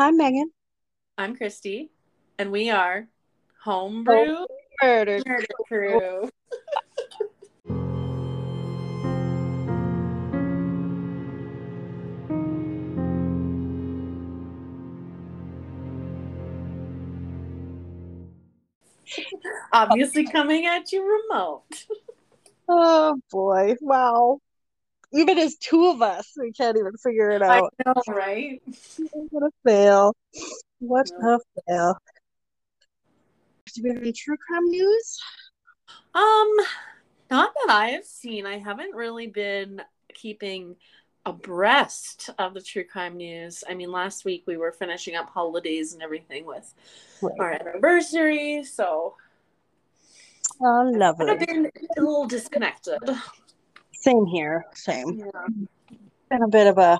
I'm 0.00 0.16
Megan. 0.16 0.52
I'm 1.18 1.34
Christy, 1.34 1.90
and 2.38 2.52
we 2.52 2.70
are 2.70 3.08
Homebrew 3.64 4.46
Murder. 4.80 5.18
Murder 5.26 5.46
Crew. 5.66 6.30
Obviously, 19.72 20.28
coming 20.28 20.64
at 20.66 20.92
you 20.92 21.02
remote. 21.28 21.86
Oh 22.68 23.18
boy. 23.32 23.74
Wow. 23.80 24.38
Even 25.12 25.38
as 25.38 25.56
two 25.56 25.86
of 25.86 26.02
us, 26.02 26.32
we 26.36 26.52
can't 26.52 26.76
even 26.76 26.92
figure 27.02 27.30
it 27.30 27.42
I 27.42 27.58
out. 27.60 27.74
know, 27.86 27.94
right? 28.08 28.60
What 28.98 29.42
a 29.44 29.50
fail. 29.64 30.14
What 30.80 31.06
a 31.22 31.38
fail. 31.66 31.98
Do 33.74 33.82
we 33.82 33.90
have 33.90 33.98
any 33.98 34.12
true 34.12 34.36
crime 34.36 34.66
news? 34.66 35.18
Um, 36.14 36.56
not 37.30 37.52
that 37.54 37.70
I 37.70 37.88
have 37.90 38.04
seen. 38.04 38.46
I 38.46 38.58
haven't 38.58 38.94
really 38.94 39.26
been 39.26 39.82
keeping 40.14 40.76
abreast 41.26 42.30
of 42.38 42.54
the 42.54 42.62
true 42.62 42.84
crime 42.84 43.16
news. 43.16 43.62
I 43.68 43.74
mean, 43.74 43.92
last 43.92 44.24
week 44.24 44.44
we 44.46 44.56
were 44.56 44.72
finishing 44.72 45.14
up 45.14 45.28
holidays 45.28 45.92
and 45.92 46.02
everything 46.02 46.46
with 46.46 46.74
our 47.38 47.52
anniversary, 47.52 48.64
so 48.64 49.14
Oh, 50.60 50.90
I've 50.90 50.98
lovely. 50.98 51.46
been 51.46 51.66
a 51.66 52.00
little 52.00 52.26
disconnected. 52.26 52.98
Same 54.08 54.24
here. 54.26 54.64
Same. 54.74 55.18
Yeah. 55.18 55.96
Been 56.30 56.42
a 56.42 56.48
bit 56.48 56.66
of 56.66 56.78
a 56.78 56.98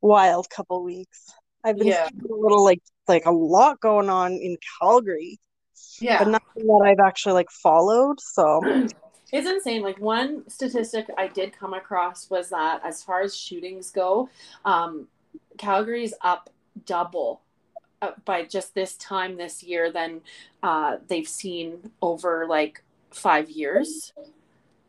wild 0.00 0.48
couple 0.48 0.84
weeks. 0.84 1.32
I've 1.64 1.76
been 1.76 1.88
Yeah. 1.88 2.08
a 2.08 2.34
little 2.34 2.62
like 2.64 2.80
like 3.08 3.26
a 3.26 3.32
lot 3.32 3.80
going 3.80 4.08
on 4.10 4.32
in 4.34 4.56
Calgary, 4.80 5.40
Yeah. 5.98 6.18
but 6.22 6.28
nothing 6.28 6.66
that 6.66 6.82
I've 6.84 7.04
actually 7.04 7.32
like 7.32 7.50
followed. 7.50 8.20
So 8.20 8.60
It's 9.32 9.46
insane. 9.46 9.82
Like 9.82 9.98
one 9.98 10.48
statistic 10.48 11.06
I 11.18 11.26
did 11.26 11.52
come 11.52 11.74
across 11.74 12.30
was 12.30 12.48
that 12.50 12.80
as 12.84 13.02
far 13.02 13.20
as 13.20 13.36
shootings 13.36 13.90
go, 13.90 14.30
um, 14.64 15.08
Calgary's 15.58 16.14
up 16.22 16.48
double 16.86 17.42
uh, 18.00 18.12
by 18.24 18.44
just 18.44 18.74
this 18.74 18.96
time 18.96 19.36
this 19.36 19.62
year 19.62 19.90
than 19.92 20.20
uh, 20.62 20.98
they've 21.08 21.28
seen 21.28 21.90
over 22.00 22.46
like 22.46 22.82
five 23.10 23.50
years. 23.50 24.12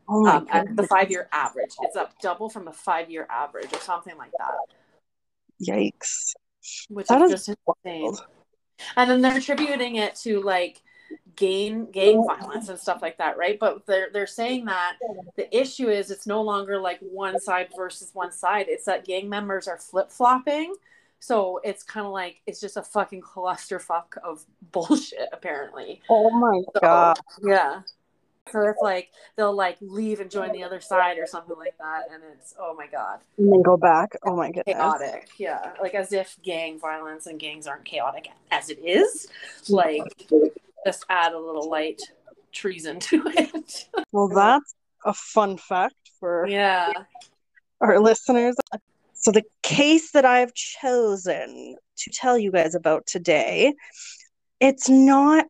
Oh 0.09 0.25
Um, 0.27 0.47
at 0.51 0.75
the 0.75 0.83
five 0.83 1.11
year 1.11 1.27
average, 1.31 1.75
it's 1.81 1.95
up 1.95 2.19
double 2.21 2.49
from 2.49 2.65
the 2.65 2.73
five 2.73 3.09
year 3.09 3.27
average 3.29 3.73
or 3.73 3.79
something 3.79 4.17
like 4.17 4.31
that, 4.37 4.55
Yikes. 5.61 6.33
which 6.89 7.07
That 7.07 7.21
is 7.21 7.31
is 7.31 7.45
just 7.45 7.59
insane. 7.85 8.17
And 8.95 9.09
then 9.09 9.21
they're 9.21 9.37
attributing 9.37 9.95
it 9.95 10.15
to 10.17 10.41
like 10.41 10.81
gang 11.35 11.91
gang 11.91 12.23
violence 12.23 12.69
and 12.69 12.79
stuff 12.79 13.01
like 13.01 13.17
that, 13.17 13.37
right? 13.37 13.59
But 13.59 13.85
they're 13.85 14.09
they're 14.13 14.27
saying 14.27 14.65
that 14.65 14.97
the 15.35 15.55
issue 15.57 15.89
is 15.89 16.11
it's 16.11 16.27
no 16.27 16.41
longer 16.41 16.79
like 16.79 16.99
one 17.01 17.39
side 17.39 17.69
versus 17.75 18.11
one 18.13 18.31
side. 18.31 18.67
It's 18.69 18.85
that 18.85 19.05
gang 19.05 19.29
members 19.29 19.67
are 19.67 19.77
flip 19.77 20.11
flopping. 20.11 20.75
So 21.19 21.59
it's 21.63 21.83
kind 21.83 22.05
of 22.05 22.13
like 22.13 22.41
it's 22.47 22.61
just 22.61 22.77
a 22.77 22.83
fucking 22.83 23.21
clusterfuck 23.21 24.17
of 24.23 24.45
bullshit, 24.71 25.27
apparently. 25.33 26.01
Oh 26.09 26.29
my 26.31 26.61
So, 26.75 26.79
god. 26.81 27.17
yeah. 27.43 27.81
So 28.51 28.61
it's 28.61 28.81
like 28.81 29.09
they'll 29.35 29.55
like 29.55 29.77
leave 29.81 30.19
and 30.19 30.29
join 30.29 30.51
the 30.51 30.63
other 30.63 30.79
side 30.79 31.17
or 31.17 31.27
something 31.27 31.57
like 31.57 31.77
that, 31.77 32.03
and 32.11 32.23
it's 32.33 32.55
oh 32.59 32.73
my 32.75 32.87
god, 32.87 33.19
And 33.37 33.51
then 33.51 33.61
go 33.61 33.77
back. 33.77 34.15
Oh 34.25 34.35
my 34.35 34.51
god. 34.51 34.65
chaotic. 34.65 35.29
Yeah, 35.37 35.73
like 35.81 35.95
as 35.95 36.13
if 36.13 36.37
gang 36.43 36.79
violence 36.79 37.27
and 37.27 37.39
gangs 37.39 37.67
aren't 37.67 37.85
chaotic 37.85 38.29
as 38.51 38.69
it 38.69 38.79
is. 38.83 39.27
Like 39.69 40.29
just 40.85 41.05
add 41.09 41.33
a 41.33 41.39
little 41.39 41.69
light 41.69 42.01
treason 42.51 42.99
to 42.99 43.23
it. 43.27 43.87
Well, 44.11 44.27
that's 44.27 44.73
a 45.05 45.13
fun 45.13 45.57
fact 45.57 45.95
for 46.19 46.47
yeah. 46.47 46.91
our 47.81 47.99
listeners. 47.99 48.55
So, 49.13 49.31
the 49.31 49.43
case 49.63 50.11
that 50.11 50.25
I've 50.25 50.53
chosen 50.53 51.75
to 51.97 52.11
tell 52.11 52.37
you 52.37 52.51
guys 52.51 52.75
about 52.75 53.05
today, 53.05 53.73
it's 54.59 54.87
not 54.87 55.45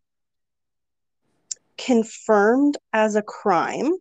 confirmed 1.85 2.77
as 2.93 3.15
a 3.15 3.21
crime. 3.21 3.93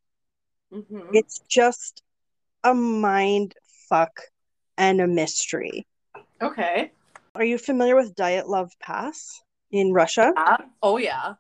hmm 0.73 1.01
It's 1.13 1.41
just 1.49 2.03
a 2.65 2.75
mind 2.75 3.55
fuck 3.89 4.21
and 4.77 5.01
a 5.01 5.07
mystery. 5.07 5.87
Okay. 6.43 6.93
Are 7.35 7.45
you 7.45 7.59
familiar 7.59 7.97
with 7.97 8.15
Dyatlov 8.15 8.71
Pass 8.81 9.41
in 9.71 9.93
Russia? 9.93 10.33
Yeah. 10.37 10.57
Oh 10.83 10.99
yeah. 10.99 11.35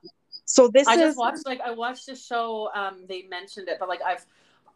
So 0.44 0.68
this 0.68 0.88
I 0.88 0.94
is 0.94 1.00
just 1.00 1.18
watched 1.18 1.46
like 1.46 1.60
I 1.60 1.72
watched 1.72 2.08
a 2.08 2.16
show. 2.16 2.70
Um, 2.74 3.04
they 3.08 3.22
mentioned 3.22 3.68
it, 3.68 3.78
but 3.78 3.88
like 3.88 4.00
I've 4.02 4.24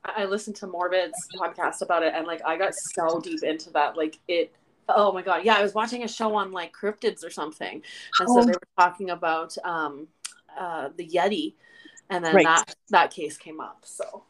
I 0.05 0.23
I 0.23 0.25
listened 0.27 0.56
to 0.56 0.67
Morbid's 0.67 1.29
podcast 1.34 1.83
about 1.83 2.03
it, 2.03 2.12
and 2.15 2.27
like 2.27 2.43
I 2.44 2.56
got 2.59 2.75
so 2.75 3.21
deep 3.21 3.43
into 3.43 3.71
that. 3.71 3.97
Like 3.97 4.19
it. 4.29 4.53
Oh 4.89 5.12
my 5.12 5.23
god. 5.23 5.44
Yeah, 5.44 5.55
I 5.55 5.62
was 5.62 5.75
watching 5.75 6.03
a 6.03 6.09
show 6.09 6.34
on 6.34 6.50
like 6.53 6.73
cryptids 6.75 7.25
or 7.25 7.31
something, 7.31 7.83
and 8.19 8.29
so 8.29 8.41
Oh. 8.41 8.44
they 8.44 8.53
were 8.53 8.69
talking 8.79 9.11
about 9.11 9.56
um, 9.65 10.09
uh, 10.58 10.90
the 10.96 11.08
Yeti, 11.08 11.54
and 12.10 12.24
then 12.24 12.34
Right. 12.34 12.44
that 12.44 12.74
that 12.90 13.10
case 13.10 13.36
came 13.36 13.60
up. 13.60 13.84
So 13.84 14.24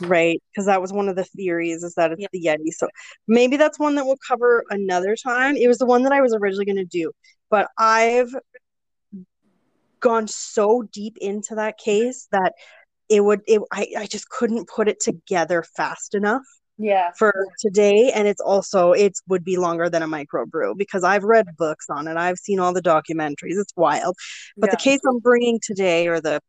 Right, 0.00 0.42
because 0.50 0.66
that 0.66 0.80
was 0.80 0.92
one 0.92 1.08
of 1.08 1.14
the 1.14 1.24
theories 1.24 1.84
is 1.84 1.94
that 1.94 2.10
it's 2.12 2.20
Yeah. 2.20 2.26
the 2.32 2.42
Yeti. 2.44 2.72
So 2.72 2.88
maybe 3.28 3.56
that's 3.56 3.78
one 3.78 3.94
that 3.94 4.04
we'll 4.04 4.16
cover 4.26 4.64
another 4.70 5.14
time. 5.14 5.56
It 5.56 5.68
was 5.68 5.78
the 5.78 5.86
one 5.86 6.02
that 6.02 6.12
I 6.12 6.20
was 6.20 6.34
originally 6.34 6.64
going 6.64 6.76
to 6.76 6.84
do, 6.84 7.12
but 7.48 7.68
I've 7.78 8.34
gone 10.00 10.26
so 10.26 10.82
deep 10.92 11.16
into 11.20 11.54
that 11.54 11.78
case 11.78 12.28
that 12.32 12.52
it 13.08 13.22
would 13.22 13.40
it 13.46 13.62
I, 13.72 13.88
I 13.98 14.06
just 14.06 14.28
couldn't 14.28 14.68
put 14.68 14.88
it 14.88 15.00
together 15.00 15.62
fast 15.76 16.14
enough 16.14 16.42
yeah, 16.78 17.10
for 17.18 17.32
today 17.60 18.10
and 18.12 18.26
it's 18.26 18.40
also 18.40 18.92
it 18.92 19.12
would 19.28 19.44
be 19.44 19.56
longer 19.56 19.88
than 19.88 20.02
a 20.02 20.08
microbrew 20.08 20.76
because 20.76 21.04
I've 21.04 21.22
read 21.24 21.46
books 21.56 21.86
on 21.88 22.08
it. 22.08 22.16
I've 22.16 22.38
seen 22.38 22.58
all 22.60 22.72
the 22.72 22.82
documentaries. 22.82 23.58
It's 23.60 23.72
wild. 23.76 24.16
But 24.56 24.70
the 24.70 24.76
case 24.76 25.00
I'm 25.08 25.18
bringing 25.20 25.60
today, 25.62 26.08
or 26.08 26.20
the 26.20 26.40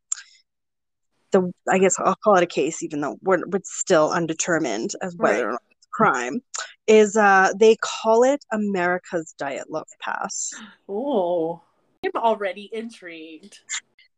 the 1.31 1.51
I 1.69 1.77
guess 1.77 1.99
I'll 1.99 2.15
call 2.23 2.35
it 2.35 2.43
a 2.43 2.47
case, 2.47 2.81
even 2.81 3.01
though 3.01 3.17
we're, 3.21 3.43
we're 3.47 3.59
still 3.63 4.11
undetermined 4.11 4.91
as 5.01 5.15
whether 5.17 5.33
Right. 5.35 5.43
or 5.45 5.51
not 5.51 5.61
it's 5.71 5.85
a 5.85 5.89
crime, 5.91 6.39
is 6.87 7.15
uh 7.17 7.51
they 7.59 7.75
call 7.81 8.23
it 8.23 8.43
America's 8.51 9.35
Dyatlov 9.39 9.85
Pass. 10.01 10.51
Oh, 10.87 11.61
I'm 12.03 12.11
already 12.15 12.69
intrigued. 12.71 13.59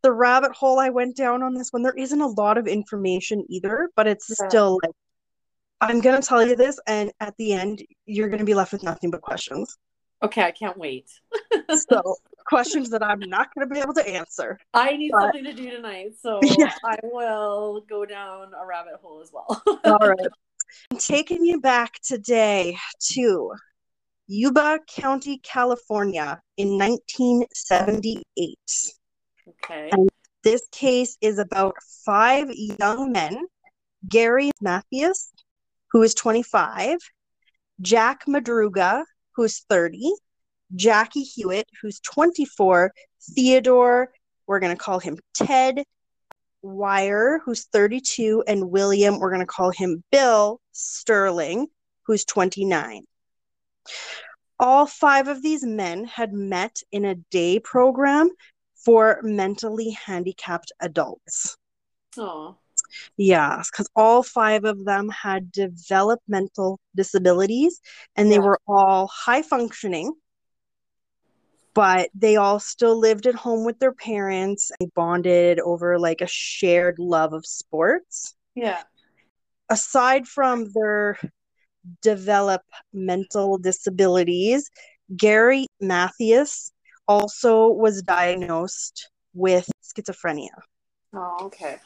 The 0.03 0.12
rabbit 0.12 0.51
hole 0.51 0.79
I 0.79 0.89
went 0.89 1.18
down 1.18 1.41
on 1.44 1.53
this 1.56 1.69
one, 1.72 1.81
there 1.81 1.94
isn't 1.94 2.22
a 2.22 2.28
lot 2.28 2.57
of 2.57 2.68
information 2.68 3.44
either, 3.50 3.89
but 3.95 4.06
it's 4.07 4.29
Yeah. 4.29 4.47
still 4.47 4.79
like 4.84 4.91
I'm 5.82 6.02
gonna 6.02 6.22
tell 6.22 6.46
you 6.46 6.56
this, 6.56 6.80
and 6.88 7.12
at 7.20 7.36
the 7.38 7.54
end, 7.54 7.84
you're 8.06 8.30
gonna 8.30 8.44
be 8.46 8.54
left 8.56 8.72
with 8.72 8.84
nothing 8.84 9.12
but 9.12 9.22
questions. 9.22 9.78
Okay, 10.24 10.42
I 10.42 10.52
can't 10.52 10.78
wait. 10.78 11.10
So 11.70 12.16
questions 12.48 12.90
that 12.90 13.04
I'm 13.04 13.20
not 13.20 13.50
gonna 13.54 13.68
be 13.68 13.80
able 13.80 13.94
to 13.94 14.08
answer. 14.08 14.58
I 14.74 14.98
need 14.98 15.12
But- 15.12 15.22
something 15.22 15.44
to 15.44 15.54
do 15.54 15.70
tonight, 15.70 16.14
so 16.20 16.40
Yeah. 16.58 16.74
I 16.84 16.98
will 17.04 17.82
go 17.88 18.06
down 18.06 18.52
a 18.60 18.66
rabbit 18.66 18.96
hole 19.02 19.22
as 19.22 19.32
well. 19.32 19.62
All 19.84 19.98
right. 20.08 20.28
I'm 20.92 20.98
taking 20.98 21.46
you 21.46 21.62
back 21.62 22.00
today 22.04 22.76
to 23.14 23.52
Yuba 24.28 24.80
County, 24.88 25.38
California 25.44 26.42
in 26.58 26.78
1978. 26.78 28.58
okay. 29.64 29.90
And- 29.92 30.10
This 30.44 30.68
case 30.72 31.18
is 31.22 31.40
about 31.40 31.76
five 32.06 32.48
young 32.52 33.12
men 33.12 33.46
Gary 34.08 34.52
Mathias, 34.62 35.32
who 35.92 36.02
is 36.03 36.14
25, 36.14 36.98
Jack 37.81 38.25
Madruga, 38.28 39.03
who's 39.36 39.59
30, 39.70 40.12
Jackie 40.75 41.25
Huett, 41.25 41.66
who's 41.81 42.00
24, 42.01 42.92
Theodore, 43.36 44.10
we're 44.48 44.60
going 44.60 44.75
to 44.75 44.81
call 44.81 45.00
him 45.00 45.18
Ted, 45.34 45.84
Weiher, 46.63 47.39
who's 47.44 47.66
32, 47.66 48.44
and 48.48 48.72
William, 48.72 49.19
we're 49.19 49.30
going 49.30 49.42
to 49.42 49.45
call 49.45 49.72
him 49.72 50.04
Bill 50.12 50.60
Sterling, 50.72 51.68
who's 52.06 52.25
29. 52.25 53.04
All 54.60 54.88
five 54.88 55.28
of 55.28 55.42
these 55.42 55.63
men 55.63 56.06
had 56.06 56.34
met 56.34 56.81
in 56.92 57.06
a 57.06 57.16
day 57.16 57.60
program 57.60 58.30
for 58.84 59.19
mentally 59.22 59.92
handicapped 59.92 60.72
adults. 60.80 61.57
Oh, 62.18 62.57
Yes, 63.18 63.69
because 63.72 63.89
all 63.95 64.24
five 64.24 64.63
of 64.66 64.86
them 64.86 65.10
had 65.10 65.51
developmental 65.51 66.80
disabilities 66.95 67.81
and 68.16 68.31
they 68.31 68.36
Yeah. 68.38 68.42
were 68.44 68.60
all 68.68 69.07
high 69.07 69.42
functioning, 69.42 70.13
but 71.74 72.10
they 72.16 72.36
all 72.36 72.60
still 72.60 72.98
lived 72.98 73.28
at 73.28 73.36
home 73.36 73.66
with 73.66 73.80
their 73.80 73.94
parents. 73.94 74.72
They 74.80 74.88
bonded 74.95 75.60
over 75.60 76.00
like 76.00 76.22
a 76.22 76.28
shared 76.28 76.98
love 77.00 77.34
of 77.34 77.45
sports. 77.45 78.34
yeah. 78.56 78.84
Aside 79.69 80.28
from 80.28 80.72
their 80.74 81.19
developmental 82.01 83.57
disabilities, 83.57 84.69
Gary 85.16 85.68
Mathias 85.81 86.72
also 87.07 87.68
was 87.68 88.01
diagnosed 88.01 89.10
with 89.34 89.69
schizophrenia. 89.84 90.50
Oh, 91.13 91.38
okay. 91.44 91.78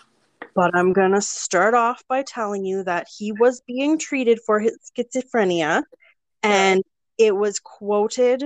But 0.54 0.76
I'm 0.76 0.94
going 0.94 1.14
to 1.14 1.22
start 1.22 1.74
off 1.74 2.04
by 2.08 2.24
telling 2.24 2.66
you 2.66 2.84
that 2.84 3.08
he 3.18 3.32
was 3.32 3.62
being 3.66 3.98
treated 3.98 4.40
for 4.46 4.60
his 4.60 4.78
schizophrenia 4.92 5.84
and 6.44 6.84
it 7.18 7.36
was 7.36 7.60
quoted 7.60 8.46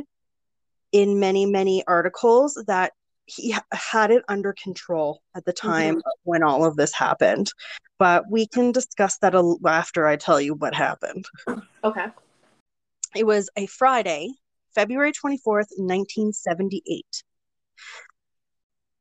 in 0.92 1.20
many, 1.20 1.46
many 1.46 1.84
articles 1.88 2.62
that 2.68 2.94
he 3.26 3.56
had 3.72 4.12
it 4.12 4.24
under 4.28 4.54
control 4.54 5.22
at 5.36 5.46
the 5.46 5.54
time 5.54 5.96
mm-hmm. 5.96 6.10
when 6.24 6.44
all 6.44 6.66
of 6.66 6.76
this 6.76 6.94
happened. 6.94 7.52
But 7.98 8.30
we 8.30 8.48
can 8.48 8.72
discuss 8.72 9.18
that 9.20 9.34
after 9.66 10.08
I 10.08 10.16
tell 10.18 10.40
you 10.40 10.54
what 10.54 10.76
happened. 10.76 11.26
Okay. 11.84 12.06
It 13.16 13.26
was 13.26 13.50
a 13.56 13.66
Friday, 13.68 14.32
February 14.74 15.14
24th, 15.14 15.72
1978. 15.78 17.06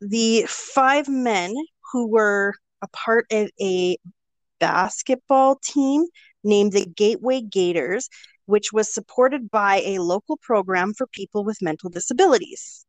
The 0.01 0.45
five 0.47 1.09
men 1.09 1.55
who 1.93 2.09
were 2.09 2.55
a 2.85 2.89
part 2.89 3.27
of 3.33 3.51
a 3.61 3.97
basketball 4.61 5.57
team 5.57 6.05
named 6.45 6.73
the 6.73 6.87
Gateway 6.87 7.41
Gators, 7.41 8.09
which 8.47 8.73
was 8.73 8.93
supported 8.93 9.51
by 9.51 9.83
a 9.85 9.99
local 9.99 10.37
program 10.37 10.93
for 10.95 11.07
people 11.07 11.45
with 11.45 11.63
mental 11.63 11.91
disabilities. 11.91 12.85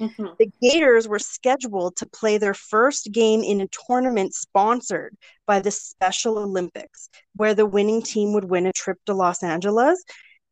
Mm-hmm. 0.00 0.26
The 0.38 0.50
Gators 0.60 1.08
were 1.08 1.18
scheduled 1.18 1.96
to 1.96 2.06
play 2.06 2.38
their 2.38 2.54
first 2.54 3.12
game 3.12 3.42
in 3.42 3.60
a 3.60 3.68
tournament 3.86 4.34
sponsored 4.34 5.16
by 5.46 5.60
the 5.60 5.70
Special 5.70 6.38
Olympics, 6.38 7.08
where 7.34 7.54
the 7.54 7.66
winning 7.66 8.02
team 8.02 8.34
would 8.34 8.44
win 8.44 8.66
a 8.66 8.72
trip 8.72 8.98
to 9.06 9.14
Los 9.14 9.42
Angeles. 9.42 10.02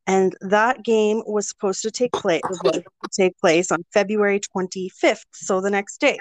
And 0.06 0.34
that 0.40 0.82
game 0.82 1.22
was 1.26 1.48
supposed 1.48 1.82
to 1.82 1.90
take 1.90 2.12
place 2.12 2.42
take 3.12 3.36
place 3.38 3.70
on 3.72 3.84
February 3.92 4.40
25th, 4.40 5.24
so 5.32 5.60
the 5.60 5.70
next 5.70 5.98
day. 5.98 6.18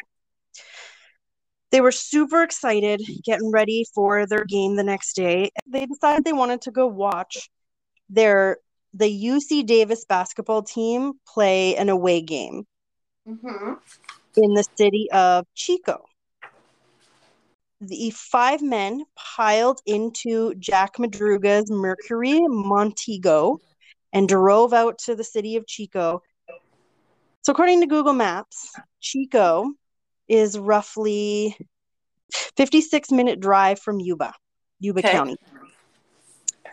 They 1.73 1.81
were 1.81 1.91
super 1.91 2.43
excited, 2.43 3.01
getting 3.23 3.49
ready 3.49 3.83
for 3.95 4.27
their 4.27 4.45
game 4.45 4.75
the 4.75 4.83
next 4.83 5.15
day. 5.15 5.49
They 5.65 5.87
decided 5.87 6.23
they 6.23 6.31
wanted 6.31 6.61
to 6.61 6.71
go 6.71 6.85
watch 6.85 7.49
their 8.09 8.57
the 8.93 9.05
UC 9.07 9.65
Davis 9.65 10.05
basketball 10.05 10.61
team 10.61 11.13
play 11.27 11.75
an 11.75 11.89
away 11.89 12.21
game 12.21 12.67
mm-hmm. 13.27 13.73
in 14.37 14.53
the 14.53 14.63
city 14.77 15.09
of 15.11 15.47
Chico. 15.55 16.05
The 17.81 18.11
five 18.11 18.61
men 18.61 19.05
piled 19.15 19.81
into 19.87 20.53
Jack 20.59 20.99
Madruga's 20.99 21.71
Mercury 21.71 22.39
Montego 22.49 23.57
and 24.13 24.29
drove 24.29 24.73
out 24.73 24.99
to 24.99 25.15
the 25.15 25.23
city 25.23 25.55
of 25.55 25.65
Chico. 25.65 26.21
So, 27.41 27.51
according 27.51 27.81
to 27.81 27.87
Google 27.87 28.13
Maps, 28.13 28.71
Chico 29.01 29.73
is 30.27 30.57
roughly 30.57 31.57
56 32.57 33.11
minute 33.11 33.39
drive 33.39 33.79
from 33.79 33.99
Yuba, 33.99 34.33
Yuba 34.79 34.99
okay. 34.99 35.11
County. 35.11 35.37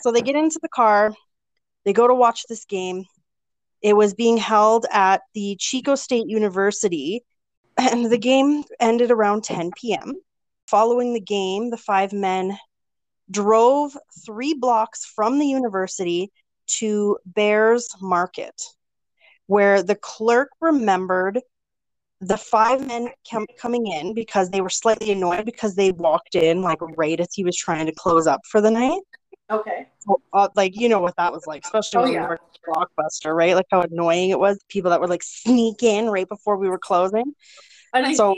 So 0.00 0.12
they 0.12 0.23
get 0.23 0.37
into 0.37 0.58
the 0.62 0.69
car, 0.69 1.14
they 1.85 1.93
go 1.93 2.06
to 2.06 2.14
watch 2.14 2.44
this 2.49 2.64
game. 2.64 3.05
It 3.82 3.94
was 3.94 4.14
being 4.14 4.37
held 4.37 4.87
at 4.91 5.23
the 5.35 5.56
Chico 5.58 5.94
State 5.94 6.26
University, 6.26 7.23
and 7.79 8.11
the 8.11 8.19
game 8.19 8.64
ended 8.79 9.11
around 9.11 9.44
10 9.44 9.70
p.m. 9.76 10.14
Following 10.67 11.14
the 11.14 11.20
game, 11.20 11.70
the 11.70 11.76
five 11.76 12.12
men 12.12 12.58
drove 13.31 13.96
three 14.26 14.55
blocks 14.55 15.05
from 15.05 15.38
the 15.38 15.46
university 15.46 16.31
to 16.67 17.19
Bears 17.25 17.88
Market, 18.00 18.61
where 19.46 19.82
the 19.82 19.94
clerk 19.94 20.50
remembered 20.61 21.41
the 22.20 22.37
five 22.37 22.87
men 22.87 23.08
com- 23.31 23.46
coming 23.58 23.87
in 23.87 24.14
because 24.14 24.50
they 24.50 24.61
were 24.61 24.70
slightly 24.70 25.12
annoyed 25.12 25.44
because 25.44 25.75
they 25.75 25.93
walked 25.93 26.34
in 26.34 26.61
like 26.61 26.78
right 26.96 27.19
as 27.19 27.34
he 27.34 27.44
was 27.44 27.56
trying 27.56 27.87
to 27.87 27.93
close 27.93 28.26
up 28.26 28.40
for 28.46 28.61
the 28.61 28.70
night. 28.70 29.00
Okay. 29.50 29.88
uh, 30.32 30.49
like 30.55 30.78
you 30.78 30.88
know 30.88 31.00
what 31.00 31.17
that 31.17 31.32
was 31.32 31.46
like, 31.46 31.64
especially 31.64 31.99
oh, 31.99 32.02
when 32.02 32.12
yeah. 32.12 32.22
we 32.22 32.28
were 32.28 32.38
blockbuster, 32.69 33.34
right? 33.34 33.55
Like 33.55 33.67
how 33.70 33.82
annoying 33.82 34.31
it 34.31 34.38
was. 34.38 34.62
People 34.69 34.90
that 34.90 35.00
were 35.00 35.08
like 35.08 35.22
sneak 35.22 35.82
in 35.82 36.08
right 36.08 36.28
before 36.28 36.56
we 36.56 36.69
were 36.69 36.78
closing. 36.78 37.34
And 37.93 38.06
I 38.06 38.14
so, 38.14 38.37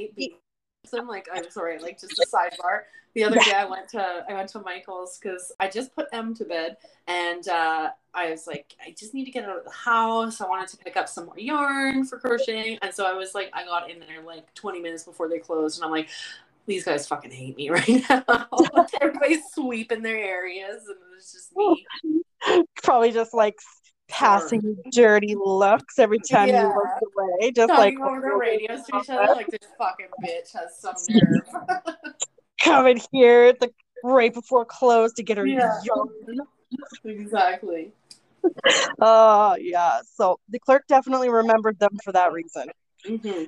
I'm 0.93 1.09
like, 1.09 1.29
I'm 1.33 1.51
sorry, 1.51 1.79
like 1.79 2.01
just 2.01 2.19
a 2.19 2.27
sidebar. 2.27 2.83
The 3.15 3.25
other 3.25 3.37
day 3.37 3.53
I 3.55 3.67
went 3.67 3.89
to 3.91 4.25
I 4.29 4.33
went 4.33 4.49
to 4.51 4.61
Michael's 4.61 5.19
because 5.19 5.53
I 5.61 5.69
just 5.69 5.95
put 5.95 6.07
M 6.13 6.35
to 6.35 6.45
bed 6.45 6.79
and 7.07 7.47
uh, 7.47 7.91
I 8.15 8.31
was 8.31 8.47
like, 8.47 8.75
I 8.85 8.95
just 8.99 9.15
need 9.15 9.27
to 9.27 9.31
get 9.31 9.45
out 9.45 9.59
of 9.59 9.65
the 9.65 9.71
house. 9.71 10.41
I 10.41 10.49
wanted 10.49 10.69
to 10.69 10.77
pick 10.79 10.97
up 10.97 11.09
some 11.09 11.27
more 11.27 11.39
yarn 11.39 12.05
for 12.05 12.19
crocheting, 12.19 12.79
and 12.83 12.93
so 12.93 13.07
I 13.07 13.13
was 13.13 13.35
like, 13.35 13.51
I 13.53 13.65
got 13.65 13.91
in 13.91 14.01
there 14.01 14.23
like 14.25 14.53
20 14.55 14.81
minutes 14.81 15.05
before 15.05 15.29
they 15.29 15.39
closed, 15.39 15.79
and 15.79 15.85
I'm 15.85 15.91
like, 15.91 16.09
these 16.67 16.85
guys 16.85 17.07
fucking 17.07 17.31
hate 17.31 17.57
me 17.57 17.71
right 17.71 18.03
now. 18.09 18.25
Everybody's 19.01 19.45
sweeping 19.53 20.03
their 20.03 20.19
areas, 20.19 20.83
and 20.89 20.99
it's 21.17 21.33
just 21.33 21.57
me. 21.57 21.87
Probably 22.83 23.13
just 23.13 23.35
like 23.35 23.57
passing 24.13 24.77
dirty 24.93 25.35
looks 25.35 25.99
every 25.99 26.19
time 26.21 26.49
yeah. 26.49 26.63
you 26.63 26.69
look 26.69 27.13
away. 27.41 27.51
Just 27.51 27.69
Talking 27.69 27.99
like 27.99 28.09
over 28.09 28.21
the 28.21 28.37
radios 28.37 28.85
to 28.85 28.99
each 28.99 29.11
other, 29.11 29.35
like 29.35 29.49
this 29.49 29.69
fucking 29.79 30.07
bitch 30.23 30.53
has 30.53 30.79
some 30.79 30.95
nerve. 31.09 31.85
Coming 32.63 33.01
here 33.11 33.45
at 33.45 33.59
the 33.59 33.73
right 34.05 34.33
before 34.33 34.65
close 34.65 35.13
to 35.15 35.23
get 35.23 35.39
her 35.39 35.47
yeah. 35.47 35.81
yarn. 35.85 36.47
Exactly. 37.05 37.93
Oh 39.01 39.53
uh, 39.53 39.57
yeah. 39.61 40.01
So 40.17 40.41
the 40.49 40.59
clerk 40.59 40.83
definitely 40.89 41.29
remembered 41.29 41.79
them 41.79 41.97
for 42.03 42.11
that 42.11 42.33
reason. 42.33 42.67
Mm-hmm 43.07 43.45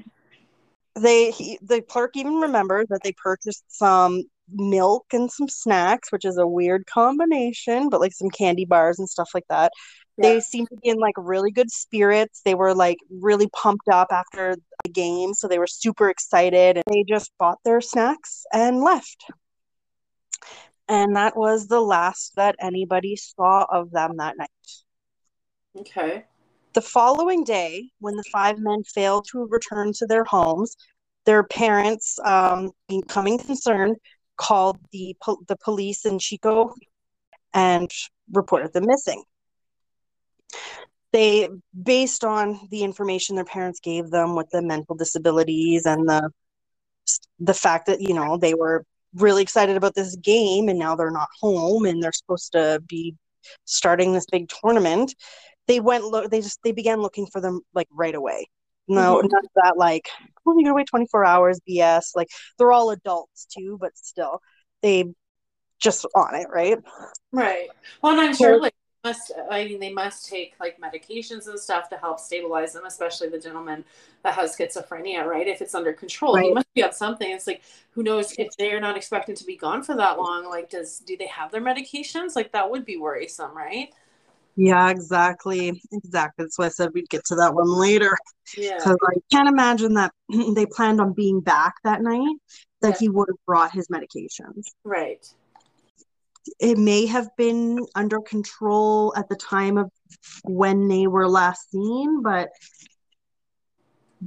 they 0.97 1.31
he, 1.31 1.59
the 1.63 1.83
clerk 1.83 2.17
even 2.17 2.35
remembers 2.35 2.87
that 2.89 3.01
they 3.03 3.13
purchased 3.13 3.65
some 3.69 4.23
milk 4.53 5.07
and 5.13 5.31
some 5.31 5.49
snacks, 5.49 6.13
which 6.13 6.25
is 6.25 6.39
a 6.39 6.47
weird 6.47 6.87
combination, 6.87 7.89
but 7.89 8.01
like 8.01 8.13
some 8.13 8.31
candy 8.31 8.65
bars 8.65 8.99
and 8.99 9.09
stuff 9.09 9.31
like 9.35 9.47
that. 9.49 9.73
Yeah. 10.17 10.29
They 10.29 10.41
seemed 10.41 10.69
to 10.69 10.77
be 10.77 10.89
in 10.91 10.99
like 10.99 11.15
really 11.19 11.51
good 11.51 11.71
spirits. 11.71 12.41
They 12.45 12.55
were 12.55 12.75
like 12.75 12.99
really 13.11 13.49
pumped 13.49 13.89
up 13.89 14.09
after 14.13 14.57
the 14.85 14.91
game, 14.91 15.35
so 15.35 15.49
they 15.49 15.59
were 15.59 15.67
super 15.67 16.09
excited 16.09 16.77
and 16.77 16.85
they 16.89 17.05
just 17.09 17.33
bought 17.39 17.59
their 17.65 17.81
snacks 17.81 18.45
and 18.53 18.81
left. 18.81 19.25
And 20.89 21.17
that 21.17 21.37
was 21.37 21.67
the 21.67 21.81
last 21.81 22.37
that 22.37 22.57
anybody 22.61 23.17
saw 23.17 23.67
of 23.71 23.91
them 23.91 24.19
that 24.19 24.37
night. 24.37 24.49
Okay. 25.77 26.25
The 26.75 26.83
following 26.83 27.45
day, 27.45 27.89
when 28.01 28.17
the 28.17 28.25
five 28.33 28.59
men 28.59 28.83
failed 28.85 29.27
to 29.31 29.47
return 29.47 29.93
to 29.95 30.07
their 30.07 30.25
homes, 30.25 30.77
their 31.25 31.43
parents, 31.45 32.19
um, 32.25 32.71
becoming 32.89 33.39
concerned, 33.39 33.97
called 34.37 34.79
the 34.93 35.17
po- 35.23 35.43
the 35.47 35.57
police 35.57 36.05
in 36.05 36.19
Chico 36.19 36.75
and 37.53 37.91
reported 38.33 38.73
them 38.73 38.87
missing. 38.87 39.23
They, 41.13 41.49
based 41.81 42.25
on 42.25 42.69
the 42.71 42.83
information 42.83 43.37
their 43.37 43.45
parents 43.45 43.79
gave 43.81 44.11
them 44.11 44.35
with 44.35 44.51
the 44.51 44.63
mental 44.63 44.97
disabilities 44.97 45.87
and 45.87 46.09
the 46.09 46.31
the 47.39 47.55
fact 47.55 47.87
that 47.87 48.01
you 48.01 48.15
know 48.15 48.37
they 48.37 48.55
were 48.55 48.85
really 49.15 49.43
excited 49.43 49.77
about 49.77 49.95
this 49.95 50.17
game 50.17 50.69
and 50.69 50.79
now 50.79 50.97
they're 50.97 51.11
not 51.11 51.29
home 51.41 51.85
and 51.85 52.03
they're 52.03 52.13
supposed 52.13 52.53
to 52.53 52.83
be 52.89 53.15
starting 53.65 54.13
this 54.13 54.27
big 54.31 54.49
tournament 54.49 55.15
they 55.67 55.81
went 55.81 56.05
look 56.05 56.31
they 56.31 56.41
just 56.41 56.61
they 56.63 56.73
began 56.73 57.01
looking 57.01 57.27
for 57.27 57.41
them 57.41 57.61
like 57.75 57.89
right 57.93 58.15
away. 58.15 58.47
No 58.87 59.17
mm-hmm. 59.17 59.29
not 59.29 59.45
that 59.57 59.77
like 59.77 60.09
well 60.45 60.57
you're 60.57 60.65
gonna 60.65 60.75
wait 60.75 60.89
24 60.89 61.25
hours 61.25 61.61
bs 61.69 62.11
like 62.15 62.29
they're 62.59 62.73
all 62.73 62.91
adults 62.91 63.47
too 63.47 63.79
but 63.81 63.97
still 63.97 64.41
they 64.83 65.07
just 65.81 66.05
on 66.15 66.35
it 66.35 66.49
right? 66.53 66.79
Right. 67.33 67.69
Well 68.03 68.13
and 68.13 68.21
i'm 68.21 68.35
sure 68.35 68.61
like 68.61 68.75
must 69.05 69.33
i 69.51 69.65
mean 69.65 69.79
they 69.79 69.93
must 69.93 70.29
take 70.29 70.55
like 70.59 70.81
medications 70.81 71.47
and 71.47 71.59
stuff 71.59 71.89
to 71.89 71.97
help 71.97 72.19
stabilize 72.19 72.73
them 72.73 72.87
especially 72.87 73.29
the 73.29 73.39
gentleman 73.39 73.85
that 74.23 74.35
has 74.35 74.57
schizophrenia 74.57 75.25
right 75.25 75.47
if 75.47 75.61
it's 75.61 75.75
under 75.75 75.93
control 75.93 76.35
right. 76.35 76.45
he 76.47 76.53
must 76.53 76.73
be 76.75 76.83
on 76.83 76.93
something 76.93 77.31
it's 77.31 77.47
like 77.47 77.63
who 77.91 78.03
knows 78.03 78.35
if 78.39 78.49
they're 78.59 78.81
not 78.81 78.97
expected 78.97 79.37
to 79.37 79.45
be 79.45 79.57
gone 79.57 79.83
for 79.83 79.95
that 79.95 80.19
long 80.19 80.49
like 80.49 80.71
does 80.71 81.01
do 81.01 81.17
they 81.17 81.27
have 81.27 81.53
their 81.53 81.61
medications 81.61 82.35
like 82.35 82.51
that 82.53 82.69
would 82.69 82.85
be 82.85 82.97
worrisome 82.97 83.57
right 83.57 83.91
yeah, 84.57 84.89
exactly. 84.91 85.81
Exactly. 85.93 86.45
That's 86.45 86.59
why 86.59 86.67
I 86.67 86.69
said 86.69 86.91
we'd 86.95 87.09
get 87.09 87.25
to 87.27 87.35
that 87.37 87.55
one 87.55 87.69
later. 87.69 88.17
Yeah. 88.57 88.77
Because 88.77 88.97
I 89.03 89.15
can't 89.33 89.49
imagine 89.49 89.95
that 89.95 90.13
they 90.55 90.67
planned 90.67 91.01
on 91.01 91.13
being 91.13 91.41
back 91.41 91.75
that 91.83 92.03
night, 92.03 92.37
that 92.81 92.91
yeah. 92.91 92.99
he 93.01 93.09
would 93.09 93.29
have 93.29 93.45
brought 93.47 93.73
his 93.73 93.89
medications. 93.89 94.67
Right. 94.85 95.27
It 96.61 96.79
may 96.79 97.07
have 97.07 97.29
been 97.37 97.85
under 97.95 98.21
control 98.21 99.15
at 99.17 99.29
the 99.29 99.37
time 99.37 99.79
of 99.79 99.91
when 100.45 100.89
they 100.89 101.07
were 101.07 101.29
last 101.29 101.71
seen, 101.71 102.23
but 102.23 102.51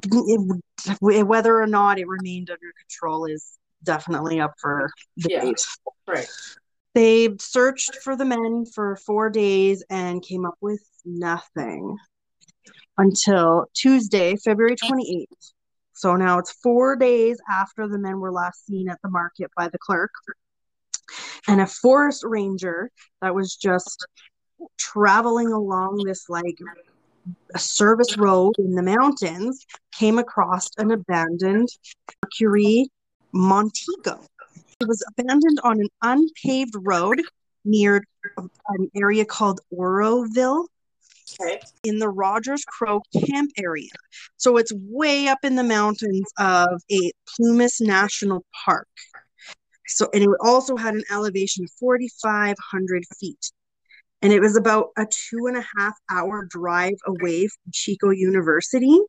it, 0.04 0.62
whether 1.00 1.62
or 1.62 1.68
not 1.68 2.00
it 2.00 2.08
remained 2.08 2.50
under 2.50 2.72
control 2.80 3.26
is 3.26 3.58
definitely 3.84 4.40
up 4.40 4.54
for 4.60 4.90
debate. 5.20 5.64
Yeah. 6.08 6.14
Right. 6.14 6.28
They 6.94 7.30
searched 7.40 7.96
for 8.04 8.16
the 8.16 8.26
men 8.26 8.66
for 8.74 8.96
four 8.96 9.30
days 9.30 9.84
and 9.90 10.24
came 10.24 10.46
up 10.46 10.56
with 10.62 10.84
nothing. 11.06 11.98
until 12.98 13.68
Tuesday, 13.74 14.36
February 14.38 14.76
28th. 14.76 15.54
So 15.94 16.16
now 16.16 16.40
it's 16.40 16.52
four 16.52 16.96
days 16.96 17.40
after 17.50 17.88
the 17.88 17.98
men 17.98 18.20
were 18.20 18.32
last 18.32 18.66
seen 18.66 18.90
at 18.90 19.00
the 19.04 19.10
market 19.10 19.52
by 19.56 19.68
the 19.68 19.78
clerk. 19.80 20.12
And 21.48 21.62
a 21.62 21.68
forest 21.68 22.24
ranger 22.26 22.92
that 23.22 23.34
was 23.34 23.56
just 23.56 24.06
traveling 24.78 25.52
along 25.52 26.04
this 26.06 26.30
like 26.30 26.60
a 27.54 27.60
service 27.60 28.18
road 28.18 28.54
in 28.58 28.72
the 28.72 28.84
mountains 28.84 29.66
came 29.92 30.18
across 30.18 30.70
an 30.78 30.92
abandoned 30.92 31.70
Mercury 32.24 32.90
Montego. 33.34 34.26
It 34.80 34.88
was 34.88 35.04
abandoned 35.18 35.60
on 35.64 35.80
an 35.80 35.90
unpaved 36.02 36.76
road 36.82 37.22
near 37.66 38.04
an 38.38 38.90
area 38.96 39.26
called 39.26 39.60
Oroville 39.72 40.68
Okay. 41.40 41.60
in 41.84 42.00
the 42.00 42.10
Rogers 42.10 42.64
Cow 42.80 43.02
Camp 43.26 43.52
area. 43.58 43.90
So 44.38 44.58
it's 44.58 44.72
way 44.74 45.28
up 45.28 45.40
in 45.44 45.56
the 45.56 45.64
mountains 45.64 46.30
of 46.40 46.82
a 46.92 47.12
Plumas 47.28 47.82
National 47.82 48.46
Park. 48.66 48.88
So, 49.88 50.10
and 50.14 50.24
it 50.24 50.30
also 50.42 50.76
had 50.76 50.96
an 50.96 51.04
elevation 51.12 51.64
of 51.64 51.72
4,500 51.80 53.04
feet. 53.20 53.52
And 54.22 54.34
it 54.34 54.40
was 54.40 54.56
about 54.56 54.88
a 54.98 55.06
two 55.06 55.48
and 55.48 55.58
a 55.58 55.66
half 55.78 55.94
hour 56.10 56.48
drive 56.50 56.96
away 57.06 57.48
from 57.48 57.72
Chico 57.72 58.10
University. 58.10 59.00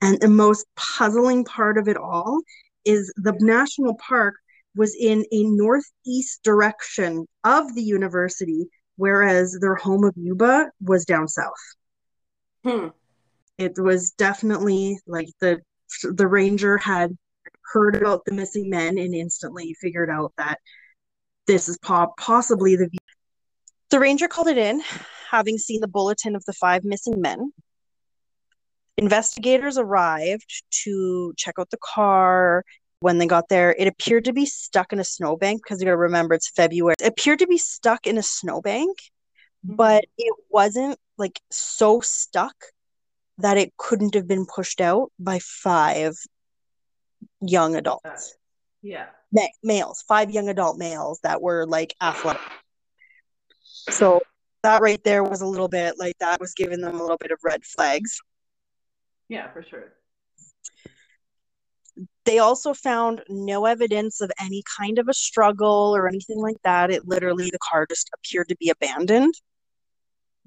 And 0.00 0.20
the 0.20 0.28
most 0.28 0.66
puzzling 0.76 1.44
part 1.44 1.78
of 1.78 1.88
it 1.88 1.96
all 1.96 2.40
is 2.84 3.12
the 3.16 3.36
national 3.40 3.96
park 3.96 4.34
was 4.76 4.96
in 4.98 5.24
a 5.32 5.44
northeast 5.44 6.42
direction 6.42 7.26
of 7.44 7.74
the 7.74 7.82
university, 7.82 8.68
whereas 8.96 9.58
their 9.60 9.74
home 9.74 10.04
of 10.04 10.14
Yuba 10.16 10.70
was 10.80 11.04
down 11.04 11.26
south. 11.26 11.52
Hmm. 12.64 12.88
It 13.56 13.78
was 13.78 14.10
definitely 14.12 14.98
like 15.06 15.28
the 15.40 15.60
the 16.02 16.26
ranger 16.26 16.76
had 16.76 17.16
heard 17.72 17.96
about 17.96 18.24
the 18.24 18.32
missing 18.32 18.70
men 18.70 18.98
and 18.98 19.14
instantly 19.14 19.74
figured 19.80 20.10
out 20.10 20.32
that 20.38 20.58
this 21.46 21.68
is 21.68 21.78
po- 21.78 22.14
possibly 22.18 22.76
the 22.76 22.88
the 23.90 23.98
ranger 23.98 24.28
called 24.28 24.48
it 24.48 24.58
in, 24.58 24.82
having 25.30 25.56
seen 25.56 25.80
the 25.80 25.88
bulletin 25.88 26.36
of 26.36 26.44
the 26.44 26.52
five 26.52 26.84
missing 26.84 27.20
men. 27.20 27.52
Investigators 28.98 29.78
arrived 29.78 30.64
to 30.82 31.32
check 31.36 31.54
out 31.58 31.70
the 31.70 31.78
car. 31.78 32.64
When 33.00 33.18
they 33.18 33.26
got 33.26 33.48
there, 33.48 33.74
it 33.78 33.86
appeared 33.86 34.24
to 34.24 34.32
be 34.32 34.44
stuck 34.44 34.92
in 34.92 34.98
a 34.98 35.04
snowbank 35.04 35.62
because 35.62 35.80
you 35.80 35.86
got 35.86 35.92
to 35.92 35.96
remember 35.96 36.34
it's 36.34 36.50
February. 36.50 36.96
It 37.00 37.06
appeared 37.06 37.38
to 37.38 37.46
be 37.46 37.56
stuck 37.56 38.06
in 38.06 38.18
a 38.18 38.22
snowbank, 38.22 38.98
mm-hmm. 39.64 39.76
but 39.76 40.04
it 40.18 40.34
wasn't 40.50 40.98
like 41.16 41.40
so 41.50 42.00
stuck 42.00 42.56
that 43.38 43.56
it 43.56 43.76
couldn't 43.76 44.14
have 44.14 44.26
been 44.26 44.46
pushed 44.46 44.80
out 44.80 45.12
by 45.18 45.38
five 45.38 46.16
young 47.40 47.76
adults, 47.76 48.36
Yeah. 48.82 49.06
Ma- 49.32 49.42
males, 49.62 50.02
five 50.08 50.30
young 50.30 50.48
adult 50.48 50.78
males 50.78 51.20
that 51.22 51.40
were 51.40 51.66
like 51.66 51.94
athletic. 52.00 52.40
So 53.90 54.20
that 54.62 54.80
right 54.80 55.02
there 55.04 55.22
was 55.22 55.40
a 55.40 55.46
little 55.46 55.68
bit 55.68 55.98
like 55.98 56.16
that 56.18 56.40
was 56.40 56.54
giving 56.54 56.80
them 56.80 56.96
a 56.96 57.00
little 57.00 57.16
bit 57.18 57.30
of 57.30 57.38
red 57.44 57.64
flags. 57.64 58.20
Yeah, 59.28 59.52
for 59.52 59.62
sure. 59.62 59.92
They 62.24 62.38
also 62.38 62.74
found 62.74 63.22
no 63.28 63.64
evidence 63.64 64.20
of 64.20 64.30
any 64.40 64.62
kind 64.78 64.98
of 64.98 65.08
a 65.08 65.14
struggle 65.14 65.94
or 65.96 66.06
anything 66.08 66.38
like 66.38 66.60
that. 66.64 66.90
It 66.90 67.08
literally, 67.08 67.50
the 67.50 67.58
car 67.58 67.86
just 67.88 68.10
appeared 68.14 68.48
to 68.48 68.56
be 68.56 68.70
abandoned. 68.70 69.34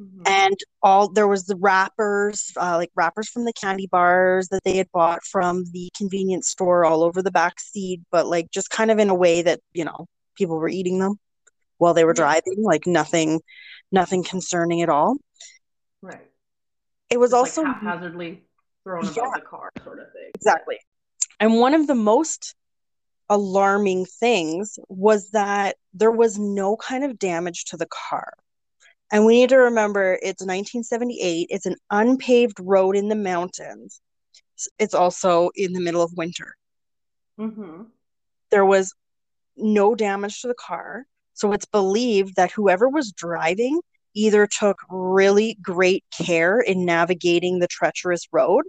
Mhm. 0.02 0.28
And 0.28 0.58
all 0.82 1.10
there 1.10 1.28
was 1.28 1.46
the 1.46 1.56
wrappers, 1.56 2.52
uh, 2.58 2.78
like 2.78 2.90
wrappers 2.96 3.30
from 3.30 3.46
the 3.46 3.54
candy 3.54 3.88
bars 3.88 4.48
that 4.50 4.64
they 4.64 4.78
had 4.78 4.92
bought 4.92 5.24
from 5.24 5.66
the 5.72 5.90
convenience 5.96 6.50
store 6.50 6.86
all 6.86 7.04
over 7.04 7.22
the 7.22 7.32
back 7.32 7.60
seat, 7.60 8.02
but 8.12 8.26
like 8.26 8.50
just 8.50 8.70
kind 8.72 8.90
of 8.90 8.98
in 8.98 9.10
a 9.10 9.16
way 9.16 9.42
that, 9.44 9.60
you 9.74 9.86
know, 9.86 10.08
people 10.36 10.58
were 10.58 10.70
eating 10.70 11.00
them 11.00 11.20
while 11.78 11.94
they 11.94 12.06
were 12.06 12.14
driving, 12.14 12.56
like 12.64 12.88
nothing, 12.88 13.42
nothing 13.92 14.24
concerning 14.24 14.82
at 14.82 14.90
all. 14.90 15.18
Right. 16.02 16.28
It 17.10 17.20
was 17.20 17.34
also 17.34 17.62
like 17.62 17.76
haphazardly 17.76 18.44
thrown 18.84 19.04
Yeah. 19.06 19.12
about 19.12 19.36
the 19.36 19.42
car, 19.42 19.70
sort 19.84 20.00
of 20.00 20.12
thing. 20.14 20.32
Exactly. 20.34 20.80
And 21.40 21.60
one 21.60 21.74
of 21.74 21.86
the 21.86 21.96
most 21.96 22.56
alarming 23.30 24.06
things 24.06 24.80
was 24.90 25.32
that 25.32 25.78
there 25.94 26.12
was 26.12 26.40
no 26.40 26.76
kind 26.78 27.04
of 27.04 27.20
damage 27.20 27.66
to 27.66 27.78
the 27.78 27.88
car. 27.88 28.34
And 29.12 29.26
we 29.26 29.42
need 29.42 29.50
to 29.50 29.58
remember 29.58 30.14
it's 30.14 30.42
1978, 30.42 31.48
it's 31.50 31.66
an 31.66 31.76
unpaved 31.90 32.58
road 32.60 32.96
in 32.96 33.10
the 33.10 33.16
mountains. 33.16 34.02
It's 34.80 34.94
also 34.94 35.50
in 35.56 35.74
the 35.74 35.82
middle 35.82 36.02
of 36.02 36.14
winter. 36.16 36.56
Mm-hmm. 37.40 37.84
There 38.52 38.66
was 38.66 38.94
no 39.58 39.96
damage 39.96 40.42
to 40.42 40.48
the 40.48 40.56
car. 40.56 41.06
So 41.34 41.52
it's 41.54 41.66
believed 41.66 42.36
that 42.36 42.52
whoever 42.52 42.88
was 42.88 43.12
driving 43.12 43.82
either 44.14 44.48
took 44.48 44.78
really 44.90 45.58
great 45.62 46.04
care 46.16 46.60
in 46.60 46.86
navigating 46.86 47.60
the 47.60 47.68
treacherous 47.68 48.28
road 48.32 48.64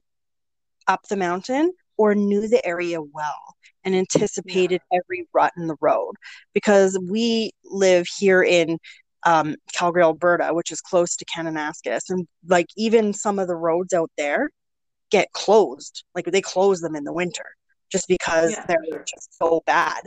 up 0.87 1.00
the 1.08 1.16
mountain 1.16 1.72
or 1.96 2.14
knew 2.14 2.49
the 2.49 2.64
area 2.64 3.00
well 3.02 3.54
and 3.84 3.94
anticipated 3.94 4.80
every 4.92 5.28
rut 5.32 5.52
in 5.56 5.66
the 5.66 5.76
road 5.80 6.14
because 6.54 6.99
we 7.08 7.52
live 7.64 8.06
here 8.18 8.42
in 8.42 8.78
um, 9.24 9.56
Calgary, 9.72 10.02
Alberta, 10.02 10.52
which 10.52 10.70
is 10.70 10.80
close 10.80 11.16
to 11.16 11.24
Kananaskis, 11.24 12.10
and 12.10 12.26
like 12.48 12.66
even 12.76 13.12
some 13.12 13.38
of 13.38 13.48
the 13.48 13.56
roads 13.56 13.92
out 13.92 14.10
there 14.16 14.50
get 15.10 15.30
closed, 15.32 16.04
like 16.14 16.24
they 16.26 16.40
close 16.40 16.80
them 16.80 16.96
in 16.96 17.04
the 17.04 17.12
winter 17.12 17.44
just 17.90 18.08
because 18.08 18.52
Yeah, 18.52 18.64
they're 18.66 18.78
sure. 18.90 19.04
just 19.06 19.36
so 19.36 19.62
bad. 19.66 20.02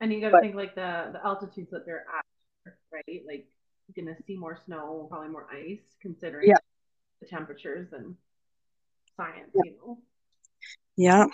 And 0.00 0.12
you 0.12 0.20
got 0.20 0.30
to 0.30 0.40
think 0.40 0.54
like 0.54 0.74
the 0.74 1.10
the 1.12 1.24
altitudes 1.24 1.70
that 1.70 1.86
they're 1.86 2.04
at, 2.14 2.74
right? 2.92 3.22
Like 3.26 3.46
you're 3.94 4.04
gonna 4.04 4.16
see 4.26 4.36
more 4.36 4.58
snow, 4.66 5.06
probably 5.10 5.28
more 5.28 5.46
ice, 5.52 5.96
considering 6.00 6.48
Yeah. 6.48 6.58
the 7.20 7.26
temperatures 7.26 7.92
and 7.92 8.16
science. 9.16 9.50
You 9.54 9.76
know. 9.76 9.98
Yeah. 10.96 11.26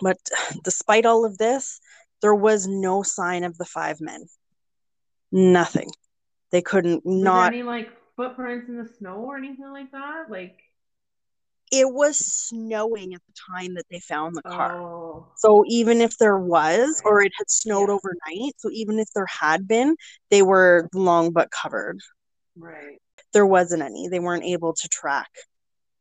But 0.00 0.18
despite 0.62 1.06
all 1.06 1.24
of 1.24 1.38
this, 1.38 1.80
there 2.22 2.34
was 2.34 2.66
no 2.66 3.02
sign 3.02 3.44
of 3.44 3.56
the 3.58 3.64
five 3.64 4.00
men. 4.00 4.26
Nothing. 5.32 5.90
They 6.50 6.62
couldn't 6.62 7.04
Was 7.22 7.22
not 7.22 7.52
any 7.52 7.62
like 7.62 7.90
footprints 8.16 8.68
in 8.68 8.76
the 8.78 8.86
snow 8.88 9.16
or 9.16 9.36
anything 9.36 9.70
like 9.70 9.90
that? 9.92 10.30
Like 10.30 10.60
it 11.70 11.92
was 11.92 12.16
snowing 12.18 13.14
at 13.14 13.20
the 13.26 13.32
time 13.56 13.74
that 13.74 13.86
they 13.90 14.00
found 14.00 14.36
the 14.36 14.42
car. 14.42 14.70
oh, 14.70 15.26
So 15.36 15.64
even 15.68 16.00
if 16.00 16.16
there 16.18 16.38
was, 16.38 17.00
or 17.04 17.22
it 17.22 17.32
had 17.38 17.50
snowed 17.50 17.88
Yeah. 17.88 17.94
overnight, 17.94 18.54
so 18.58 18.70
even 18.70 18.98
if 18.98 19.08
there 19.14 19.26
had 19.26 19.66
been, 19.68 19.96
they 20.30 20.42
were 20.42 20.88
long 20.94 21.32
but 21.32 21.50
covered. 21.50 22.00
right. 22.56 22.98
There 23.32 23.46
wasn't 23.46 23.82
any. 23.82 24.08
They 24.08 24.20
weren't 24.20 24.44
able 24.44 24.72
to 24.74 24.88
track 24.88 25.30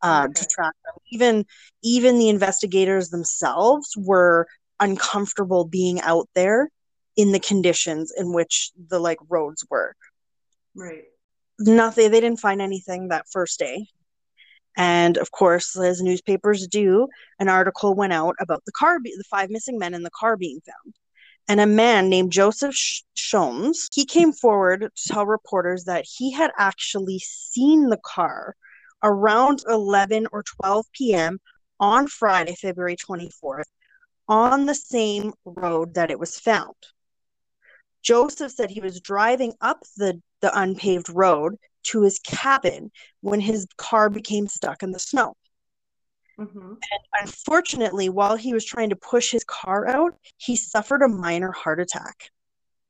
uh, 0.02 0.28
to 0.28 0.46
track 0.46 0.74
them. 0.86 0.96
Even 1.12 1.46
even 1.84 2.18
the 2.20 2.30
investigators 2.30 3.10
themselves 3.10 3.94
were 3.98 4.48
uncomfortable 4.80 5.66
being 5.66 6.00
out 6.02 6.30
there 6.36 6.70
in 7.18 7.32
the 7.32 7.40
conditions 7.40 8.14
in 8.16 8.32
which 8.32 8.72
the 8.88 9.00
like 9.00 9.18
roads 9.28 9.66
were. 9.70 9.94
Right. 10.76 11.04
Nothing. 11.60 12.12
They 12.12 12.22
didn't 12.22 12.40
find 12.40 12.62
anything 12.62 13.10
that 13.10 13.26
first 13.32 13.60
day. 13.60 13.88
And 14.78 15.18
of 15.18 15.32
course, 15.32 15.76
as 15.76 16.04
newspapers 16.04 16.68
do, 16.68 17.08
an 17.40 17.50
article 17.50 17.96
went 17.96 18.14
out 18.14 18.36
about 18.40 18.64
the 18.66 18.72
car, 18.72 19.00
be- 19.00 19.16
the 19.18 19.24
five 19.24 19.50
missing 19.50 19.80
men 19.80 19.96
in 19.96 20.04
the 20.04 20.12
car 20.12 20.38
being 20.38 20.60
found. 20.64 20.94
And 21.48 21.60
a 21.60 21.66
man 21.66 22.10
named 22.10 22.32
Joseph 22.32 22.76
Sh- 22.76 23.02
Schons, 23.16 23.88
he 23.92 24.06
came 24.06 24.32
forward 24.34 24.82
to 24.82 25.12
tell 25.12 25.26
reporters 25.26 25.86
that 25.86 26.06
he 26.08 26.32
had 26.32 26.52
actually 26.60 27.20
seen 27.20 27.90
the 27.90 28.00
car 28.06 28.56
around 29.02 29.64
11 29.68 30.28
or 30.32 30.44
12 30.62 30.86
p.m. 30.94 31.40
on 31.80 32.08
Friday, 32.08 32.56
February 32.56 32.98
24th, 32.98 33.64
on 34.28 34.68
the 34.68 34.76
same 34.76 35.34
road 35.46 35.96
that 35.96 36.12
it 36.12 36.20
was 36.20 36.38
found. 36.38 36.76
Joseph 38.08 38.54
said 38.54 38.70
he 38.70 38.80
was 38.80 39.02
driving 39.02 39.54
up 39.60 39.84
the, 39.98 40.22
the 40.40 40.58
unpaved 40.58 41.10
road 41.10 41.58
to 41.84 42.04
his 42.04 42.20
cabin 42.20 42.90
when 43.20 43.42
his 43.42 43.68
car 43.76 44.10
became 44.10 44.48
stuck 44.48 44.82
in 44.82 44.92
the 44.92 45.00
snow. 45.00 45.36
Mm-hmm. 46.40 46.76
Unfortunately, 47.22 48.08
while 48.08 48.38
he 48.38 48.54
was 48.54 48.64
trying 48.64 48.92
to 48.92 48.96
push 48.96 49.30
his 49.30 49.44
car 49.44 49.86
out, 49.86 50.16
he 50.38 50.56
suffered 50.56 51.02
a 51.02 51.10
minor 51.10 51.52
heart 51.52 51.82
attack. 51.82 52.32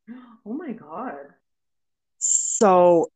Oh 0.46 0.54
my 0.54 0.72
god. 0.72 1.34
So, 2.20 3.12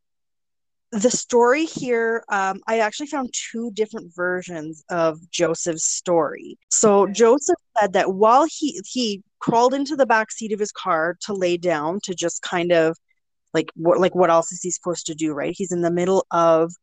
the 0.91 1.11
story 1.11 1.65
here, 1.65 2.23
um, 2.29 2.59
I 2.67 2.79
actually 2.79 3.07
found 3.07 3.33
two 3.33 3.71
different 3.71 4.13
versions 4.13 4.83
of 4.89 5.19
Joseph's 5.31 5.85
story. 5.85 6.57
So, 6.69 7.03
Okay. 7.03 7.13
Joseph 7.13 7.59
said 7.79 7.93
that 7.93 8.13
while 8.13 8.45
he 8.49 8.81
he 8.85 9.23
crawled 9.39 9.73
into 9.73 9.95
the 9.95 10.05
back 10.05 10.31
seat 10.31 10.51
of 10.51 10.59
his 10.59 10.71
car 10.71 11.17
to 11.21 11.33
lay 11.33 11.57
down 11.57 11.99
to 12.03 12.13
just 12.13 12.41
kind 12.41 12.71
of 12.71 12.97
like 13.53 13.71
what 13.75 13.99
like 13.99 14.15
what 14.15 14.29
else 14.29 14.51
is 14.51 14.61
he 14.61 14.71
supposed 14.71 15.05
to 15.07 15.15
do, 15.15 15.33
right? 15.33 15.53
He's 15.55 15.71
in 15.71 15.81
the 15.81 15.91
middle 15.91 16.25
of 16.31 16.73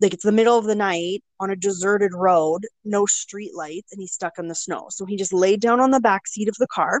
like 0.00 0.14
it's 0.14 0.24
the 0.24 0.32
middle 0.32 0.58
of 0.58 0.64
the 0.64 0.74
night 0.74 1.22
on 1.38 1.50
a 1.50 1.56
deserted 1.56 2.12
road, 2.14 2.66
no 2.84 3.06
street 3.06 3.54
lights, 3.54 3.92
and 3.92 4.00
he's 4.00 4.12
stuck 4.12 4.38
in 4.38 4.48
the 4.48 4.54
snow. 4.54 4.86
So 4.90 5.04
he 5.04 5.16
just 5.16 5.32
laid 5.32 5.60
down 5.60 5.80
on 5.80 5.90
the 5.90 6.00
back 6.00 6.26
seat 6.26 6.48
of 6.48 6.56
the 6.58 6.66
car. 6.68 7.00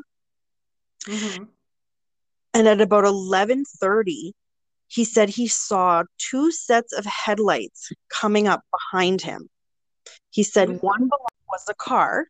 Mm-hmm. 1.06 1.44
And 2.54 2.68
at 2.68 2.80
about 2.80 3.04
11:30, 3.04 4.32
he 4.92 5.06
said 5.06 5.30
he 5.30 5.48
saw 5.48 6.04
two 6.18 6.52
sets 6.52 6.92
of 6.92 7.06
headlights 7.06 7.90
coming 8.10 8.46
up 8.46 8.62
behind 8.70 9.22
him. 9.22 9.48
He 10.28 10.42
said 10.42 10.68
Mhm. 10.68 10.82
one 10.82 11.10
was 11.48 11.66
a 11.66 11.74
car, 11.74 12.26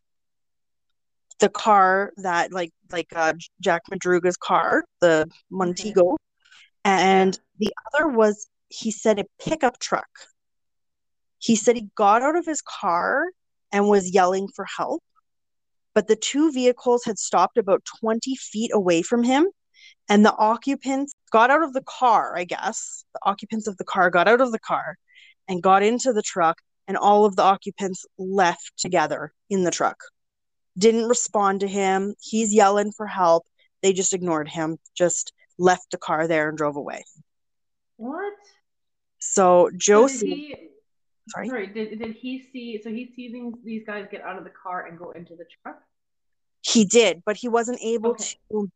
the 1.39 1.49
car 1.49 2.13
that 2.17 2.53
like 2.53 2.71
like 2.89 3.11
uh, 3.13 3.33
Jack 3.59 3.81
Madruga's 3.91 4.37
car, 4.37 4.85
the 5.01 5.29
Montego, 5.49 6.15
and 6.85 7.37
the 7.57 7.73
other 7.87 8.07
was 8.07 8.47
he 8.69 8.91
said 8.91 9.19
a 9.19 9.25
pickup 9.39 9.79
truck. 9.79 10.09
He 11.39 11.57
said 11.57 11.75
he 11.75 11.89
got 11.95 12.21
out 12.21 12.37
of 12.37 12.45
his 12.45 12.61
car 12.61 13.25
and 13.73 13.89
was 13.89 14.11
yelling 14.11 14.47
for 14.47 14.63
help, 14.63 15.03
but 15.93 16.07
the 16.07 16.15
two 16.15 16.49
vehicles 16.53 17.03
had 17.03 17.19
stopped 17.19 17.57
about 17.57 17.83
20 17.99 18.35
feet 18.37 18.71
away 18.73 19.01
from 19.01 19.23
him 19.23 19.51
and 20.09 20.25
the 20.25 20.35
occupants 20.35 21.13
got 21.31 21.49
out 21.49 21.63
of 21.63 21.73
the 21.73 21.83
car, 21.83 22.35
I 22.37 22.43
guess. 22.43 23.05
The 23.13 23.19
occupants 23.23 23.67
of 23.67 23.77
the 23.77 23.83
car 23.85 24.09
got 24.09 24.27
out 24.27 24.41
of 24.41 24.51
the 24.51 24.59
car 24.59 24.97
and 25.47 25.63
got 25.63 25.83
into 25.83 26.13
the 26.13 26.21
truck, 26.21 26.61
and 26.87 26.97
all 26.97 27.25
of 27.25 27.35
the 27.35 27.43
occupants 27.43 28.05
left 28.17 28.73
together 28.77 29.33
in 29.49 29.63
the 29.63 29.71
truck. 29.71 29.97
Didn't 30.77 31.07
respond 31.07 31.61
to 31.61 31.67
him. 31.67 32.15
He's 32.21 32.53
yelling 32.53 32.91
for 32.91 33.07
help. 33.07 33.45
They 33.81 33.93
just 33.93 34.13
ignored 34.13 34.47
him, 34.49 34.77
just 34.95 35.33
left 35.57 35.91
the 35.91 35.97
car 35.97 36.27
there 36.27 36.49
and 36.49 36.57
drove 36.57 36.75
away. 36.75 37.03
What? 37.97 38.33
So 39.19 39.69
Josie, 39.77 40.27
he, 40.27 40.55
sorry, 41.29 41.47
sorry, 41.47 41.67
did, 41.67 41.99
did 41.99 42.15
he 42.15 42.41
see, 42.51 42.81
so 42.83 42.89
he 42.89 43.05
sees 43.05 43.31
these, 43.31 43.53
these 43.63 43.83
guys 43.85 44.07
get 44.11 44.21
out 44.21 44.37
of 44.37 44.43
the 44.43 44.49
car 44.49 44.87
and 44.87 44.97
go 44.97 45.11
into 45.11 45.35
the 45.35 45.45
truck? 45.61 45.81
he 46.65 46.85
did, 46.85 47.21
but 47.25 47.35
he 47.35 47.49
wasn't 47.49 47.77
able 47.81 48.11
Okay. 48.11 48.23
to 48.51 48.71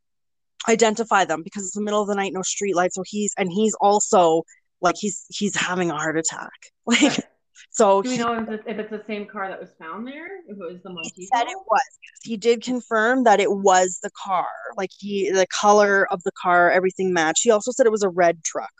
identify 0.67 1.25
them 1.25 1.43
because 1.43 1.63
it's 1.63 1.75
the 1.75 1.81
middle 1.81 2.01
of 2.01 2.07
the 2.07 2.15
night, 2.15 2.33
no 2.33 2.41
street 2.41 2.75
lights. 2.75 2.95
So 2.95 3.03
he's 3.05 3.33
and 3.37 3.51
he's 3.51 3.75
also 3.81 4.43
like 4.81 4.95
he's 4.97 5.25
he's 5.29 5.55
having 5.55 5.89
a 5.91 5.95
heart 5.95 6.17
attack. 6.17 6.51
Like 6.85 7.01
Right. 7.01 7.19
so 7.71 8.01
Do 8.01 8.09
we 8.09 8.15
he- 8.17 8.21
know 8.23 8.33
if 8.39 8.49
it's, 8.49 8.63
if 8.67 8.77
it's 8.79 8.89
the 8.91 9.03
same 9.07 9.25
car 9.25 9.49
that 9.49 9.59
was 9.59 9.69
found 9.79 10.07
there? 10.07 10.37
If 10.47 10.51
it 10.57 10.73
was 10.73 10.81
the 10.83 10.89
Montego? 10.89 11.13
He 11.15 11.27
said 11.33 11.43
it 11.47 11.57
was. 11.69 11.81
He 12.23 12.37
did 12.37 12.61
confirm 12.63 13.23
that 13.25 13.39
it 13.39 13.51
was 13.51 13.99
the 14.03 14.11
car. 14.25 14.47
Like 14.77 14.89
he, 14.97 15.31
the 15.31 15.47
color 15.47 16.07
of 16.11 16.21
the 16.23 16.31
car, 16.41 16.69
everything 16.71 17.13
matched. 17.13 17.41
He 17.43 17.51
also 17.51 17.71
said 17.71 17.85
it 17.85 17.91
was 17.91 18.03
a 18.03 18.09
red 18.09 18.43
truck, 18.43 18.71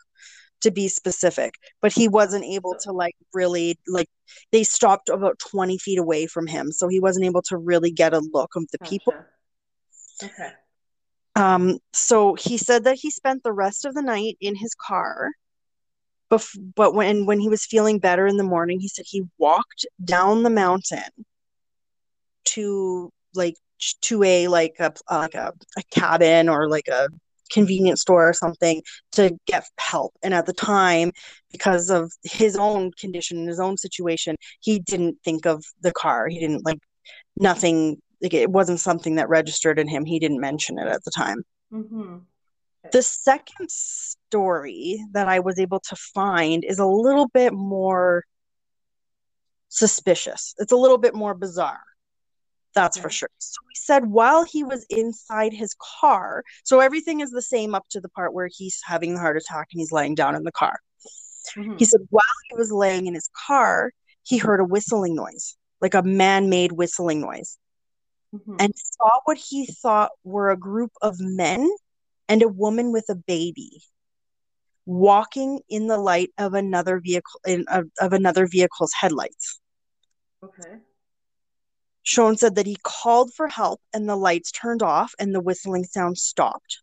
to 0.62 0.70
be 0.70 0.88
specific. 0.88 1.54
But 1.82 1.92
he 1.92 2.08
wasn't 2.08 2.44
able 2.44 2.76
to 2.82 2.92
like 2.92 3.14
really 3.34 3.78
like. 3.86 4.08
They 4.52 4.62
stopped 4.62 5.08
about 5.08 5.38
twenty 5.38 5.78
feet 5.78 5.98
away 5.98 6.26
from 6.26 6.46
him, 6.46 6.70
so 6.72 6.86
he 6.88 7.00
wasn't 7.00 7.26
able 7.26 7.42
to 7.42 7.56
really 7.56 7.90
get 7.90 8.14
a 8.14 8.20
look 8.20 8.50
of 8.56 8.64
the 8.72 8.78
people. 8.78 9.14
Okay. 10.22 10.50
Um, 11.38 11.78
so 11.92 12.34
he 12.34 12.58
said 12.58 12.84
that 12.84 12.98
he 13.00 13.10
spent 13.10 13.44
the 13.44 13.52
rest 13.52 13.84
of 13.84 13.94
the 13.94 14.02
night 14.02 14.36
in 14.40 14.56
his 14.56 14.74
car. 14.74 15.30
Bef- 16.30 16.58
but 16.74 16.94
when 16.94 17.26
when 17.26 17.40
he 17.40 17.48
was 17.48 17.64
feeling 17.64 18.00
better 18.00 18.26
in 18.26 18.36
the 18.36 18.44
morning, 18.44 18.80
he 18.80 18.88
said 18.88 19.04
he 19.08 19.22
walked 19.38 19.86
down 20.04 20.42
the 20.42 20.50
mountain 20.50 21.08
to 22.46 23.10
like 23.34 23.54
to 24.02 24.22
a 24.24 24.48
like 24.48 24.74
a 24.80 24.92
like 25.10 25.34
a, 25.34 25.52
a 25.78 25.82
cabin 25.92 26.48
or 26.48 26.68
like 26.68 26.88
a 26.88 27.08
convenience 27.52 28.02
store 28.02 28.28
or 28.28 28.32
something 28.34 28.82
to 29.12 29.36
get 29.46 29.64
help. 29.78 30.12
And 30.22 30.34
at 30.34 30.46
the 30.46 30.52
time, 30.52 31.12
because 31.52 31.88
of 31.88 32.12
his 32.24 32.56
own 32.56 32.90
condition 32.92 33.46
his 33.46 33.60
own 33.60 33.76
situation, 33.78 34.36
he 34.60 34.80
didn't 34.80 35.18
think 35.24 35.46
of 35.46 35.64
the 35.82 35.92
car. 35.92 36.28
He 36.28 36.40
didn't 36.40 36.64
like 36.66 36.80
nothing 37.36 38.02
like 38.20 38.34
it 38.34 38.50
wasn't 38.50 38.80
something 38.80 39.16
that 39.16 39.28
registered 39.28 39.78
in 39.78 39.88
him. 39.88 40.04
He 40.04 40.18
didn't 40.18 40.40
mention 40.40 40.78
it 40.78 40.88
at 40.88 41.04
the 41.04 41.10
time. 41.10 41.44
Mm-hmm. 41.72 42.18
The 42.92 43.02
second 43.02 43.70
story 43.70 45.04
that 45.12 45.28
I 45.28 45.40
was 45.40 45.58
able 45.58 45.80
to 45.80 45.96
find 45.96 46.64
is 46.64 46.78
a 46.78 46.86
little 46.86 47.28
bit 47.28 47.52
more 47.52 48.24
suspicious. 49.68 50.54
It's 50.58 50.72
a 50.72 50.76
little 50.76 50.98
bit 50.98 51.14
more 51.14 51.34
bizarre. 51.34 51.80
That's 52.74 52.98
for 52.98 53.10
sure. 53.10 53.30
So 53.38 53.58
he 53.68 53.74
said 53.74 54.06
while 54.06 54.44
he 54.44 54.62
was 54.62 54.86
inside 54.88 55.52
his 55.52 55.74
car, 56.00 56.44
so 56.64 56.80
everything 56.80 57.20
is 57.20 57.30
the 57.30 57.42
same 57.42 57.74
up 57.74 57.84
to 57.90 58.00
the 58.00 58.08
part 58.08 58.32
where 58.32 58.48
he's 58.50 58.80
having 58.84 59.14
the 59.14 59.20
heart 59.20 59.36
attack 59.36 59.68
and 59.72 59.80
he's 59.80 59.92
laying 59.92 60.14
down 60.14 60.36
in 60.36 60.44
the 60.44 60.52
car. 60.52 60.78
Mm-hmm. 61.56 61.76
He 61.76 61.84
said 61.84 62.00
while 62.10 62.22
he 62.48 62.56
was 62.56 62.70
laying 62.70 63.06
in 63.06 63.14
his 63.14 63.28
car, 63.46 63.92
he 64.22 64.38
heard 64.38 64.60
a 64.60 64.64
whistling 64.64 65.16
noise, 65.16 65.56
like 65.80 65.94
a 65.94 66.02
man 66.02 66.48
made 66.48 66.72
whistling 66.72 67.20
noise 67.20 67.58
Mm-hmm. 68.34 68.56
and 68.58 68.74
saw 68.76 69.20
what 69.24 69.38
he 69.38 69.64
thought 69.64 70.10
were 70.22 70.50
a 70.50 70.56
group 70.56 70.92
of 71.00 71.18
men 71.18 71.70
and 72.28 72.42
a 72.42 72.48
woman 72.48 72.92
with 72.92 73.06
a 73.08 73.14
baby 73.14 73.80
walking 74.84 75.60
in 75.70 75.86
the 75.86 75.96
light 75.96 76.30
of 76.36 76.52
another 76.52 77.00
vehicle 77.00 77.40
in, 77.46 77.64
of, 77.68 77.86
of 78.00 78.12
another 78.12 78.46
vehicle's 78.46 78.92
headlights. 78.92 79.60
okay. 80.44 80.78
Sean 82.02 82.36
said 82.36 82.54
that 82.54 82.66
he 82.66 82.76
called 82.82 83.32
for 83.34 83.48
help 83.48 83.80
and 83.92 84.08
the 84.08 84.16
lights 84.16 84.50
turned 84.50 84.82
off 84.82 85.14
and 85.18 85.34
the 85.34 85.40
whistling 85.40 85.84
sound 85.84 86.18
stopped. 86.18 86.82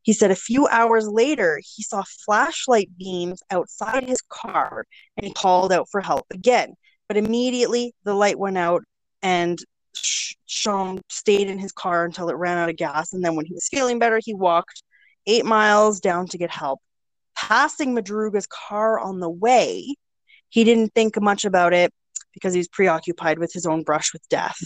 He 0.00 0.12
said 0.12 0.30
a 0.30 0.36
few 0.36 0.66
hours 0.66 1.08
later, 1.08 1.60
he 1.62 1.82
saw 1.82 2.04
flashlight 2.24 2.90
beams 2.98 3.42
outside 3.50 4.04
his 4.04 4.22
car 4.28 4.86
and 5.16 5.26
he 5.26 5.32
called 5.32 5.72
out 5.72 5.88
for 5.90 6.02
help 6.02 6.26
again. 6.30 6.74
But 7.08 7.16
immediately 7.16 7.94
the 8.04 8.14
light 8.14 8.38
went 8.38 8.58
out 8.58 8.84
and 9.24 9.58
Sean 9.94 11.00
stayed 11.08 11.48
in 11.48 11.58
his 11.58 11.72
car 11.72 12.04
until 12.04 12.28
it 12.28 12.36
ran 12.36 12.58
out 12.58 12.68
of 12.68 12.76
gas. 12.76 13.14
And 13.14 13.24
then 13.24 13.34
when 13.34 13.46
he 13.46 13.54
was 13.54 13.68
feeling 13.68 13.98
better, 13.98 14.20
he 14.22 14.34
walked 14.34 14.82
eight 15.26 15.46
miles 15.46 15.98
down 15.98 16.28
to 16.28 16.38
get 16.38 16.50
help. 16.50 16.80
Passing 17.34 17.94
Madruga's 17.94 18.46
car 18.46 19.00
on 19.00 19.20
the 19.20 19.30
way, 19.30 19.96
he 20.50 20.62
didn't 20.62 20.94
think 20.94 21.20
much 21.20 21.46
about 21.46 21.72
it 21.72 21.92
because 22.34 22.52
he 22.52 22.58
was 22.58 22.68
preoccupied 22.68 23.38
with 23.38 23.52
his 23.52 23.64
own 23.66 23.82
brush 23.82 24.12
with 24.12 24.28
death. 24.28 24.58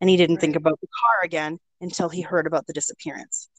And 0.00 0.08
he 0.08 0.16
didn't 0.16 0.38
think 0.38 0.56
about 0.56 0.80
the 0.80 0.86
car 0.86 1.22
again 1.22 1.58
until 1.82 2.08
he 2.08 2.22
heard 2.22 2.46
about 2.46 2.66
the 2.66 2.72
disappearance. 2.72 3.50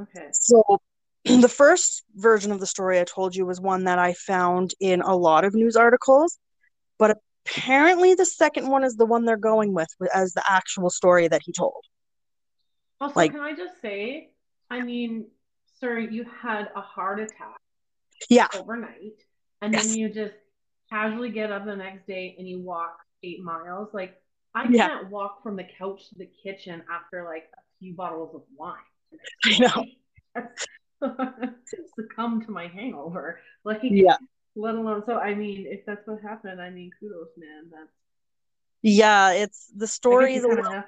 Okay. 0.00 0.28
So 0.32 0.80
the 1.24 1.48
first 1.48 2.04
version 2.14 2.52
of 2.52 2.60
the 2.60 2.66
story 2.66 2.98
I 2.98 3.04
told 3.04 3.36
you 3.36 3.44
was 3.44 3.60
one 3.60 3.84
that 3.84 3.98
I 3.98 4.14
found 4.14 4.72
in 4.80 5.02
a 5.02 5.14
lot 5.14 5.44
of 5.44 5.54
news 5.54 5.76
articles, 5.76 6.38
but 6.98 7.18
apparently 7.46 8.14
the 8.14 8.24
second 8.26 8.68
one 8.68 8.84
is 8.84 8.96
the 8.96 9.06
one 9.06 9.24
they're 9.24 9.36
going 9.36 9.72
with 9.74 9.88
as 10.14 10.32
the 10.32 10.42
actual 10.48 10.90
story 10.90 11.28
that 11.28 11.42
he 11.44 11.52
told. 11.52 11.84
Also, 13.00 13.14
Like- 13.14 13.32
can 13.32 13.40
I 13.40 13.54
just 13.54 13.80
say, 13.80 14.30
I 14.70 14.80
mean, 14.82 15.26
sir, 15.80 15.98
you 15.98 16.24
had 16.24 16.70
a 16.76 16.80
heart 16.80 17.20
attack 17.20 17.58
Yeah. 18.28 18.48
overnight, 18.54 19.24
and 19.60 19.72
Yes. 19.74 19.86
then 19.88 19.96
you 19.98 20.08
just 20.08 20.34
casually 20.88 21.30
get 21.30 21.50
up 21.50 21.64
the 21.64 21.74
next 21.76 22.06
day 22.06 22.36
and 22.38 22.48
you 22.48 22.60
walk 22.60 22.98
eight 23.22 23.40
miles. 23.42 23.92
Like, 23.92 24.22
I 24.54 24.68
Yeah. 24.68 24.88
can't 24.88 25.10
walk 25.10 25.42
from 25.42 25.56
the 25.56 25.64
couch 25.64 26.08
to 26.10 26.14
the 26.16 26.26
kitchen 26.26 26.84
after 26.90 27.24
like 27.24 27.50
a 27.56 27.62
few 27.78 27.94
bottles 27.94 28.34
of 28.34 28.42
wine. 28.54 28.78
I 29.44 29.58
know. 29.58 29.86
Succumb 31.96 32.44
to 32.44 32.50
my 32.50 32.68
hangover. 32.68 33.40
Like, 33.64 33.80
Yeah. 33.82 34.16
Let 34.56 34.74
alone. 34.74 35.02
So, 35.06 35.18
I 35.18 35.34
mean, 35.34 35.66
if 35.68 35.84
that's 35.86 36.06
what 36.06 36.20
happened, 36.22 36.60
I 36.60 36.70
mean, 36.70 36.90
kudos, 37.00 37.28
man. 37.36 37.70
That's 37.70 37.90
Yeah, 38.82 39.32
it's 39.32 39.68
the 39.76 39.86
story 39.86 40.34
is 40.34 40.44
a 40.44 40.48
little 40.48 40.82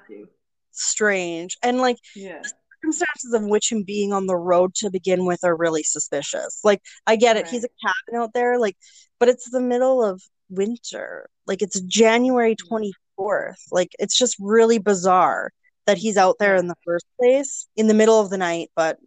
strange. 0.71 1.57
And 1.63 1.79
like 1.79 1.97
Yeah. 2.15 2.41
circumstances 2.81 3.33
of 3.33 3.43
which 3.43 3.71
him 3.71 3.83
being 3.83 4.13
on 4.13 4.27
the 4.27 4.35
road 4.35 4.75
to 4.75 4.89
begin 4.91 5.25
with 5.25 5.43
are 5.43 5.55
really 5.55 5.83
suspicious. 5.83 6.59
Like 6.63 6.81
I 7.07 7.15
get 7.15 7.37
it, 7.37 7.47
he's 7.47 7.63
a 7.63 7.69
cabin 7.81 8.21
out 8.21 8.33
there, 8.33 8.59
like, 8.59 8.77
but 9.19 9.29
it's 9.29 9.49
the 9.49 9.61
middle 9.61 10.03
of 10.03 10.21
winter. 10.49 11.29
Like 11.47 11.61
it's 11.61 11.79
January 11.81 12.55
24th. 12.55 13.61
Like 13.71 13.91
it's 13.99 14.17
just 14.17 14.35
really 14.39 14.77
bizarre 14.79 15.51
that 15.87 15.97
he's 15.97 16.17
out 16.17 16.37
there 16.39 16.55
in 16.55 16.67
the 16.67 16.75
first 16.85 17.05
place 17.19 17.67
in 17.75 17.87
the 17.87 17.93
middle 17.93 18.19
of 18.19 18.29
the 18.29 18.37
night, 18.37 18.69
but 18.75 18.97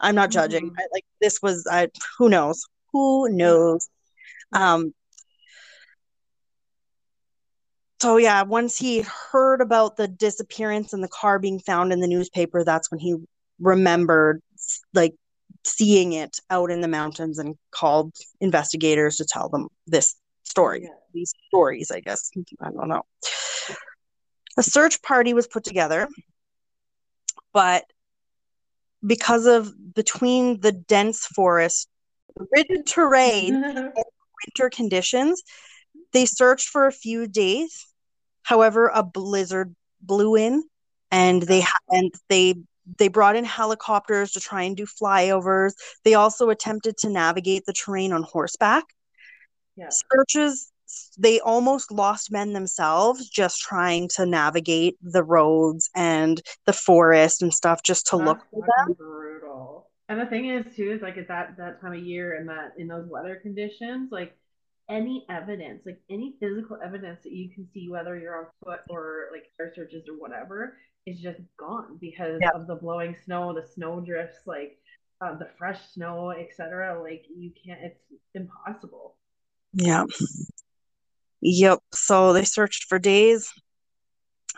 I'm 0.00 0.14
not 0.14 0.30
judging. 0.30 0.70
Mhm. 0.70 0.74
I, 0.78 0.86
like 0.92 1.04
this 1.20 1.40
was 1.42 1.66
I 1.70 1.88
who 2.18 2.28
knows. 2.28 2.64
Who 2.92 3.28
knows? 3.30 3.88
Um 4.52 4.94
so 8.00 8.16
yeah, 8.16 8.42
once 8.42 8.78
he 8.78 9.04
heard 9.30 9.60
about 9.60 9.96
the 9.96 10.08
disappearance 10.08 10.92
and 10.94 11.04
the 11.04 11.08
car 11.08 11.38
being 11.38 11.58
found 11.58 11.92
in 11.92 12.00
the 12.00 12.08
newspaper, 12.08 12.64
that's 12.64 12.90
when 12.90 12.98
he 12.98 13.16
remembered 13.60 14.40
like 14.94 15.14
seeing 15.64 16.14
it 16.14 16.38
out 16.48 16.70
in 16.70 16.80
the 16.80 16.88
mountains 16.88 17.38
and 17.38 17.56
called 17.70 18.14
investigators 18.40 19.16
to 19.16 19.26
tell 19.26 19.50
them 19.50 19.68
this 19.86 20.16
story. 20.44 20.82
Yeah. 20.84 20.88
These 21.12 21.34
stories, 21.48 21.90
I 21.90 22.00
guess. 22.00 22.30
I 22.60 22.70
don't 22.70 22.88
know. 22.88 23.02
A 24.56 24.62
search 24.62 25.02
party 25.02 25.34
was 25.34 25.46
put 25.46 25.64
together, 25.64 26.08
but 27.52 27.84
because 29.04 29.46
of 29.46 29.72
between 29.94 30.60
the 30.60 30.72
dense 30.72 31.26
forest 31.26 31.88
rigid 32.52 32.86
terrain 32.86 33.62
winter 34.46 34.70
conditions. 34.70 35.42
They 36.12 36.26
searched 36.26 36.68
for 36.68 36.86
a 36.86 36.92
few 36.92 37.26
days. 37.26 37.86
However, 38.42 38.90
a 38.92 39.02
blizzard 39.02 39.74
blew 40.00 40.36
in, 40.36 40.64
and 41.10 41.42
they 41.42 41.64
and 41.88 42.12
they 42.28 42.54
they 42.98 43.08
brought 43.08 43.36
in 43.36 43.44
helicopters 43.44 44.32
to 44.32 44.40
try 44.40 44.62
and 44.62 44.76
do 44.76 44.86
flyovers. 44.86 45.72
They 46.04 46.14
also 46.14 46.50
attempted 46.50 46.96
to 46.98 47.10
navigate 47.10 47.64
the 47.66 47.72
terrain 47.72 48.12
on 48.12 48.22
horseback. 48.22 48.84
Yeah. 49.76 49.90
Searches 49.90 50.72
they 51.18 51.40
almost 51.40 51.92
lost 51.92 52.32
men 52.32 52.52
themselves 52.52 53.28
just 53.28 53.60
trying 53.60 54.08
to 54.08 54.26
navigate 54.26 54.96
the 55.02 55.22
roads 55.22 55.88
and 55.94 56.40
the 56.66 56.72
forest 56.72 57.42
and 57.42 57.54
stuff 57.54 57.82
just 57.82 58.06
to 58.08 58.16
That's 58.16 58.26
look 58.26 58.38
for 58.50 58.66
them. 58.86 58.94
brutal. 58.94 59.79
And 60.10 60.20
the 60.20 60.26
thing 60.26 60.50
is 60.50 60.66
too 60.74 60.90
is 60.90 61.02
like 61.02 61.16
at 61.18 61.28
that 61.28 61.56
that 61.56 61.80
time 61.80 61.92
of 61.92 62.00
year 62.00 62.34
and 62.34 62.48
that 62.48 62.72
in 62.76 62.88
those 62.88 63.08
weather 63.08 63.36
conditions, 63.36 64.10
like 64.10 64.36
any 64.88 65.24
evidence, 65.30 65.86
like 65.86 66.00
any 66.10 66.34
physical 66.40 66.76
evidence 66.84 67.22
that 67.22 67.32
you 67.32 67.48
can 67.48 67.64
see, 67.72 67.88
whether 67.88 68.18
you're 68.18 68.36
on 68.36 68.46
foot 68.64 68.80
or 68.90 69.28
like 69.30 69.44
air 69.60 69.72
searches 69.72 70.08
or 70.08 70.14
whatever, 70.18 70.76
is 71.06 71.20
just 71.20 71.38
gone 71.56 71.96
because 72.00 72.40
Yeah. 72.42 72.50
of 72.56 72.66
the 72.66 72.74
blowing 72.74 73.14
snow, 73.24 73.54
the 73.54 73.62
snow 73.62 74.00
drifts, 74.00 74.40
like 74.46 74.80
uh, 75.20 75.36
the 75.36 75.48
fresh 75.56 75.80
snow, 75.92 76.30
etc. 76.30 77.00
Like 77.00 77.24
you 77.32 77.52
can't. 77.64 77.80
It's 77.80 78.00
impossible. 78.34 79.14
Yeah. 79.74 80.06
Yep. 81.40 81.78
So 81.94 82.32
they 82.32 82.44
searched 82.44 82.86
for 82.88 82.98
days 82.98 83.52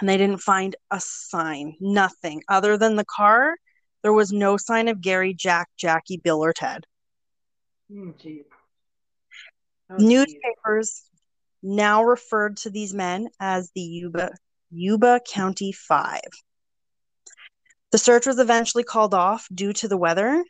and 0.01 0.09
they 0.09 0.17
didn't 0.17 0.41
find 0.41 0.75
a 0.91 0.99
sign, 0.99 1.77
nothing 1.79 2.43
other 2.49 2.79
than 2.79 2.97
the 2.97 3.05
car. 3.05 3.57
There 4.03 4.13
was 4.13 4.33
no 4.33 4.57
sign 4.57 4.89
of 4.89 5.01
Gary, 5.01 5.33
Jack, 5.33 5.69
Jackie, 5.77 6.17
Bill, 6.17 6.43
or 6.43 6.53
Ted. 6.53 6.87
Geez. 7.91 8.45
Oh, 9.91 9.99
geez. 9.99 10.07
Newspapers 10.07 11.03
now 11.63 12.03
referred 12.03 12.57
to 12.59 12.71
these 12.71 12.93
men 12.93 13.29
as 13.39 13.71
the 13.75 13.81
Yuba 13.81 14.35
Yuba 14.71 15.21
County 15.29 15.73
Five. 15.73 16.21
The 17.93 17.99
search 17.99 18.27
was 18.27 18.39
eventually 18.39 18.85
called 18.85 19.15
off 19.15 19.47
due 19.55 19.73
to 19.75 19.89
the 19.89 19.99
weather, 19.99 20.43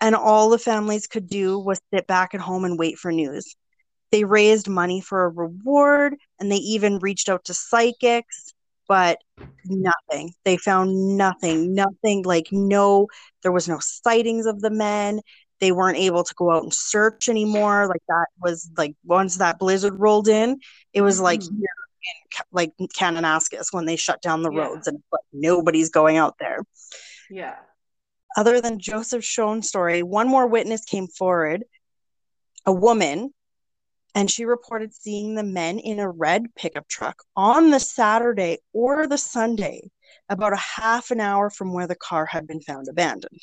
and 0.00 0.14
all 0.14 0.50
the 0.50 0.58
families 0.58 1.06
could 1.06 1.28
do 1.28 1.58
was 1.58 1.80
sit 1.92 2.06
back 2.06 2.34
at 2.34 2.40
home 2.40 2.64
and 2.64 2.78
wait 2.78 2.98
for 2.98 3.10
news. 3.10 3.56
They 4.12 4.24
raised 4.24 4.68
money 4.68 5.00
for 5.00 5.24
a 5.24 5.28
reward, 5.28 6.16
and 6.38 6.52
they 6.52 6.56
even 6.56 6.98
reached 6.98 7.28
out 7.28 7.46
to 7.46 7.54
psychics, 7.54 8.52
but 8.88 9.18
nothing. 9.64 10.34
They 10.44 10.56
found 10.56 11.16
nothing, 11.16 11.74
nothing 11.74 12.24
like 12.24 12.48
no, 12.50 13.06
there 13.42 13.52
was 13.52 13.68
no 13.68 13.78
sightings 13.80 14.46
of 14.46 14.60
the 14.60 14.70
men. 14.70 15.20
They 15.60 15.72
weren't 15.72 15.98
able 15.98 16.24
to 16.24 16.34
go 16.34 16.50
out 16.50 16.62
and 16.62 16.72
search 16.72 17.28
anymore. 17.28 17.86
Like 17.88 18.02
that 18.08 18.26
was 18.40 18.70
like 18.76 18.94
once 19.04 19.36
that 19.36 19.58
blizzard 19.58 19.98
rolled 19.98 20.28
in, 20.28 20.60
it 20.92 21.02
was 21.02 21.20
like 21.20 21.40
Mhm. 21.40 21.58
here 21.58 21.68
in 22.02 22.44
like 22.52 22.72
Kananaskis 22.96 23.72
when 23.72 23.84
they 23.84 23.96
shut 23.96 24.22
down 24.22 24.42
the 24.42 24.52
Yeah. 24.52 24.58
roads 24.58 24.86
and 24.86 25.02
like 25.12 25.20
nobody's 25.32 25.90
going 25.90 26.16
out 26.16 26.36
there. 26.38 26.64
Yeah. 27.28 27.56
Other 28.36 28.60
than 28.60 28.78
Joseph 28.78 29.24
Schoen's 29.24 29.68
story, 29.68 30.02
one 30.02 30.28
more 30.28 30.46
witness 30.46 30.84
came 30.84 31.08
forward, 31.08 31.64
a 32.64 32.72
woman, 32.72 33.34
and 34.18 34.28
she 34.28 34.44
reported 34.44 34.92
seeing 34.92 35.36
the 35.36 35.44
men 35.44 35.78
in 35.78 36.00
a 36.00 36.10
red 36.10 36.52
pickup 36.56 36.88
truck 36.88 37.22
on 37.36 37.70
the 37.70 37.78
Saturday 37.78 38.58
or 38.72 39.06
the 39.06 39.16
Sunday, 39.16 39.92
about 40.28 40.52
a 40.52 40.56
half 40.56 41.12
an 41.12 41.20
hour 41.20 41.50
from 41.50 41.72
where 41.72 41.86
the 41.86 41.94
car 41.94 42.26
had 42.26 42.44
been 42.44 42.60
found 42.60 42.88
abandoned. 42.88 43.40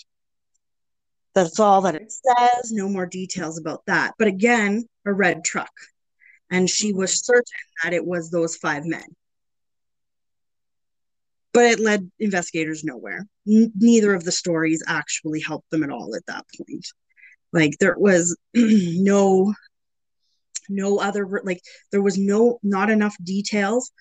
That's 1.34 1.62
all 1.62 1.80
that 1.84 1.96
it 1.96 2.12
says, 2.12 2.74
no 2.74 2.90
more 2.90 3.06
details 3.06 3.58
about 3.58 3.84
that. 3.88 4.16
But 4.20 4.28
again, 4.28 4.86
a 5.06 5.14
red 5.14 5.46
truck. 5.46 5.72
And 6.52 6.70
she 6.70 6.92
was 6.92 7.26
certain 7.26 7.46
that 7.82 7.94
it 7.94 8.06
was 8.06 8.30
those 8.30 8.58
five 8.58 8.86
men. 8.86 9.16
But 11.54 11.68
it 11.68 11.80
led 11.80 12.12
investigators 12.20 12.84
nowhere. 12.84 13.26
N- 13.48 13.72
neither 13.78 14.14
of 14.14 14.26
the 14.26 14.32
stories 14.34 14.84
actually 14.86 15.40
helped 15.40 15.70
them 15.70 15.84
at 15.84 15.90
all 15.90 16.16
at 16.18 16.26
that 16.26 16.44
point. 16.58 16.86
Like 17.54 17.78
there 17.80 17.98
was 17.98 18.38
no 18.54 19.54
no 20.70 21.00
other 21.00 21.28
like 21.44 21.62
there 21.92 22.02
was 22.02 22.18
no 22.18 22.60
not 22.64 22.90
enough 22.90 23.16
details 23.24 23.92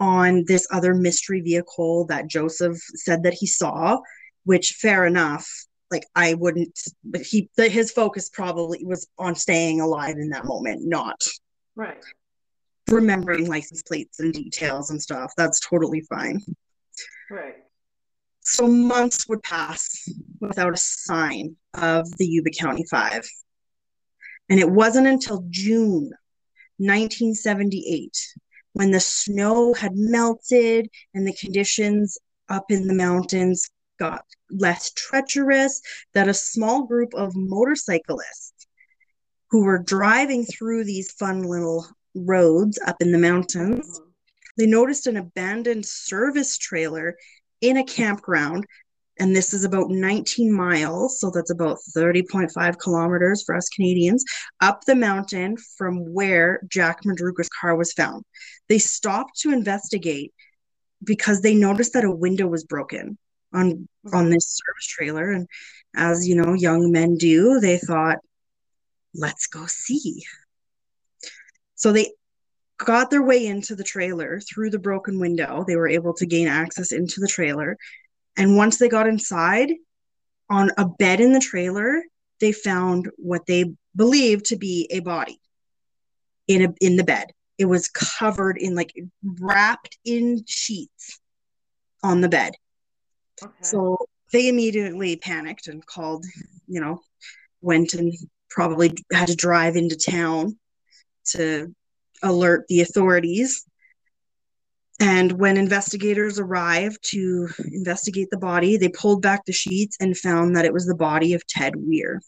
on 0.00 0.44
this 0.46 0.66
other 0.72 0.94
mystery 0.94 1.40
vehicle 1.40 2.06
that 2.06 2.26
Joseph 2.26 2.76
said 2.94 3.22
that 3.22 3.34
he 3.34 3.46
saw, 3.46 4.00
which 4.44 4.76
fair 4.80 5.06
enough. 5.06 5.48
Like 5.90 6.06
I 6.14 6.34
wouldn't, 6.34 6.78
but 7.04 7.20
he 7.20 7.50
the, 7.56 7.68
his 7.68 7.92
focus 7.92 8.30
probably 8.30 8.84
was 8.84 9.06
on 9.18 9.34
staying 9.34 9.80
alive 9.80 10.16
in 10.16 10.30
that 10.30 10.46
moment, 10.46 10.82
not 10.84 11.22
Right. 11.76 12.02
remembering 12.88 13.46
license 13.46 13.82
plates 13.82 14.18
and 14.18 14.32
details 14.32 14.90
and 14.90 15.00
stuff. 15.00 15.32
That's 15.36 15.60
totally 15.60 16.00
fine. 16.00 16.40
Right. 17.30 17.56
So 18.40 18.66
months 18.66 19.28
would 19.28 19.42
pass 19.42 20.08
without 20.40 20.74
a 20.74 20.78
sign 20.78 21.56
of 21.74 22.10
the 22.16 22.26
Yuba 22.26 22.50
County 22.50 22.84
Five. 22.90 23.24
And 24.52 24.60
it 24.60 24.70
wasn't 24.70 25.06
until 25.06 25.46
June 25.48 26.10
1978 26.76 28.34
when 28.74 28.90
the 28.90 29.00
snow 29.00 29.72
had 29.72 29.92
melted 29.94 30.90
and 31.14 31.26
the 31.26 31.32
conditions 31.32 32.18
up 32.50 32.66
in 32.68 32.86
the 32.86 32.92
mountains 32.92 33.70
got 33.98 34.26
less 34.50 34.92
treacherous 34.92 35.80
that 36.12 36.28
a 36.28 36.34
small 36.34 36.82
group 36.82 37.14
of 37.14 37.34
motorcyclists 37.34 38.66
who 39.50 39.64
were 39.64 39.78
driving 39.78 40.44
through 40.44 40.84
these 40.84 41.12
fun 41.12 41.44
little 41.44 41.86
roads 42.14 42.78
up 42.86 42.96
in 43.00 43.10
the 43.10 43.16
mountains 43.16 44.00
Mhm. 44.00 44.12
they 44.58 44.66
noticed 44.66 45.06
an 45.06 45.16
abandoned 45.16 45.86
service 45.86 46.58
trailer 46.58 47.16
in 47.62 47.78
a 47.78 47.84
campground 47.84 48.66
and 49.18 49.36
this 49.36 49.52
is 49.52 49.64
about 49.64 49.90
19 49.90 50.52
miles 50.52 51.20
so 51.20 51.30
that's 51.30 51.50
about 51.50 51.78
30.5 51.96 52.78
kilometers 52.78 53.42
for 53.42 53.54
us 53.54 53.68
canadians 53.68 54.24
up 54.60 54.84
the 54.84 54.94
mountain 54.94 55.56
from 55.76 56.12
where 56.12 56.60
jack 56.68 57.04
madruga's 57.04 57.48
car 57.48 57.76
was 57.76 57.92
found 57.92 58.24
they 58.68 58.78
stopped 58.78 59.38
to 59.38 59.52
investigate 59.52 60.32
because 61.04 61.40
they 61.40 61.54
noticed 61.54 61.92
that 61.92 62.04
a 62.04 62.10
window 62.10 62.46
was 62.46 62.64
broken 62.64 63.18
on 63.52 63.88
on 64.12 64.30
this 64.30 64.60
service 64.64 64.86
trailer 64.86 65.30
and 65.30 65.46
as 65.94 66.26
you 66.26 66.34
know 66.34 66.54
young 66.54 66.90
men 66.90 67.16
do 67.16 67.60
they 67.60 67.78
thought 67.78 68.18
let's 69.14 69.46
go 69.46 69.66
see 69.66 70.22
so 71.74 71.92
they 71.92 72.12
got 72.78 73.10
their 73.10 73.22
way 73.22 73.46
into 73.46 73.74
the 73.74 73.84
trailer 73.84 74.40
through 74.40 74.70
the 74.70 74.78
broken 74.78 75.18
window. 75.18 75.64
They 75.66 75.76
were 75.76 75.88
able 75.88 76.14
to 76.14 76.26
gain 76.26 76.48
access 76.48 76.92
into 76.92 77.20
the 77.20 77.28
trailer. 77.28 77.76
And 78.36 78.56
once 78.56 78.78
they 78.78 78.88
got 78.88 79.06
inside, 79.06 79.72
on 80.48 80.70
a 80.76 80.86
bed 80.86 81.20
in 81.20 81.32
the 81.32 81.40
trailer, 81.40 82.02
they 82.40 82.52
found 82.52 83.10
what 83.16 83.46
they 83.46 83.72
believed 83.96 84.46
to 84.46 84.56
be 84.56 84.86
a 84.90 85.00
body 85.00 85.40
in 86.46 86.62
a 86.62 86.74
in 86.80 86.96
the 86.96 87.04
bed. 87.04 87.28
It 87.58 87.66
was 87.66 87.88
covered 87.88 88.58
in 88.58 88.74
like 88.74 88.92
wrapped 89.40 89.96
in 90.04 90.44
sheets 90.46 91.20
on 92.02 92.20
the 92.20 92.28
bed. 92.28 92.54
Okay. 93.42 93.52
So 93.62 93.96
they 94.32 94.48
immediately 94.48 95.16
panicked 95.16 95.68
and 95.68 95.84
called, 95.84 96.24
you 96.66 96.80
know, 96.80 97.00
went 97.60 97.94
and 97.94 98.12
probably 98.50 98.92
had 99.12 99.28
to 99.28 99.36
drive 99.36 99.76
into 99.76 99.96
town 99.96 100.58
to 101.32 101.74
alert 102.22 102.66
the 102.68 102.80
authorities. 102.80 103.64
And 105.00 105.32
when 105.32 105.56
investigators 105.56 106.38
arrived 106.38 106.98
to 107.10 107.48
investigate 107.72 108.28
the 108.30 108.38
body, 108.38 108.76
they 108.76 108.88
pulled 108.88 109.22
back 109.22 109.44
the 109.44 109.52
sheets 109.52 109.96
and 110.00 110.16
found 110.16 110.56
that 110.56 110.64
it 110.64 110.72
was 110.72 110.86
the 110.86 110.94
body 110.94 111.34
of 111.34 111.46
Ted 111.46 111.74
Weiher. 111.74 112.20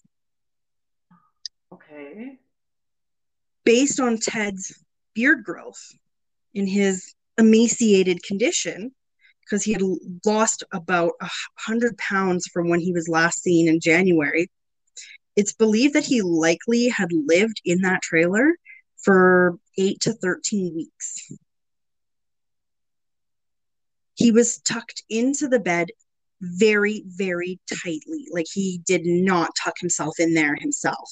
okay. 1.73 2.39
Based 3.65 4.01
on 4.01 4.19
Ted's 4.19 4.79
beard 5.15 5.45
growth 5.45 5.81
in 6.53 6.67
his 6.67 7.15
emaciated 7.39 8.23
condition, 8.23 8.93
because 9.41 9.63
he 9.63 9.73
had 9.73 9.83
lost 10.25 10.65
about 10.73 11.13
a 11.21 11.29
hundred 11.59 11.97
pounds 11.99 12.47
from 12.47 12.69
when 12.69 12.81
he 12.81 12.93
was 12.93 13.09
last 13.09 13.43
seen 13.43 13.69
in 13.69 13.79
January, 13.81 14.51
it's 15.37 15.53
believed 15.53 15.95
that 15.95 16.05
he 16.05 16.23
likely 16.23 16.89
had 16.89 17.13
lived 17.13 17.61
in 17.65 17.83
that 17.83 18.03
trailer 18.03 18.55
for 19.03 19.59
eight 19.77 20.01
to 20.01 20.13
13 20.13 20.75
weeks. 20.75 21.31
He 24.25 24.33
was 24.33 24.57
tucked 24.61 25.03
into 25.11 25.49
the 25.49 25.61
bed 25.61 25.89
very, 26.41 27.05
very 27.07 27.61
tightly. 27.85 28.27
Like 28.33 28.47
he 28.51 28.81
did 28.87 29.05
not 29.05 29.51
tuck 29.63 29.75
himself 29.79 30.19
in 30.19 30.33
there 30.33 30.57
himself. 30.59 31.11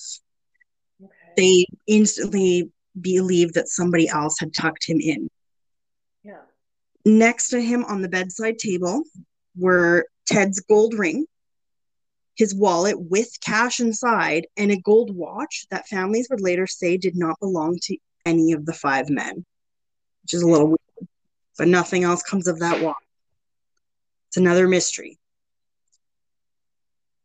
Okay. 1.04 1.12
They 1.36 1.66
instantly 1.86 2.72
believed 2.98 3.52
that 3.52 3.68
somebody 3.68 4.08
else 4.08 4.36
had 4.40 4.54
tucked 4.54 4.88
him 4.88 4.98
in. 4.98 5.28
yeah. 6.24 6.40
Next 7.04 7.50
to 7.50 7.60
him 7.60 7.84
on 7.84 8.00
the 8.00 8.08
bedside 8.08 8.58
table 8.58 9.02
were 9.58 10.06
Ted's 10.24 10.60
gold 10.60 10.94
ring, 10.94 11.26
his 12.34 12.54
wallet 12.54 12.98
with 12.98 13.28
cash 13.42 13.78
inside, 13.78 14.46
and 14.56 14.72
a 14.72 14.80
gold 14.80 15.14
watch 15.14 15.66
that 15.70 15.86
families 15.86 16.28
would 16.30 16.40
later 16.40 16.66
say 16.66 16.96
did 16.96 17.18
not 17.18 17.38
belong 17.40 17.78
to 17.82 17.98
any 18.24 18.52
of 18.52 18.64
the 18.64 18.72
five 18.72 19.10
men, 19.10 19.44
which 20.22 20.32
is 20.32 20.40
a 20.40 20.48
little 20.48 20.68
weird. 20.68 20.78
But 21.58 21.68
nothing 21.68 22.04
else 22.04 22.22
comes 22.22 22.48
of 22.48 22.60
that 22.60 22.82
watch. 22.82 22.96
It's 24.32 24.38
another 24.38 24.66
mystery. 24.66 25.18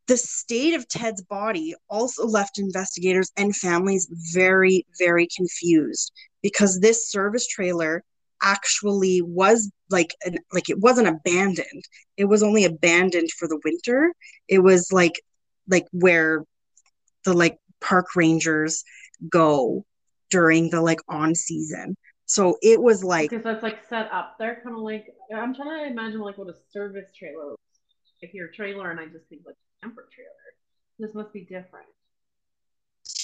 The 0.08 0.18
state 0.18 0.74
of 0.74 0.90
Ted's 0.90 1.22
body 1.22 1.74
also 1.90 2.28
left 2.28 2.60
investigators 2.60 3.32
and 3.38 3.56
families 3.56 4.10
very, 4.34 4.86
very 5.00 5.30
confused 5.34 6.12
because 6.42 6.82
this 6.82 7.10
service 7.10 7.48
trailer 7.48 8.04
actually 8.44 9.22
was 9.22 9.72
like 9.90 10.14
an, 10.26 10.40
like 10.52 10.70
it 10.70 10.80
wasn't 10.80 11.08
abandoned. 11.08 11.86
It 12.18 12.26
was 12.26 12.44
only 12.44 12.66
abandoned 12.66 13.32
for 13.32 13.48
the 13.48 13.62
winter. 13.64 14.14
It 14.50 14.60
was 14.60 14.92
like 14.92 15.22
like 15.70 15.86
where 15.94 16.44
the 17.24 17.32
like 17.32 17.58
park 17.80 18.18
rangers 18.18 18.84
go 19.30 19.86
during 20.30 20.72
the 20.72 20.82
like 20.82 21.00
on 21.08 21.36
season. 21.36 21.96
So 22.28 22.58
it 22.62 22.82
was 22.82 23.04
like 23.04 23.30
because 23.30 23.44
that's 23.44 23.64
like 23.64 23.80
set 23.88 24.12
up 24.12 24.36
They're 24.38 24.60
kind 24.62 24.76
of 24.76 24.82
like 24.82 25.08
I'm 25.34 25.56
trying 25.56 25.86
to 25.86 25.92
imagine 25.92 26.20
like 26.20 26.38
what 26.38 26.50
a 26.50 26.56
service 26.72 27.10
trailer. 27.18 27.56
You're 28.34 28.48
a 28.48 28.54
trailer, 28.54 28.92
and 28.92 29.00
I 29.00 29.06
just 29.06 29.28
think 29.30 29.44
like 29.46 29.56
a 29.56 29.86
camper 29.86 30.08
trailer. 30.14 30.32
This 31.00 31.14
must 31.14 31.32
be 31.32 31.42
different. 31.42 31.88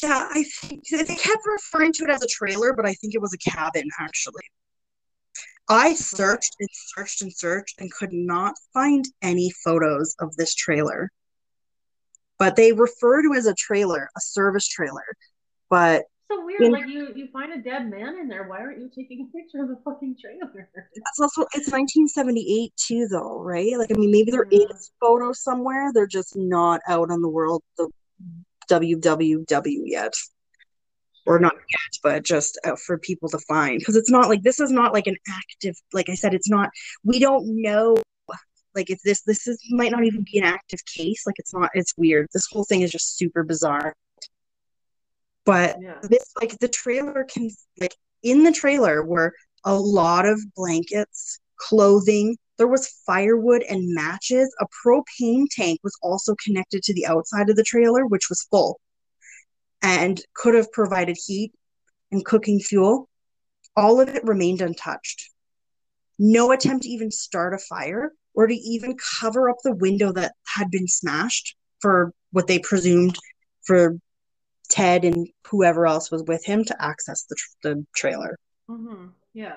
Yeah, 0.01 0.29
I 0.31 0.43
think 0.43 0.83
they 0.89 1.15
kept 1.15 1.41
referring 1.45 1.91
to 1.93 2.03
it 2.05 2.09
as 2.09 2.23
a 2.23 2.27
trailer, 2.27 2.73
but 2.73 2.85
I 2.85 2.93
think 2.93 3.13
it 3.15 3.21
was 3.21 3.33
a 3.33 3.37
cabin 3.37 3.89
actually. 3.99 4.43
I 5.69 5.93
searched 5.93 6.55
and 6.59 6.69
searched 6.71 7.21
and 7.21 7.33
searched 7.33 7.79
and 7.79 7.91
could 7.91 8.13
not 8.13 8.55
find 8.73 9.05
any 9.21 9.51
photos 9.63 10.15
of 10.19 10.35
this 10.35 10.53
trailer. 10.53 11.09
But 12.37 12.55
they 12.55 12.71
refer 12.71 13.21
to 13.21 13.33
it 13.33 13.37
as 13.37 13.45
a 13.45 13.55
trailer, 13.55 14.09
a 14.15 14.21
service 14.21 14.67
trailer. 14.67 15.05
But 15.69 16.03
so 16.31 16.45
weird. 16.45 16.61
In, 16.61 16.71
like 16.71 16.87
you, 16.87 17.13
you 17.15 17.27
find 17.31 17.53
a 17.53 17.61
dead 17.61 17.89
man 17.89 18.17
in 18.19 18.27
there. 18.27 18.47
Why 18.47 18.59
aren't 18.59 18.79
you 18.79 18.89
taking 18.89 19.29
a 19.29 19.37
picture 19.37 19.63
of 19.63 19.69
the 19.69 19.77
fucking 19.83 20.15
trailer? 20.19 20.69
That's 20.75 21.19
also 21.19 21.41
it's 21.53 21.71
1978 21.71 22.73
too, 22.75 23.07
though, 23.09 23.39
right? 23.39 23.77
Like 23.77 23.91
I 23.91 23.95
mean, 23.95 24.11
maybe 24.11 24.31
there 24.31 24.47
yeah. 24.49 24.65
is 24.73 24.91
photos 24.99 25.41
somewhere. 25.41 25.91
They're 25.93 26.07
just 26.07 26.35
not 26.35 26.81
out 26.87 27.11
on 27.11 27.21
the 27.21 27.29
world 27.29 27.63
the 27.77 27.89
WWW 28.69 29.81
yet 29.85 30.13
or 31.25 31.39
not 31.39 31.53
yet, 31.53 31.99
but 32.01 32.23
just 32.23 32.59
uh, 32.65 32.75
for 32.75 32.97
people 32.97 33.29
to 33.29 33.39
find 33.39 33.79
because 33.79 33.95
it's 33.95 34.09
not 34.09 34.29
like 34.29 34.43
this 34.43 34.59
is 34.59 34.71
not 34.71 34.93
like 34.93 35.07
an 35.07 35.17
active. 35.29 35.75
Like 35.93 36.09
I 36.09 36.15
said, 36.15 36.33
it's 36.33 36.49
not. 36.49 36.69
We 37.03 37.19
don't 37.19 37.61
know. 37.61 37.95
Like 38.75 38.89
if 38.89 38.99
this 39.03 39.21
this 39.21 39.47
is 39.47 39.59
might 39.71 39.91
not 39.91 40.03
even 40.03 40.25
be 40.31 40.39
an 40.39 40.45
active 40.45 40.79
case. 40.85 41.23
Like 41.25 41.35
it's 41.37 41.53
not. 41.53 41.69
It's 41.73 41.93
weird. 41.97 42.27
This 42.33 42.47
whole 42.51 42.63
thing 42.63 42.81
is 42.81 42.91
just 42.91 43.17
super 43.17 43.43
bizarre. 43.43 43.93
But 45.45 45.77
yeah. 45.81 45.99
this 46.03 46.31
like 46.39 46.57
the 46.59 46.67
trailer 46.67 47.25
can 47.25 47.49
like 47.79 47.95
in 48.21 48.43
the 48.43 48.51
trailer 48.51 49.03
were 49.03 49.33
a 49.65 49.75
lot 49.75 50.25
of 50.25 50.39
blankets, 50.55 51.39
clothing. 51.57 52.37
There 52.57 52.67
was 52.67 53.01
firewood 53.05 53.63
and 53.63 53.93
matches. 53.93 54.53
A 54.59 54.65
propane 54.85 55.47
tank 55.49 55.79
was 55.83 55.97
also 56.01 56.35
connected 56.43 56.83
to 56.83 56.93
the 56.93 57.05
outside 57.05 57.49
of 57.49 57.55
the 57.55 57.63
trailer, 57.63 58.05
which 58.05 58.29
was 58.29 58.47
full 58.49 58.79
and 59.81 60.21
could 60.33 60.55
have 60.55 60.71
provided 60.71 61.17
heat 61.25 61.51
and 62.11 62.23
cooking 62.23 62.59
fuel. 62.59 63.09
All 63.75 63.99
of 63.99 64.09
it 64.09 64.23
remained 64.23 64.61
untouched. 64.61 65.29
No 66.17 66.51
attempt 66.51 66.83
to 66.83 66.89
even 66.89 67.11
start 67.11 67.53
a 67.53 67.57
fire 67.57 68.13
or 68.33 68.47
to 68.47 68.55
even 68.55 68.95
cover 69.19 69.49
up 69.49 69.57
the 69.63 69.75
window 69.75 70.11
that 70.13 70.33
had 70.55 70.71
been 70.71 70.87
smashed 70.87 71.55
for 71.79 72.13
what 72.31 72.47
they 72.47 72.59
presumed 72.59 73.17
for 73.65 73.97
Ted 74.69 75.05
and 75.05 75.27
whoever 75.47 75.85
else 75.85 76.11
was 76.11 76.23
with 76.23 76.45
him 76.45 76.63
to 76.65 76.81
access 76.83 77.25
the, 77.25 77.35
the 77.61 77.85
trailer. 77.95 78.37
Mm-hmm. 78.69 79.07
Yeah. 79.33 79.55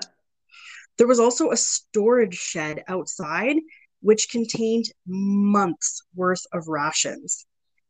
There 0.97 1.07
was 1.07 1.19
also 1.19 1.51
a 1.51 1.57
storage 1.57 2.35
shed 2.35 2.83
outside, 2.87 3.57
which 4.01 4.29
contained 4.29 4.85
months 5.05 6.01
worth 6.15 6.45
of 6.53 6.67
rations, 6.67 7.45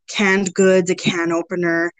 canned 0.09 0.53
goods, 0.53 0.89
a 0.89 0.95
can 0.95 1.31
opener, 1.31 1.91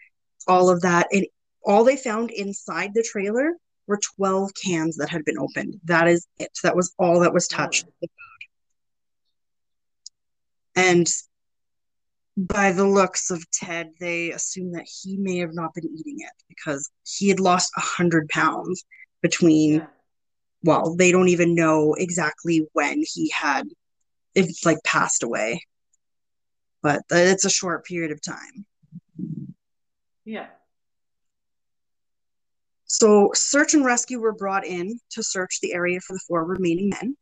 all 0.46 0.70
of 0.70 0.82
that. 0.82 1.08
And 1.12 1.26
all 1.64 1.84
they 1.84 1.96
found 1.96 2.30
inside 2.30 2.92
the 2.94 3.02
trailer 3.02 3.54
were 3.86 4.00
12 4.16 4.52
cans 4.54 4.96
that 4.98 5.08
had 5.08 5.24
been 5.24 5.38
opened. 5.38 5.80
That 5.84 6.08
is 6.08 6.26
it. 6.38 6.50
That 6.62 6.76
was 6.76 6.94
all 6.98 7.20
that 7.20 7.32
was 7.34 7.48
touched. 7.48 7.86
Oh. 8.02 8.06
And 10.76 11.08
by 12.38 12.72
the 12.72 12.86
looks 12.86 13.30
of 13.30 13.50
Ted, 13.50 13.90
they 13.98 14.30
assume 14.30 14.72
that 14.72 14.86
he 14.86 15.16
may 15.16 15.38
have 15.38 15.54
not 15.54 15.74
been 15.74 15.86
eating 15.86 16.18
it 16.20 16.32
because 16.48 16.88
he 17.04 17.28
had 17.28 17.40
lost 17.40 17.72
a 17.76 17.80
hundred 17.80 18.28
pounds 18.28 18.84
between. 19.22 19.86
Well, 20.64 20.96
they 20.96 21.12
don't 21.12 21.28
even 21.28 21.54
know 21.54 21.94
exactly 21.94 22.66
when 22.72 23.04
he 23.06 23.30
had, 23.30 23.68
it's 24.34 24.66
like 24.66 24.82
passed 24.82 25.22
away, 25.22 25.62
but 26.82 27.02
it's 27.10 27.44
a 27.44 27.50
short 27.50 27.84
period 27.84 28.10
of 28.10 28.20
time. 28.20 28.66
Yeah. 30.24 30.46
So 32.86 33.30
search 33.34 33.74
and 33.74 33.84
rescue 33.84 34.18
were 34.18 34.32
brought 34.32 34.66
in 34.66 34.98
to 35.10 35.22
search 35.22 35.60
the 35.60 35.74
area 35.74 36.00
for 36.00 36.14
the 36.14 36.20
four 36.26 36.44
remaining 36.44 36.88
men. 36.88 37.16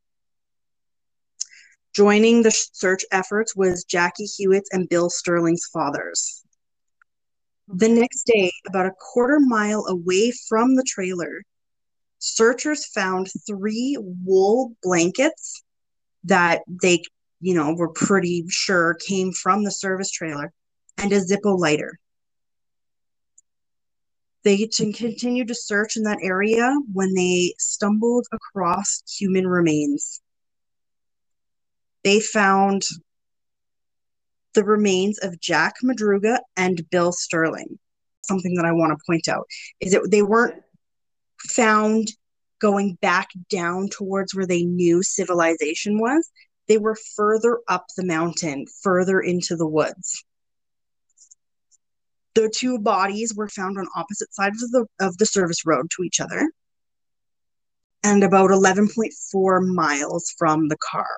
Joining 1.97 2.43
the 2.43 2.51
search 2.51 3.07
efforts 3.11 3.57
was 3.57 3.85
Jackie 3.85 4.27
Huett's 4.27 4.69
and 4.71 4.87
Bill 4.87 5.09
Sterling's 5.09 5.65
fathers. 5.73 6.45
The 7.69 7.89
next 7.89 8.25
day, 8.27 8.53
about 8.69 8.85
a 8.85 8.93
quarter 9.01 9.41
mile 9.41 9.87
away 9.87 10.31
from 10.47 10.75
the 10.75 10.85
trailer, 10.87 11.43
searchers 12.19 12.85
found 12.85 13.31
three 13.47 13.97
wool 13.99 14.75
blankets 14.83 15.63
that 16.25 16.65
they, 16.83 17.03
you 17.41 17.55
know, 17.55 17.73
were 17.73 17.89
pretty 17.89 18.45
sure 18.51 18.99
came 19.01 19.33
from 19.33 19.65
the 19.65 19.73
service 19.73 20.11
trailer 20.11 20.53
and 20.99 21.11
a 21.15 21.21
Zippo 21.23 21.59
lighter. 21.59 21.99
They 24.43 24.59
continued 24.67 25.49
to 25.49 25.55
search 25.55 25.97
in 25.97 26.03
that 26.03 26.19
area 26.23 26.77
when 26.93 27.15
they 27.15 27.55
stumbled 27.57 28.27
across 28.33 29.03
human 29.09 29.47
remains. 29.47 30.21
They 32.07 32.21
found 32.21 32.83
the 34.55 34.62
remains 34.62 35.19
of 35.19 35.40
Jack 35.40 35.75
Madruga 35.83 36.38
and 36.57 36.88
Bill 36.88 37.11
Sterling. 37.11 37.81
Something 38.23 38.55
that 38.55 38.64
I 38.64 38.71
want 38.71 38.92
to 38.92 39.05
point 39.09 39.27
out 39.27 39.49
is 39.81 39.90
that 39.90 40.09
they 40.12 40.23
weren't 40.23 40.62
found 41.40 42.12
going 42.61 42.97
back 43.03 43.31
down 43.51 43.88
towards 43.88 44.37
where 44.37 44.47
they 44.47 44.62
knew 44.62 45.03
civilization 45.03 45.99
was. 45.99 46.31
They 46.69 46.79
were 46.79 46.97
further 47.16 47.59
up 47.66 47.87
the 47.97 48.07
mountain, 48.07 48.66
further 48.85 49.21
into 49.21 49.57
the 49.57 49.66
woods. 49.66 50.23
The 52.37 52.49
two 52.49 52.79
bodies 52.79 53.35
were 53.35 53.49
found 53.49 53.79
on 53.79 53.88
opposite 53.97 54.33
sides 54.33 54.62
of 54.62 54.71
the 54.71 54.87
of 55.01 55.19
the 55.19 55.27
service 55.27 55.66
road 55.66 55.90
to 55.97 56.05
each 56.05 56.21
other, 56.21 56.53
and 58.05 58.23
about 58.23 58.51
11.4 58.51 59.75
miles 59.75 60.33
from 60.38 60.69
the 60.69 60.77
car, 60.77 61.09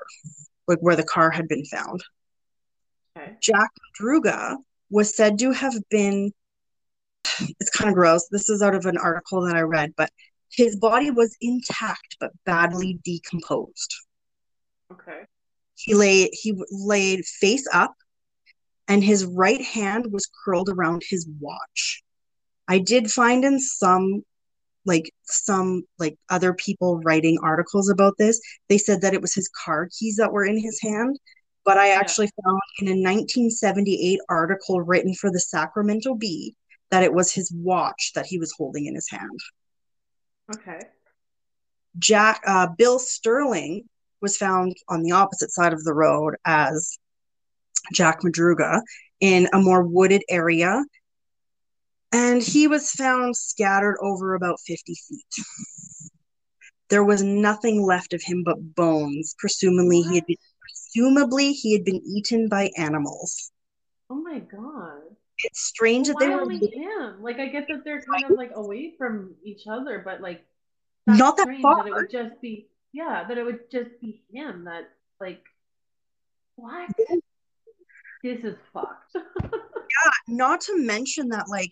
like 0.68 0.78
where 0.78 0.96
the 0.96 1.02
car 1.02 1.30
had 1.30 1.48
been 1.48 1.64
found. 1.64 2.04
Okay. 3.16 3.32
Jack 3.40 3.70
Druga 3.94 4.58
was 4.90 5.16
said 5.16 5.38
to 5.40 5.50
have 5.52 5.74
been. 5.90 6.32
It's 7.60 7.70
kind 7.70 7.88
of 7.88 7.94
gross. 7.94 8.28
This 8.30 8.48
is 8.48 8.62
out 8.62 8.74
of 8.74 8.86
an 8.86 8.96
article 8.96 9.42
that 9.42 9.56
I 9.56 9.60
read, 9.60 9.94
but 9.96 10.10
his 10.52 10.76
body 10.76 11.10
was 11.10 11.36
intact 11.40 12.16
but 12.20 12.32
badly 12.44 13.00
decomposed. 13.04 13.94
Okay. 14.92 15.22
He 15.74 15.94
lay 15.94 16.30
he 16.32 16.60
laid 16.70 17.24
face 17.24 17.66
up 17.72 17.94
and 18.88 19.04
his 19.04 19.24
right 19.24 19.62
hand 19.62 20.10
was 20.10 20.28
curled 20.44 20.68
around 20.68 21.02
his 21.08 21.28
watch. 21.40 22.02
I 22.66 22.78
did 22.78 23.10
find 23.10 23.44
in 23.44 23.60
some 23.60 24.22
like 24.88 25.12
some 25.24 25.84
like 25.98 26.16
other 26.30 26.52
people 26.54 27.00
writing 27.04 27.38
articles 27.42 27.88
about 27.88 28.14
this, 28.18 28.40
they 28.68 28.78
said 28.78 29.00
that 29.02 29.14
it 29.14 29.22
was 29.22 29.34
his 29.34 29.50
car 29.64 29.88
keys 29.96 30.16
that 30.16 30.32
were 30.32 30.44
in 30.44 30.58
his 30.58 30.80
hand. 30.82 31.18
But 31.64 31.78
I 31.78 31.90
actually 31.90 32.26
yeah. 32.26 32.44
found 32.44 32.60
in 32.80 32.86
a 32.86 33.02
1978 33.02 34.20
article 34.28 34.80
written 34.80 35.14
for 35.14 35.30
the 35.30 35.40
Sacramento 35.40 36.14
Bee 36.14 36.54
that 36.90 37.02
it 37.02 37.12
was 37.12 37.32
his 37.32 37.52
watch 37.54 38.12
that 38.14 38.26
he 38.26 38.38
was 38.38 38.54
holding 38.56 38.86
in 38.86 38.94
his 38.94 39.10
hand. 39.10 39.38
Okay. 40.54 40.80
Jack 41.98 42.40
uh, 42.46 42.68
Bill 42.78 42.98
Sterling 42.98 43.84
was 44.22 44.36
found 44.36 44.76
on 44.88 45.02
the 45.02 45.12
opposite 45.12 45.50
side 45.50 45.72
of 45.72 45.84
the 45.84 45.94
road 45.94 46.36
as 46.44 46.98
Jack 47.92 48.20
Madruga, 48.22 48.80
in 49.20 49.48
a 49.52 49.58
more 49.58 49.82
wooded 49.82 50.22
area. 50.28 50.84
And 52.12 52.42
he 52.42 52.66
was 52.66 52.90
found 52.92 53.36
scattered 53.36 53.98
over 54.00 54.34
about 54.34 54.60
50 54.66 54.94
feet. 54.94 55.44
There 56.88 57.04
was 57.04 57.22
nothing 57.22 57.82
left 57.82 58.14
of 58.14 58.22
him 58.22 58.42
but 58.44 58.74
bones. 58.74 59.34
Presumably 59.38 60.00
he 60.00 60.14
had 60.14 60.26
been 60.26 60.36
presumably 60.60 61.52
he 61.52 61.74
had 61.74 61.84
been 61.84 62.00
eaten 62.06 62.48
by 62.48 62.70
animals. 62.78 63.52
Oh 64.10 64.16
my 64.16 64.38
god. 64.38 65.02
It's 65.44 65.60
strange 65.60 66.08
Well, 66.08 66.16
that 66.16 66.24
they 66.24 66.30
were 66.30 66.40
only 66.40 66.58
him? 66.58 67.22
Like, 67.22 67.38
I 67.38 67.46
get 67.46 67.68
that 67.68 67.84
they're 67.84 68.02
kind 68.02 68.24
of 68.24 68.36
like 68.36 68.52
away 68.54 68.94
from 68.96 69.34
each 69.44 69.66
other, 69.70 70.00
but 70.04 70.20
like, 70.20 70.44
not 71.06 71.36
that 71.36 71.48
far. 71.62 71.76
that 71.76 71.86
it 71.86 71.94
would 71.94 72.10
just 72.10 72.40
be, 72.40 72.68
yeah, 72.92 73.24
that 73.28 73.38
it 73.38 73.44
would 73.44 73.70
just 73.70 73.90
be 74.00 74.22
him. 74.32 74.64
That 74.64 74.88
like, 75.20 75.42
what? 76.56 76.90
This 78.24 78.42
is 78.44 78.56
fucked. 78.72 79.14
Yeah, 79.44 80.34
not 80.36 80.60
to 80.62 80.76
mention 80.76 81.28
that 81.30 81.48
like 81.48 81.70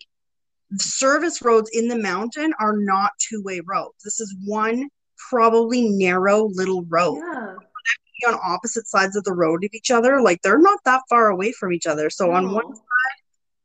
service 0.75 1.41
roads 1.41 1.69
in 1.73 1.87
the 1.87 1.97
mountain 1.97 2.53
are 2.59 2.75
not 2.77 3.11
two-way 3.19 3.61
roads. 3.65 3.95
This 4.03 4.19
is 4.19 4.35
one 4.45 4.89
probably 5.29 5.89
narrow 5.89 6.49
little 6.53 6.83
road 6.85 7.17
yeah. 7.17 8.29
on 8.29 8.39
opposite 8.43 8.87
sides 8.87 9.15
of 9.15 9.23
the 9.23 9.33
road 9.33 9.63
of 9.63 9.71
each 9.73 9.91
other. 9.91 10.21
Like 10.21 10.41
they're 10.41 10.59
not 10.59 10.79
that 10.85 11.01
far 11.09 11.29
away 11.29 11.51
from 11.51 11.73
each 11.73 11.87
other. 11.87 12.09
So 12.09 12.31
on 12.31 12.51
one 12.51 12.75
side, 12.75 12.83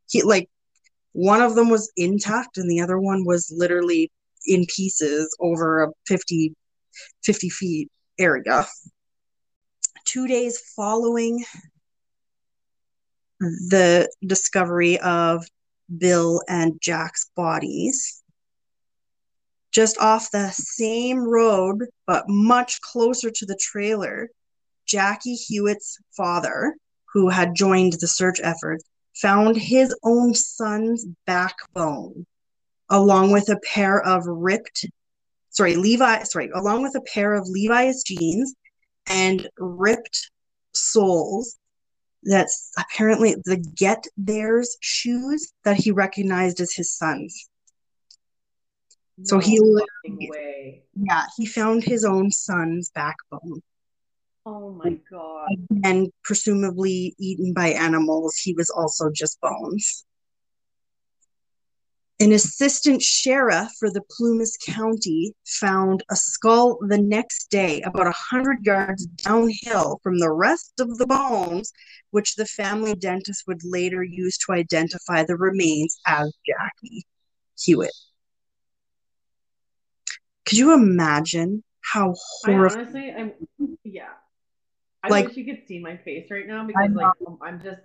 he 0.09 0.23
like 0.23 0.49
one 1.13 1.41
of 1.43 1.55
them 1.55 1.69
was 1.69 1.93
intact 1.97 2.57
and 2.57 2.71
the 2.71 2.81
other 2.81 2.99
one 2.99 3.25
was 3.25 3.53
literally 3.55 4.11
in 4.47 4.67
pieces 4.67 5.35
over 5.41 5.85
a 5.85 5.89
50 6.07 6.55
50 7.23 7.49
feet 7.49 7.91
area 8.19 8.67
two 10.05 10.27
days 10.27 10.59
following 10.75 11.45
the 13.41 14.09
discovery 14.27 14.99
of 15.01 15.45
bill 15.99 16.43
and 16.49 16.81
jack's 16.81 17.31
bodies. 17.37 18.23
Just 19.71 19.99
off 19.99 20.31
the 20.31 20.51
same 20.51 21.19
road 21.19 21.87
but 22.07 22.29
much 22.29 22.81
closer 22.81 23.31
to 23.31 23.47
the 23.47 23.59
trailer 23.61 24.31
jackie 24.87 25.37
Huett's 25.37 25.99
father 26.17 26.77
who 27.13 27.29
had 27.29 27.55
joined 27.55 27.95
the 27.95 28.09
search 28.09 28.41
effort 28.43 28.83
found 29.15 29.57
his 29.57 29.95
own 30.03 30.35
son's 30.35 31.07
backbone 31.27 32.27
along 32.89 33.31
with 33.31 33.49
a 33.49 33.61
pair 33.61 34.03
of 34.03 34.27
ripped 34.27 34.87
sorry 35.51 35.77
levi 35.77 36.23
sorry 36.25 36.51
along 36.55 36.83
with 36.83 36.95
a 36.95 37.01
pair 37.13 37.35
of 37.35 37.47
levi's 37.49 38.03
jeans 38.03 38.55
and 39.07 39.49
ripped 39.59 40.31
soles 40.75 41.57
that's 42.25 42.71
apparently 42.79 43.35
the 43.45 43.57
get 43.57 44.05
theirs 44.17 44.77
shoes 44.81 45.53
that 45.65 45.77
he 45.77 45.91
recognized 45.91 46.61
as 46.61 46.73
his 46.73 46.93
son's 46.93 47.49
So 49.25 49.39
he 49.39 49.57
No 49.59 49.65
literally- 49.65 49.87
fucking 50.07 50.31
way. 50.31 50.83
yeah 50.95 51.25
he 51.37 51.47
found 51.47 51.85
his 51.85 52.05
own 52.05 52.31
son's 52.31 52.91
backbone 52.91 53.63
Oh 54.45 54.73
my 54.73 54.99
god. 55.11 55.49
and 55.85 56.11
presumably 56.25 57.15
eaten 57.19 57.53
by 57.53 57.69
animals 57.69 58.37
he 58.37 58.55
was 58.55 58.71
also 58.71 59.11
just 59.11 59.41
bones 59.41 60.05
an 62.23 62.33
assistant 62.33 63.03
sheriff 63.03 63.69
for 63.79 63.91
the 63.91 64.03
Plumas 64.11 64.57
County 64.65 65.35
found 65.45 66.05
a 66.11 66.15
skull 66.17 66.79
the 66.89 66.99
next 66.99 67.51
day, 67.51 67.83
about 67.83 68.07
a 68.07 68.15
hundred 68.17 68.65
yards 68.65 69.07
downhill 69.07 69.99
from 70.03 70.19
the 70.19 70.31
rest 70.31 70.79
of 70.79 70.99
the 70.99 71.07
bones, 71.07 71.73
which 72.11 72.37
the 72.37 72.47
family 72.47 72.95
dentist 72.95 73.45
would 73.49 73.61
later 73.65 74.05
use 74.05 74.39
to 74.39 74.53
identify 74.53 75.25
the 75.25 75.37
remains 75.37 75.99
as 76.07 76.33
Jackie 76.47 77.05
Huett. 77.59 77.91
Could 80.47 80.59
you 80.59 80.73
imagine 80.75 81.65
how 81.81 82.15
horrible? 82.43 82.77
honestly, 82.79 83.13
I'm 83.13 83.33
yeah. 83.85 84.11
I 85.03 85.09
Like- 85.09 85.27
wish 85.29 85.37
you 85.37 85.45
could 85.45 85.67
see 85.67 85.81
my 85.81 85.97
face 85.97 86.31
right 86.31 86.47
now 86.47 86.65
because 86.65 86.91
like 86.93 87.13
I'm 87.43 87.61
just 87.61 87.81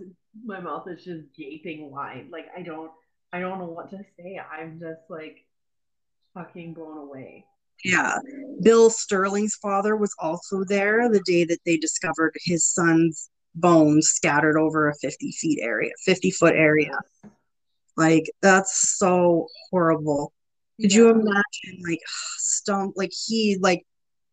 my 0.45 0.60
mouth 0.60 0.88
is 0.88 1.04
just 1.04 1.23
gaping 1.36 1.89
wide. 1.89 2.28
Like 2.30 2.45
I 2.56 2.62
don't 2.62 2.91
I 3.33 3.39
don't 3.39 3.59
know 3.59 3.65
what 3.65 3.89
to 3.91 3.99
say. 4.17 4.39
I'm 4.39 4.79
just 4.79 5.01
like 5.09 5.45
fucking 6.33 6.73
blown 6.73 6.97
away. 6.97 7.45
Yeah. 7.83 8.17
Bill 8.61 8.89
Sterling's 8.89 9.55
father 9.55 9.95
was 9.95 10.13
also 10.19 10.63
there 10.63 11.09
the 11.09 11.21
day 11.25 11.43
that 11.45 11.59
they 11.65 11.77
discovered 11.77 12.35
his 12.43 12.65
son's 12.65 13.29
bones 13.55 14.09
scattered 14.09 14.57
over 14.57 14.89
a 14.89 14.95
50 14.95 15.31
feet 15.31 15.59
area, 15.61 15.91
50 16.05 16.31
foot 16.31 16.55
area. 16.55 16.91
Like, 17.95 18.25
that's 18.41 18.97
so 18.97 19.47
horrible. 19.69 20.31
Could 20.79 20.93
you 20.93 21.09
imagine, 21.09 21.83
like, 21.87 21.99
stump, 22.37 22.93
like, 22.95 23.11
he, 23.25 23.57
like, 23.59 23.83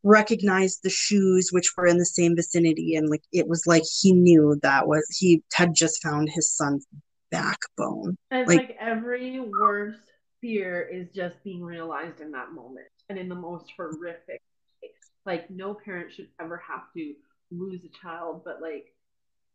recognized 0.03 0.81
the 0.83 0.91
shoes 0.91 1.49
which 1.51 1.73
were 1.77 1.87
in 1.87 1.97
the 1.97 2.05
same 2.05 2.37
vicinity, 2.37 2.95
and, 2.95 3.09
like, 3.09 3.23
it 3.33 3.49
was 3.49 3.67
like 3.67 3.85
he 4.01 4.13
knew 4.13 4.59
that 4.63 4.87
was, 4.87 5.07
he 5.19 5.43
had 5.55 5.75
just 5.75 6.03
found 6.03 6.29
his 6.29 6.51
son's 6.51 6.87
backbone. 7.35 8.17
And 8.31 8.47
Like- 8.47 8.69
like, 8.69 8.77
every 8.81 9.41
worst 9.41 10.01
fear 10.41 10.83
is 10.83 11.09
just 11.15 11.43
being 11.43 11.63
realized 11.63 12.21
in 12.21 12.31
that 12.33 12.53
moment 12.53 12.87
and 13.09 13.19
in 13.19 13.29
the 13.29 13.35
most 13.35 13.71
horrific 13.77 14.43
way. 14.83 14.91
Like 15.27 15.51
no 15.51 15.75
parent 15.75 16.13
should 16.13 16.29
ever 16.41 16.59
have 16.59 16.93
to 16.95 17.15
lose 17.51 17.83
a 17.85 17.89
child, 18.03 18.43
but 18.45 18.61
like, 18.61 18.95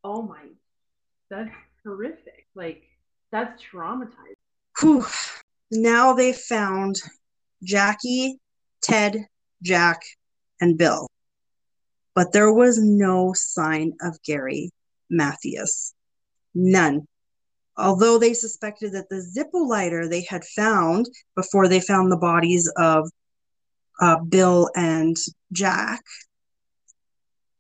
oh 0.03 0.21
my, 0.21 0.43
that's 1.29 1.51
horrific. 1.83 2.47
Like 2.55 2.83
that's 3.31 3.61
traumatizing. 3.63 4.35
Whew. 4.81 5.05
Now 5.71 6.13
they 6.13 6.33
found 6.33 6.95
Jackie, 7.63 8.39
Ted, 8.81 9.27
Jack, 9.61 10.01
and 10.59 10.77
Bill. 10.77 11.07
But 12.15 12.31
there 12.33 12.51
was 12.51 12.79
no 12.79 13.33
sign 13.35 13.93
of 14.01 14.21
Gary 14.23 14.71
Mathias. 15.11 15.93
None. 16.55 17.07
Although 17.79 18.19
they 18.19 18.33
suspected 18.33 18.91
that 18.91 19.09
the 19.09 19.25
Zippo 19.35 19.65
lighter 19.65 20.07
they 20.07 20.23
had 20.23 20.43
found 20.43 21.07
before 21.35 21.67
they 21.67 21.79
found 21.79 22.11
the 22.11 22.17
bodies 22.17 22.71
of 22.75 23.09
uh, 24.01 24.19
Bill 24.19 24.69
and 24.75 25.15
Jack, 25.53 26.03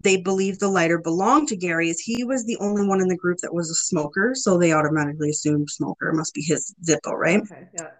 they 0.03 0.17
believed 0.17 0.59
the 0.59 0.67
lighter 0.67 0.97
belonged 0.97 1.47
to 1.49 1.55
Gary 1.55 1.89
as 1.89 1.99
he 1.99 2.23
was 2.23 2.45
the 2.45 2.57
only 2.57 2.85
one 2.85 3.01
in 3.01 3.07
the 3.07 3.17
group 3.17 3.39
that 3.39 3.53
was 3.53 3.69
a 3.69 3.75
smoker. 3.75 4.33
So 4.35 4.57
they 4.57 4.73
automatically 4.73 5.29
assumed 5.29 5.69
smoker 5.69 6.11
must 6.13 6.33
be 6.33 6.41
his 6.41 6.73
Zippo, 6.85 7.13
right? 7.13 7.41
Okay, 7.41 7.67
yeah. 7.73 7.91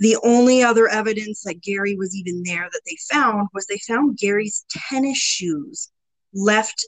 The 0.00 0.16
only 0.24 0.62
other 0.62 0.88
evidence 0.88 1.42
that 1.42 1.60
Gary 1.60 1.94
was 1.94 2.16
even 2.16 2.42
there 2.44 2.68
that 2.72 2.80
they 2.86 2.96
found 3.12 3.48
was 3.52 3.66
they 3.66 3.78
found 3.86 4.18
Gary's 4.18 4.64
tennis 4.70 5.18
shoes 5.18 5.90
left 6.32 6.86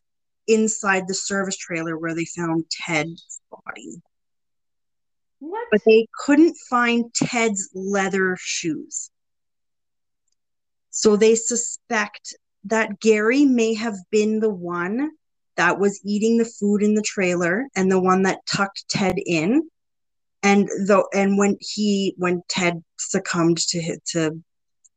inside 0.48 1.07
the 1.07 1.14
service 1.14 1.57
trailer 1.57 1.98
where 1.98 2.14
they 2.14 2.24
found 2.24 2.64
Ted's 2.70 3.40
body. 3.50 4.02
What? 5.42 5.66
But 5.72 5.81
they 5.85 6.07
couldn't 6.24 6.57
find 6.70 7.12
Ted's 7.12 7.68
leather 7.74 8.37
shoes. 8.38 9.11
So 10.90 11.16
they 11.16 11.35
suspect 11.35 12.37
that 12.64 13.00
Gary 13.00 13.44
may 13.44 13.74
have 13.74 13.96
been 14.12 14.38
the 14.38 14.55
one 14.55 15.11
that 15.57 15.81
was 15.81 16.00
eating 16.05 16.38
the 16.38 16.44
food 16.44 16.81
in 16.81 16.94
the 16.94 17.02
trailer 17.02 17.66
and 17.74 17.90
the 17.90 18.00
one 18.00 18.22
that 18.22 18.46
tucked 18.46 18.88
Ted 18.88 19.16
in. 19.26 19.68
And 20.44 20.68
though, 20.87 21.09
and 21.12 21.37
when 21.37 21.57
he, 21.59 22.14
when 22.18 22.42
Ted 22.48 22.85
succumbed 22.98 23.59
to 23.70 23.81
hit 23.81 24.05
to 24.12 24.40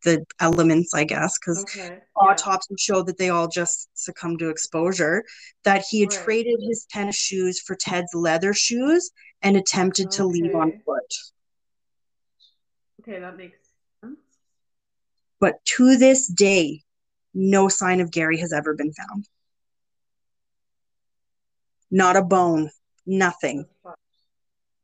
the 0.04 0.24
elements, 0.40 0.94
I 0.94 1.06
guess, 1.06 1.40
because 1.40 1.64
okay. 1.64 1.88
yeah. 1.88 2.00
autopsy 2.16 2.76
showed 2.78 3.08
that 3.08 3.18
they 3.18 3.30
all 3.30 3.48
just 3.48 3.90
succumbed 3.96 4.38
to 4.40 4.50
exposure, 4.50 5.24
that 5.64 5.84
he 5.90 6.02
had 6.02 6.14
Right. 6.14 6.24
traded 6.24 6.60
his 6.62 6.86
tennis 6.92 7.16
shoes 7.16 7.60
for 7.60 7.76
Ted's 7.76 8.14
leather 8.14 8.54
shoes 8.54 9.10
and 9.46 9.56
attempted 9.56 10.10
to 10.10 10.26
leave 10.26 10.56
on 10.56 10.82
foot. 10.84 11.14
Okay, 13.02 13.20
that 13.20 13.38
makes 13.38 13.60
sense. 14.02 14.18
But 15.40 15.64
to 15.66 15.98
this 15.98 16.28
day, 16.28 16.82
no 17.36 17.68
sign 17.70 18.02
of 18.02 18.12
Gary 18.12 18.40
has 18.40 18.52
ever 18.52 18.74
been 18.74 18.92
found. 18.92 19.30
Not 21.92 22.16
a 22.16 22.24
bone, 22.24 22.72
nothing. 23.06 23.68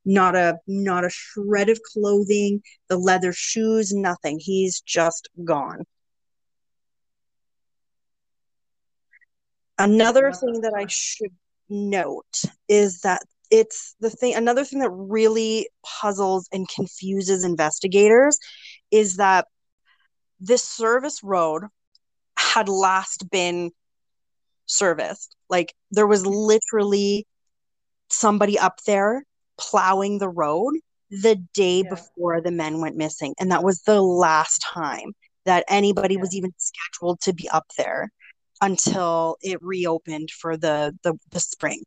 Not 0.06 0.36
a 0.36 0.60
not 0.68 1.06
a 1.06 1.10
shred 1.10 1.70
of 1.70 1.80
clothing, 1.82 2.62
the 2.88 2.98
leather 2.98 3.34
shoes, 3.34 3.92
nothing. 3.92 4.40
He's 4.40 4.82
just 4.82 5.28
gone. 5.44 5.86
Another 9.80 10.32
thing 10.32 10.62
that 10.62 10.74
I 10.76 10.86
should 10.88 11.32
note 11.68 12.44
is 12.68 13.02
that 13.02 13.24
it's 13.52 13.96
the 14.00 14.10
thing 14.10 14.34
another 14.34 14.64
thing 14.64 14.80
that 14.80 14.90
really 14.90 15.70
puzzles 15.84 16.48
and 16.52 16.68
confuses 16.70 17.44
investigators 17.44 18.40
is 18.90 19.18
that 19.18 19.46
this 20.40 20.64
service 20.64 21.22
road 21.24 21.64
had 22.38 22.68
last 22.68 23.30
been 23.30 23.72
serviced. 24.66 25.36
Like 25.50 25.74
there 25.92 26.08
was 26.08 26.24
mm-hmm. 26.24 26.34
literally 26.34 27.28
somebody 28.10 28.58
up 28.58 28.80
there 28.86 29.24
plowing 29.60 30.18
the 30.18 30.30
road 30.30 30.74
the 31.10 31.36
day 31.54 31.84
Yeah. 31.84 31.90
before 31.90 32.42
the 32.42 32.52
men 32.52 32.80
went 32.82 32.96
missing. 32.96 33.36
And 33.40 33.52
that 33.52 33.64
was 33.64 33.82
the 33.82 34.02
last 34.02 34.60
time 34.60 35.14
that 35.46 35.66
anybody 35.68 36.18
was 36.18 36.34
even 36.34 36.52
scheduled 36.58 37.20
to 37.22 37.34
be 37.34 37.50
up 37.50 37.66
there 37.78 38.10
until 38.62 39.38
it 39.42 39.62
reopened 39.62 40.30
for 40.32 40.56
the 40.58 40.98
the, 41.04 41.14
the 41.32 41.40
spring. 41.40 41.84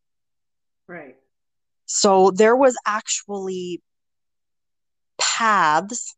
Right. 0.86 1.16
So 1.86 2.30
there 2.30 2.56
was 2.56 2.76
actually 2.86 3.82
paths, 5.18 6.16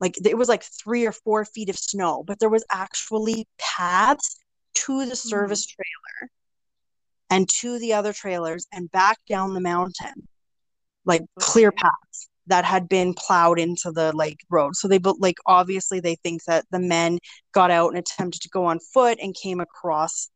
like 0.00 0.16
it 0.24 0.36
was 0.36 0.48
like 0.48 0.62
three 0.62 1.06
or 1.06 1.12
four 1.12 1.44
feet 1.44 1.68
of 1.68 1.78
snow, 1.78 2.22
but 2.26 2.38
there 2.40 2.48
was 2.48 2.64
actually 2.70 3.46
paths 3.58 4.38
to 4.74 5.06
the 5.06 5.16
service 5.16 5.66
mm. 5.66 5.74
trailer 5.76 6.30
and 7.30 7.48
to 7.48 7.78
the 7.78 7.92
other 7.92 8.12
trailers 8.12 8.66
and 8.72 8.90
back 8.90 9.18
down 9.28 9.54
the 9.54 9.60
mountain, 9.60 10.26
like 11.04 11.22
clear 11.38 11.72
paths 11.72 12.28
that 12.46 12.64
had 12.64 12.88
been 12.88 13.14
plowed 13.14 13.58
into 13.58 13.92
the 13.92 14.14
like 14.16 14.40
road. 14.50 14.74
So 14.74 14.88
they 14.88 14.98
like 14.98 15.36
obviously 15.46 16.00
they 16.00 16.16
think 16.16 16.44
that 16.44 16.64
the 16.70 16.80
men 16.80 17.18
got 17.52 17.70
out 17.70 17.90
and 17.90 17.98
attempted 17.98 18.42
to 18.42 18.48
go 18.48 18.64
on 18.64 18.78
foot 18.80 19.18
and 19.20 19.34
came 19.34 19.60
across 19.60 20.30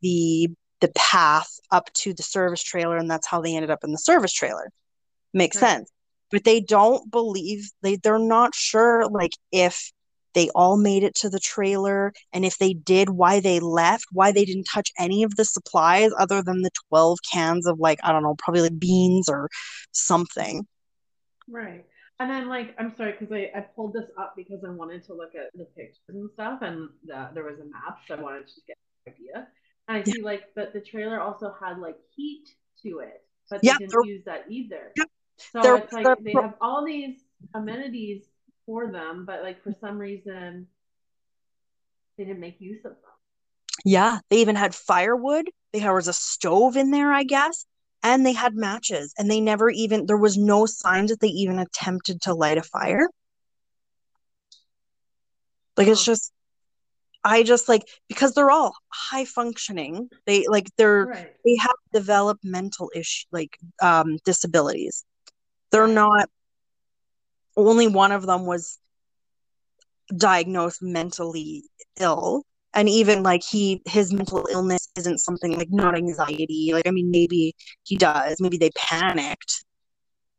the 0.00 0.48
the 0.80 0.92
path 0.96 1.50
up 1.70 1.92
to 1.92 2.14
the 2.14 2.22
service 2.22 2.62
trailer 2.62 2.96
and 2.96 3.10
that's 3.10 3.26
how 3.26 3.40
they 3.40 3.54
ended 3.54 3.70
up 3.70 3.84
in 3.84 3.92
the 3.92 3.98
service 3.98 4.32
trailer. 4.32 4.70
Makes 5.32 5.56
right. 5.56 5.70
sense. 5.70 5.90
But 6.30 6.44
they 6.44 6.60
don't 6.60 7.10
believe 7.10 7.70
they 7.82 7.96
they're 7.96 8.18
not 8.18 8.54
sure 8.54 9.08
like 9.08 9.32
if 9.52 9.92
they 10.34 10.48
all 10.50 10.76
made 10.76 11.02
it 11.02 11.14
to 11.16 11.28
the 11.28 11.40
trailer 11.40 12.12
and 12.32 12.44
if 12.44 12.58
they 12.58 12.72
did 12.72 13.10
why 13.10 13.40
they 13.40 13.60
left 13.60 14.04
why 14.12 14.32
they 14.32 14.44
didn't 14.44 14.64
touch 14.64 14.92
any 14.98 15.22
of 15.22 15.36
the 15.36 15.44
supplies 15.44 16.12
other 16.18 16.42
than 16.42 16.62
the 16.62 16.70
12 16.88 17.18
cans 17.32 17.66
of 17.66 17.78
like 17.78 17.98
i 18.04 18.12
don't 18.12 18.22
know 18.22 18.34
probably 18.38 18.62
like 18.62 18.78
beans 18.78 19.28
or 19.28 19.48
something 19.92 20.66
right 21.48 21.84
and 22.20 22.30
then 22.30 22.48
like 22.48 22.74
i'm 22.78 22.94
sorry 22.96 23.12
because 23.18 23.32
I, 23.32 23.50
I 23.56 23.60
pulled 23.60 23.92
this 23.92 24.10
up 24.18 24.34
because 24.36 24.64
i 24.64 24.70
wanted 24.70 25.04
to 25.06 25.14
look 25.14 25.34
at 25.34 25.52
the 25.54 25.64
pictures 25.64 25.98
and 26.08 26.30
stuff 26.30 26.62
and 26.62 26.88
the, 27.04 27.28
there 27.34 27.44
was 27.44 27.58
a 27.58 27.64
map 27.64 27.98
so 28.06 28.14
i 28.14 28.20
wanted 28.20 28.46
to 28.46 28.60
get 28.66 28.76
an 29.06 29.12
idea 29.12 29.48
and 29.90 29.98
i 29.98 30.02
see 30.02 30.22
like 30.22 30.44
but 30.54 30.72
the 30.72 30.80
trailer 30.80 31.20
also 31.20 31.54
had 31.60 31.78
like 31.78 31.96
heat 32.16 32.48
to 32.82 33.00
it 33.00 33.24
but 33.50 33.60
they 33.62 33.68
yeah, 33.68 33.78
didn't 33.78 34.06
use 34.06 34.24
that 34.24 34.44
either 34.48 34.92
yeah, 34.96 35.04
so 35.62 35.74
it's 35.74 35.92
like 35.92 36.06
they 36.24 36.32
have 36.32 36.54
all 36.60 36.84
these 36.84 37.20
amenities 37.54 38.24
for 38.66 38.90
them, 38.90 39.24
but 39.26 39.42
like 39.42 39.62
for 39.62 39.74
some 39.80 39.98
reason 39.98 40.66
they 42.16 42.24
didn't 42.24 42.40
make 42.40 42.60
use 42.60 42.84
of 42.84 42.92
them. 42.92 43.10
Yeah, 43.84 44.18
they 44.28 44.38
even 44.38 44.56
had 44.56 44.74
firewood. 44.74 45.50
There 45.72 45.94
was 45.94 46.08
a 46.08 46.12
stove 46.12 46.76
in 46.76 46.90
there, 46.90 47.12
I 47.12 47.22
guess, 47.22 47.64
and 48.02 48.24
they 48.24 48.32
had 48.32 48.54
matches. 48.54 49.14
And 49.18 49.30
they 49.30 49.40
never 49.40 49.70
even 49.70 50.06
there 50.06 50.16
was 50.16 50.36
no 50.36 50.66
signs 50.66 51.10
that 51.10 51.20
they 51.20 51.28
even 51.28 51.58
attempted 51.58 52.22
to 52.22 52.34
light 52.34 52.58
a 52.58 52.62
fire. 52.62 53.08
Like 55.76 55.88
it's 55.88 56.04
just 56.04 56.32
I 57.22 57.42
just 57.42 57.68
like 57.68 57.82
because 58.08 58.34
they're 58.34 58.50
all 58.50 58.74
high 58.88 59.24
functioning. 59.24 60.08
They 60.26 60.46
like 60.48 60.68
they're 60.76 61.06
right. 61.06 61.32
they 61.44 61.56
have 61.56 61.74
developmental 61.92 62.90
issue 62.94 63.26
like 63.30 63.58
um 63.82 64.16
disabilities. 64.24 65.04
They're 65.70 65.86
not 65.86 66.28
only 67.56 67.88
one 67.88 68.12
of 68.12 68.26
them 68.26 68.46
was 68.46 68.78
diagnosed 70.16 70.82
mentally 70.82 71.64
ill 72.00 72.42
and 72.74 72.88
even 72.88 73.22
like 73.22 73.42
he 73.44 73.80
his 73.86 74.12
mental 74.12 74.46
illness 74.50 74.88
isn't 74.96 75.18
something 75.18 75.56
like 75.56 75.68
not 75.70 75.96
anxiety 75.96 76.70
like 76.72 76.86
i 76.86 76.90
mean 76.90 77.10
maybe 77.10 77.54
he 77.84 77.96
does 77.96 78.40
maybe 78.40 78.58
they 78.58 78.70
panicked 78.76 79.64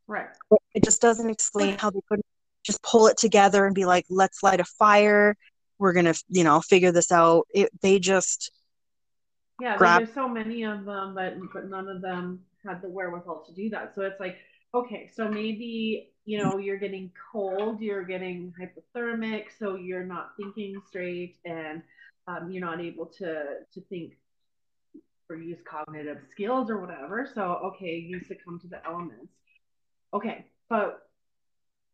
right 0.07 0.27
but 0.49 0.59
it 0.73 0.83
just 0.83 1.01
doesn't 1.01 1.29
explain 1.29 1.77
how 1.77 1.89
they 1.89 2.01
couldn't 2.09 2.25
just 2.63 2.81
pull 2.83 3.07
it 3.07 3.17
together 3.17 3.65
and 3.65 3.73
be 3.73 3.85
like 3.85 4.05
let's 4.09 4.43
light 4.43 4.59
a 4.59 4.65
fire 4.65 5.35
we're 5.81 5.93
gonna 5.93 6.13
you 6.29 6.43
know 6.43 6.61
figure 6.61 6.91
this 6.91 7.11
out. 7.11 7.47
It, 7.53 7.69
they 7.81 7.99
just 7.99 8.51
yeah 9.59 9.75
grab- 9.75 10.03
there's 10.03 10.13
so 10.13 10.29
many 10.29 10.63
of 10.63 10.85
them 10.85 11.15
but 11.15 11.35
but 11.51 11.67
none 11.67 11.89
of 11.89 12.01
them 12.01 12.39
had 12.63 12.81
the 12.81 12.87
wherewithal 12.87 13.43
to 13.47 13.53
do 13.53 13.69
that. 13.71 13.93
So 13.95 14.03
it's 14.03 14.19
like 14.19 14.37
okay 14.73 15.09
so 15.13 15.27
maybe 15.27 16.11
you 16.23 16.37
know 16.37 16.57
you're 16.59 16.77
getting 16.77 17.11
cold 17.31 17.81
you're 17.81 18.05
getting 18.05 18.53
hypothermic 18.61 19.45
so 19.59 19.75
you're 19.75 20.05
not 20.05 20.31
thinking 20.37 20.81
straight 20.87 21.35
and 21.43 21.81
um, 22.27 22.49
you're 22.51 22.63
not 22.63 22.79
able 22.79 23.07
to 23.07 23.43
to 23.73 23.81
think 23.89 24.13
or 25.29 25.35
use 25.35 25.59
cognitive 25.65 26.19
skills 26.29 26.69
or 26.69 26.79
whatever. 26.79 27.27
So 27.33 27.41
okay 27.73 27.95
you 27.95 28.21
succumb 28.21 28.59
to 28.59 28.67
the 28.67 28.85
elements. 28.85 29.33
Okay 30.13 30.45
but 30.69 31.09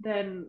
then 0.02 0.48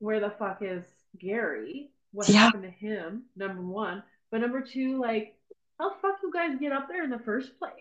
where 0.00 0.20
the 0.20 0.30
fuck 0.38 0.58
is 0.60 0.84
gary 1.18 1.90
what 2.12 2.28
yeah. 2.28 2.38
happened 2.38 2.62
to 2.62 2.70
him 2.70 3.24
number 3.36 3.62
one 3.62 4.02
but 4.30 4.40
number 4.40 4.60
two 4.60 5.00
like 5.00 5.36
how 5.78 5.90
the 5.90 5.96
fuck 6.00 6.16
you 6.22 6.32
guys 6.32 6.58
get 6.58 6.72
up 6.72 6.88
there 6.88 7.04
in 7.04 7.10
the 7.10 7.18
first 7.18 7.58
place 7.58 7.74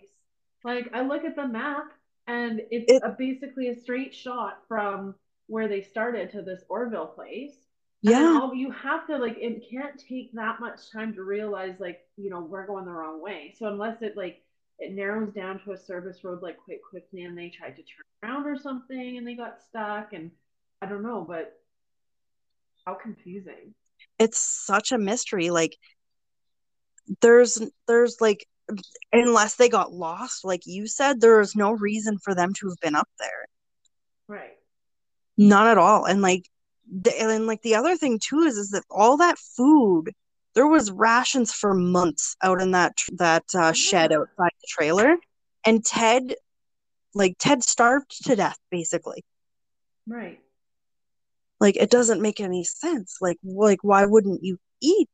like 0.63 0.89
i 0.93 1.01
look 1.01 1.23
at 1.23 1.35
the 1.35 1.47
map 1.47 1.91
and 2.29 2.61
it's 2.69 2.91
it, 2.91 3.01
a, 3.03 3.09
basically 3.09 3.69
a 3.69 3.75
straight 3.75 4.13
shot 4.13 4.59
from 4.67 5.15
where 5.47 5.67
they 5.67 5.81
started 5.81 6.31
to 6.31 6.43
this 6.43 6.63
Orville 6.69 7.07
place. 7.07 7.55
Yeah. 8.01 8.39
All, 8.39 8.53
you 8.53 8.71
have 8.71 9.07
to 9.07 9.17
like 9.17 9.37
it 9.39 9.67
can't 9.69 9.99
take 9.99 10.31
that 10.33 10.59
much 10.59 10.91
time 10.91 11.13
to 11.15 11.23
realize 11.23 11.79
like, 11.79 12.01
you 12.15 12.29
know, 12.29 12.41
we're 12.41 12.67
going 12.67 12.85
the 12.85 12.91
wrong 12.91 13.21
way. 13.21 13.55
So 13.57 13.65
unless 13.65 14.01
it 14.01 14.15
like 14.15 14.43
it 14.77 14.93
narrows 14.93 15.33
down 15.33 15.59
to 15.61 15.71
a 15.71 15.77
service 15.77 16.23
road 16.23 16.41
like 16.41 16.57
quite 16.63 16.79
quickly 16.87 17.23
and 17.23 17.37
they 17.37 17.49
tried 17.49 17.75
to 17.75 17.81
turn 17.81 18.05
around 18.23 18.45
or 18.45 18.57
something 18.57 19.17
and 19.17 19.27
they 19.27 19.33
got 19.33 19.59
stuck 19.67 20.13
and 20.13 20.29
I 20.83 20.85
don't 20.85 21.03
know, 21.03 21.25
but 21.27 21.59
how 22.85 22.93
confusing. 22.93 23.73
It's 24.19 24.37
such 24.39 24.91
a 24.91 24.97
mystery. 24.97 25.49
Like 25.49 25.77
there's 27.21 27.61
there's 27.87 28.21
like 28.21 28.45
unless 29.11 29.55
they 29.55 29.69
got 29.69 29.93
lost, 29.93 30.45
like 30.45 30.65
you 30.65 30.87
said, 30.87 31.21
there 31.21 31.39
is 31.41 31.55
no 31.55 31.71
reason 31.71 32.17
for 32.19 32.35
them 32.35 32.53
to 32.53 32.67
have 32.69 32.79
been 32.81 32.95
up 32.95 33.09
there. 33.19 33.47
Right. 34.27 34.57
Not 35.37 35.67
at 35.67 35.77
all. 35.77 36.05
And 36.05 36.21
like, 36.21 36.47
the, 36.91 37.19
and 37.19 37.47
like 37.47 37.61
the 37.61 37.75
other 37.75 37.95
thing 37.95 38.19
too 38.19 38.41
is 38.41 38.57
is 38.57 38.71
that 38.71 38.83
all 38.89 39.17
that 39.17 39.37
food, 39.37 40.11
there 40.55 40.67
was 40.67 40.91
rations 40.91 41.51
for 41.51 41.73
months 41.73 42.35
out 42.41 42.61
in 42.61 42.71
that 42.71 42.93
that 43.13 43.43
uh, 43.55 43.71
shed 43.71 44.11
outside 44.11 44.51
the 44.61 44.67
trailer, 44.67 45.17
and 45.65 45.85
Ted, 45.85 46.35
like 47.13 47.35
Ted 47.37 47.63
starved 47.63 48.25
to 48.25 48.35
death 48.35 48.57
basically. 48.71 49.23
Right. 50.07 50.39
Like 51.59 51.75
it 51.75 51.89
doesn't 51.89 52.21
make 52.21 52.39
any 52.39 52.63
sense. 52.63 53.17
Like 53.21 53.37
like 53.43 53.79
why 53.83 54.05
wouldn't 54.05 54.43
you 54.43 54.57
eat? 54.81 55.09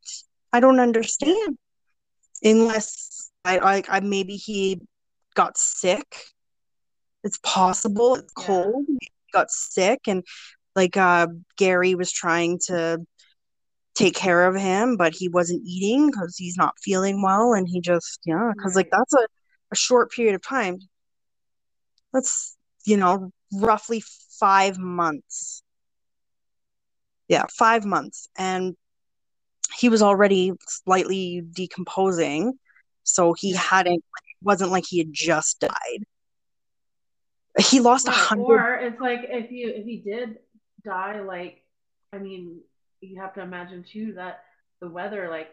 I 0.54 0.60
don't 0.60 0.80
understand. 0.80 1.58
Unless 2.44 3.32
I, 3.44 3.58
I, 3.58 3.84
I 3.90 4.00
maybe 4.02 4.36
he 4.36 4.82
got 5.36 5.58
sick. 5.58 6.16
It's 7.24 7.40
possible. 7.40 8.16
It's 8.16 8.34
yeah. 8.38 8.46
cold. 8.46 8.86
He 8.88 9.10
got 9.34 9.50
sick, 9.50 10.02
and 10.08 10.24
like 10.76 10.96
uh, 10.96 11.28
Gary 11.58 11.96
was 11.96 12.12
trying 12.12 12.60
to 12.68 13.00
take 13.96 14.14
care 14.14 14.46
of 14.46 14.56
him, 14.56 14.98
but 14.98 15.14
he 15.16 15.30
wasn't 15.30 15.64
eating 15.66 16.08
because 16.08 16.36
he's 16.38 16.58
not 16.58 16.76
feeling 16.84 17.22
well, 17.22 17.54
and 17.54 17.68
he 17.68 17.82
just 17.82 18.20
yeah, 18.26 18.52
because 18.56 18.76
right. 18.76 18.86
like 18.86 18.92
that's 18.92 19.14
a 19.14 19.28
a 19.72 19.76
short 19.76 20.12
period 20.12 20.36
of 20.36 20.42
time. 20.42 20.80
That's 22.14 22.56
you 22.86 22.98
know 22.98 23.32
roughly 23.54 24.04
five 24.40 24.78
months. 24.78 25.64
Yeah, 27.28 27.46
five 27.58 27.86
months, 27.86 28.28
and 28.38 28.76
he 29.78 29.90
was 29.90 30.02
already 30.02 30.54
slightly 30.68 31.42
decomposing 31.42 32.58
so 33.06 33.34
he 33.34 33.54
hadn't 33.54 34.04
wasn't 34.42 34.72
like 34.72 34.84
he 34.88 34.98
had 34.98 35.14
just 35.14 35.60
died. 35.60 36.04
He 37.58 37.80
lost 37.80 38.08
a 38.08 38.12
hundred 38.12 38.60
or 38.60 38.76
it's 38.76 39.00
like 39.00 39.22
if 39.30 39.50
you 39.52 39.70
if 39.70 39.86
he 39.86 39.98
did 39.98 40.40
die 40.84 41.22
like 41.22 41.64
i 42.12 42.18
mean 42.20 42.60
you 43.00 43.20
have 43.20 43.34
to 43.34 43.42
imagine 43.42 43.84
too 43.84 44.14
that 44.14 44.44
the 44.82 44.90
weather 44.90 45.30
like 45.30 45.52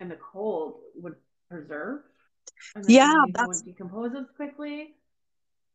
and 0.00 0.10
the 0.10 0.16
cold 0.16 0.80
would 0.96 1.14
preserve 1.50 2.00
yeah 2.88 3.12
that's 3.32 3.62
decomposes 3.62 4.26
quickly. 4.34 4.94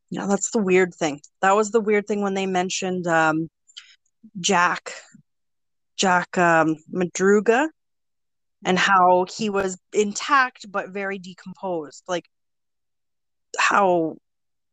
Yeah 0.09 0.25
that's 0.25 0.51
the 0.51 0.59
weird 0.59 0.93
thing. 0.93 1.21
That 1.41 1.55
was 1.55 1.71
the 1.71 1.79
weird 1.79 2.07
thing 2.07 2.21
when 2.21 2.33
they 2.33 2.47
mentioned 2.47 3.05
um 3.07 3.49
jack 4.39 4.93
jack 6.01 6.37
um 6.37 6.75
madruga 6.93 7.69
and 8.65 8.77
how 8.77 9.25
he 9.37 9.49
was 9.49 9.77
intact 9.93 10.65
but 10.71 10.89
very 10.89 11.17
decomposed 11.17 12.03
like 12.07 12.25
how 13.57 14.15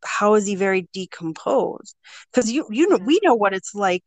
how 0.04 0.34
is 0.34 0.46
he 0.46 0.54
very 0.54 0.88
decomposed? 0.92 1.96
Because 2.30 2.50
you 2.50 2.66
you 2.70 2.88
know 2.88 2.98
we 3.04 3.20
know 3.22 3.34
what 3.34 3.54
it's 3.54 3.74
like 3.74 4.04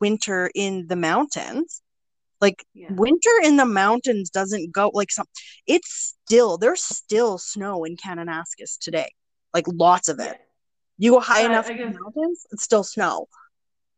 winter 0.00 0.50
in 0.54 0.86
the 0.86 0.96
mountains. 0.96 1.82
Like 2.40 2.64
yeah. 2.72 2.88
winter 2.90 3.30
in 3.44 3.56
the 3.56 3.66
mountains 3.66 4.30
doesn't 4.30 4.72
go 4.72 4.90
like 4.94 5.10
some 5.10 5.26
it's 5.66 6.16
still 6.24 6.56
there's 6.56 6.82
still 6.82 7.36
snow 7.36 7.84
in 7.84 7.96
kananaskis 7.96 8.78
today 8.80 9.10
like 9.52 9.66
lots 9.68 10.08
of 10.08 10.20
it. 10.20 10.38
You 10.96 11.12
go 11.12 11.20
high 11.20 11.44
enough 11.44 11.68
guess, 11.68 11.78
in 11.78 11.92
the 11.92 11.98
mountains 12.00 12.46
it's 12.50 12.62
still 12.62 12.84
snow 12.84 13.26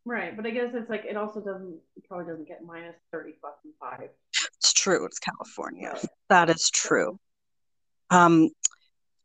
right 0.05 0.35
but 0.35 0.45
i 0.45 0.49
guess 0.49 0.71
it's 0.73 0.89
like 0.89 1.05
it 1.05 1.15
also 1.15 1.39
doesn't 1.39 1.77
it 1.95 2.03
probably 2.07 2.25
doesn't 2.25 2.47
get 2.47 2.63
minus 2.65 2.95
30 3.11 3.33
fucking 3.41 3.71
five 3.79 4.09
it's 4.63 4.73
true. 4.73 5.05
It's 5.05 5.19
California. 5.19 5.97
That 6.29 6.49
is 6.49 6.69
true. 6.69 7.19
Um, 8.09 8.49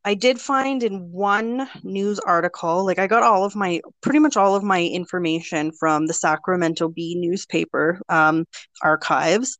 I 0.04 0.14
did 0.14 0.40
find 0.40 0.82
in 0.82 1.12
one 1.12 1.68
news 1.82 2.18
article, 2.18 2.84
like 2.84 2.98
I 2.98 3.06
got 3.06 3.22
all 3.22 3.44
of 3.44 3.54
my 3.54 3.80
pretty 4.00 4.18
much 4.18 4.36
all 4.36 4.54
of 4.54 4.62
my 4.62 4.82
information 4.82 5.72
from 5.72 6.06
the 6.06 6.14
Sacramento 6.14 6.88
Bee 6.88 7.14
newspaper 7.14 8.00
um, 8.08 8.46
archives. 8.82 9.58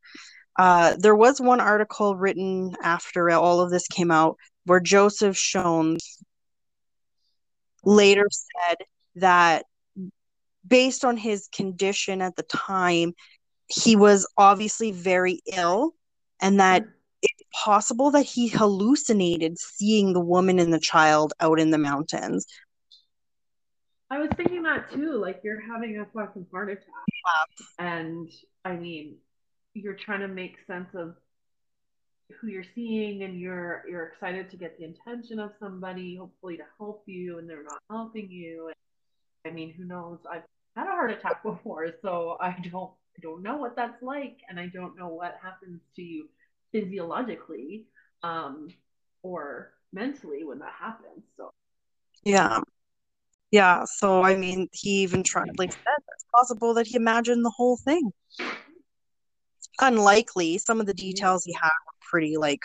Uh, 0.59 0.97
there 0.99 1.15
was 1.15 1.41
one 1.41 1.61
article 1.61 2.17
written 2.17 2.75
after 2.83 3.31
all 3.31 3.61
of 3.61 3.71
this 3.71 3.87
came 3.87 4.11
out 4.11 4.37
where 4.65 4.81
Joseph 4.81 5.37
Schons 5.37 6.19
later 7.85 8.27
said 8.31 8.79
that 9.17 9.65
based 10.69 11.05
on 11.05 11.17
his 11.17 11.49
condition 11.49 12.21
at 12.23 12.37
the 12.37 12.43
time, 12.45 13.15
he 13.69 13.97
was 13.97 14.27
obviously 14.37 14.93
very 14.93 15.41
ill 15.57 15.95
and 16.41 16.61
that 16.61 16.85
it's 17.23 17.43
possible 17.53 18.11
that 18.13 18.23
he 18.23 18.49
hallucinated 18.49 19.59
seeing 19.59 20.13
the 20.13 20.21
woman 20.21 20.59
and 20.59 20.73
the 20.73 20.79
child 20.79 21.33
out 21.41 21.59
in 21.59 21.71
the 21.71 21.79
mountains. 21.79 22.47
I 24.11 24.19
was 24.19 24.31
thinking 24.37 24.63
that 24.63 24.91
too. 24.93 25.13
Like 25.13 25.41
you're 25.43 25.61
having 25.61 25.99
a 25.99 26.07
fucking 26.15 26.47
heart 26.51 26.71
attack. 26.71 26.87
Yeah. 27.25 27.87
And 27.87 28.31
I 28.65 28.77
mean, 28.77 29.17
you're 29.75 29.95
trying 29.95 30.21
to 30.21 30.29
make 30.29 30.57
sense 30.67 30.89
of 30.95 31.15
who 32.41 32.49
you're 32.49 32.65
seeing 32.75 33.23
and 33.23 33.39
you're 33.41 33.85
you're 33.89 34.07
excited 34.07 34.51
to 34.51 34.57
get 34.57 34.79
the 34.79 34.85
attention 34.85 35.39
of 35.39 35.53
somebody, 35.59 36.17
hopefully 36.17 36.57
to 36.57 36.65
help 36.79 37.03
you, 37.07 37.39
and 37.39 37.49
they're 37.49 37.65
not 37.65 37.81
helping 37.91 38.31
you. 38.31 38.67
And, 38.67 39.53
I 39.53 39.55
mean, 39.55 39.75
who 39.75 39.85
knows? 39.85 40.19
I've 40.31 40.43
had 40.79 40.89
a 40.89 40.91
heart 40.91 41.11
attack 41.11 41.43
before, 41.43 41.89
so 42.03 42.37
I 42.41 42.57
don't 42.71 42.91
I 43.17 43.21
don't 43.21 43.43
know 43.43 43.57
what 43.57 43.75
that's 43.77 44.03
like, 44.03 44.39
and 44.49 44.61
I 44.61 44.67
don't 44.67 44.97
know 44.97 45.09
what 45.09 45.39
happens 45.43 45.81
to 45.97 46.03
you 46.03 46.29
physiologically 46.73 47.87
um, 48.23 48.69
or 49.23 49.73
mentally 49.93 50.45
when 50.45 50.59
that 50.61 50.75
happens. 50.79 51.25
So 51.37 51.51
yeah, 52.25 52.61
yeah. 53.51 53.85
So 53.85 54.23
I 54.23 54.37
mean, 54.37 54.69
he 54.73 55.03
even 55.03 55.23
tried 55.23 55.59
like 55.59 55.73
said 55.73 55.81
it's 56.15 56.25
possible 56.33 56.75
that 56.75 56.87
he 56.87 56.97
imagined 56.97 57.45
the 57.45 57.53
whole 57.57 57.77
thing. 57.77 58.13
Unlikely. 59.81 60.59
Some 60.59 60.81
of 60.81 60.87
the 60.87 60.95
details 60.95 61.45
he 61.45 61.53
had 61.53 61.71
were 61.87 61.99
pretty 62.11 62.37
like 62.37 62.63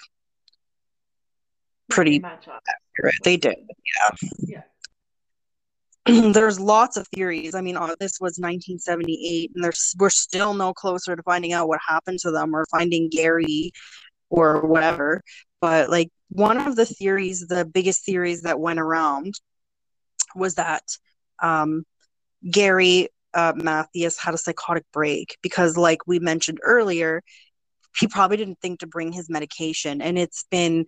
pretty 1.89 2.23
accurate. 2.23 3.15
They 3.23 3.37
did, 3.37 3.55
yeah. 3.67 4.29
Yeah. 4.39 4.61
there's 6.33 6.59
lots 6.59 6.97
of 6.97 7.07
theories. 7.07 7.55
I 7.55 7.61
mean, 7.61 7.77
uh, 7.77 7.95
this 7.99 8.19
was 8.19 8.37
1978, 8.37 9.51
and 9.55 9.63
there's 9.63 9.95
we're 9.97 10.09
still 10.09 10.53
no 10.53 10.73
closer 10.73 11.15
to 11.15 11.23
finding 11.23 11.53
out 11.53 11.67
what 11.67 11.79
happened 11.87 12.19
to 12.19 12.31
them 12.31 12.53
or 12.53 12.65
finding 12.69 13.09
Gary 13.09 13.71
or 14.29 14.61
whatever. 14.61 15.21
But 15.61 15.89
like 15.89 16.09
one 16.29 16.57
of 16.57 16.75
the 16.75 16.85
theories, 16.85 17.47
the 17.47 17.63
biggest 17.63 18.05
theories 18.05 18.41
that 18.41 18.59
went 18.59 18.79
around 18.79 19.35
was 20.35 20.55
that 20.55 20.83
um, 21.41 21.85
Gary 22.49 23.07
uh, 23.33 23.53
Mathias 23.55 24.17
had 24.19 24.33
a 24.33 24.37
psychotic 24.37 24.85
break 24.91 25.37
because, 25.41 25.77
like 25.77 26.05
we 26.05 26.19
mentioned 26.19 26.59
earlier, 26.63 27.21
he 27.97 28.07
probably 28.07 28.37
didn't 28.37 28.59
think 28.59 28.79
to 28.79 28.87
bring 28.87 29.13
his 29.13 29.29
medication, 29.29 30.01
and 30.01 30.17
it's 30.17 30.45
been 30.51 30.85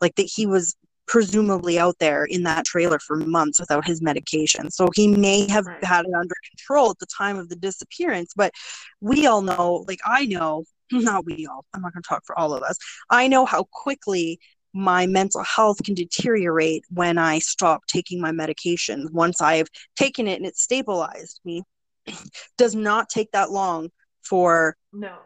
like 0.00 0.14
that 0.14 0.30
he 0.34 0.46
was 0.46 0.74
presumably 1.06 1.78
out 1.78 1.96
there 1.98 2.24
in 2.24 2.42
that 2.44 2.64
trailer 2.64 2.98
for 2.98 3.16
months 3.16 3.60
without 3.60 3.86
his 3.86 4.00
medication. 4.00 4.70
So 4.70 4.88
he 4.94 5.08
may 5.08 5.48
have 5.50 5.66
had 5.82 6.06
it 6.06 6.14
under 6.14 6.34
control 6.50 6.90
at 6.90 6.98
the 6.98 7.06
time 7.06 7.38
of 7.38 7.48
the 7.48 7.56
disappearance. 7.56 8.32
But 8.34 8.52
we 9.00 9.26
all 9.26 9.42
know, 9.42 9.84
like 9.88 10.00
I 10.06 10.26
know, 10.26 10.64
not 10.92 11.24
we 11.24 11.46
all, 11.46 11.64
I'm 11.74 11.82
not 11.82 11.92
going 11.92 12.02
to 12.02 12.08
talk 12.08 12.22
for 12.24 12.38
all 12.38 12.54
of 12.54 12.62
us. 12.62 12.76
I 13.10 13.28
know 13.28 13.44
how 13.44 13.64
quickly 13.70 14.38
my 14.72 15.06
mental 15.06 15.42
health 15.44 15.82
can 15.84 15.94
deteriorate 15.94 16.84
when 16.90 17.16
I 17.16 17.38
stop 17.38 17.86
taking 17.86 18.20
my 18.20 18.32
medication. 18.32 19.08
Once 19.12 19.40
I've 19.40 19.68
taken 19.96 20.26
it 20.26 20.36
and 20.36 20.46
it's 20.46 20.62
stabilized 20.62 21.40
me, 21.44 21.62
does 22.58 22.74
not 22.74 23.08
take 23.08 23.30
that 23.32 23.50
long 23.50 23.90
for 24.22 24.76
no 24.92 25.18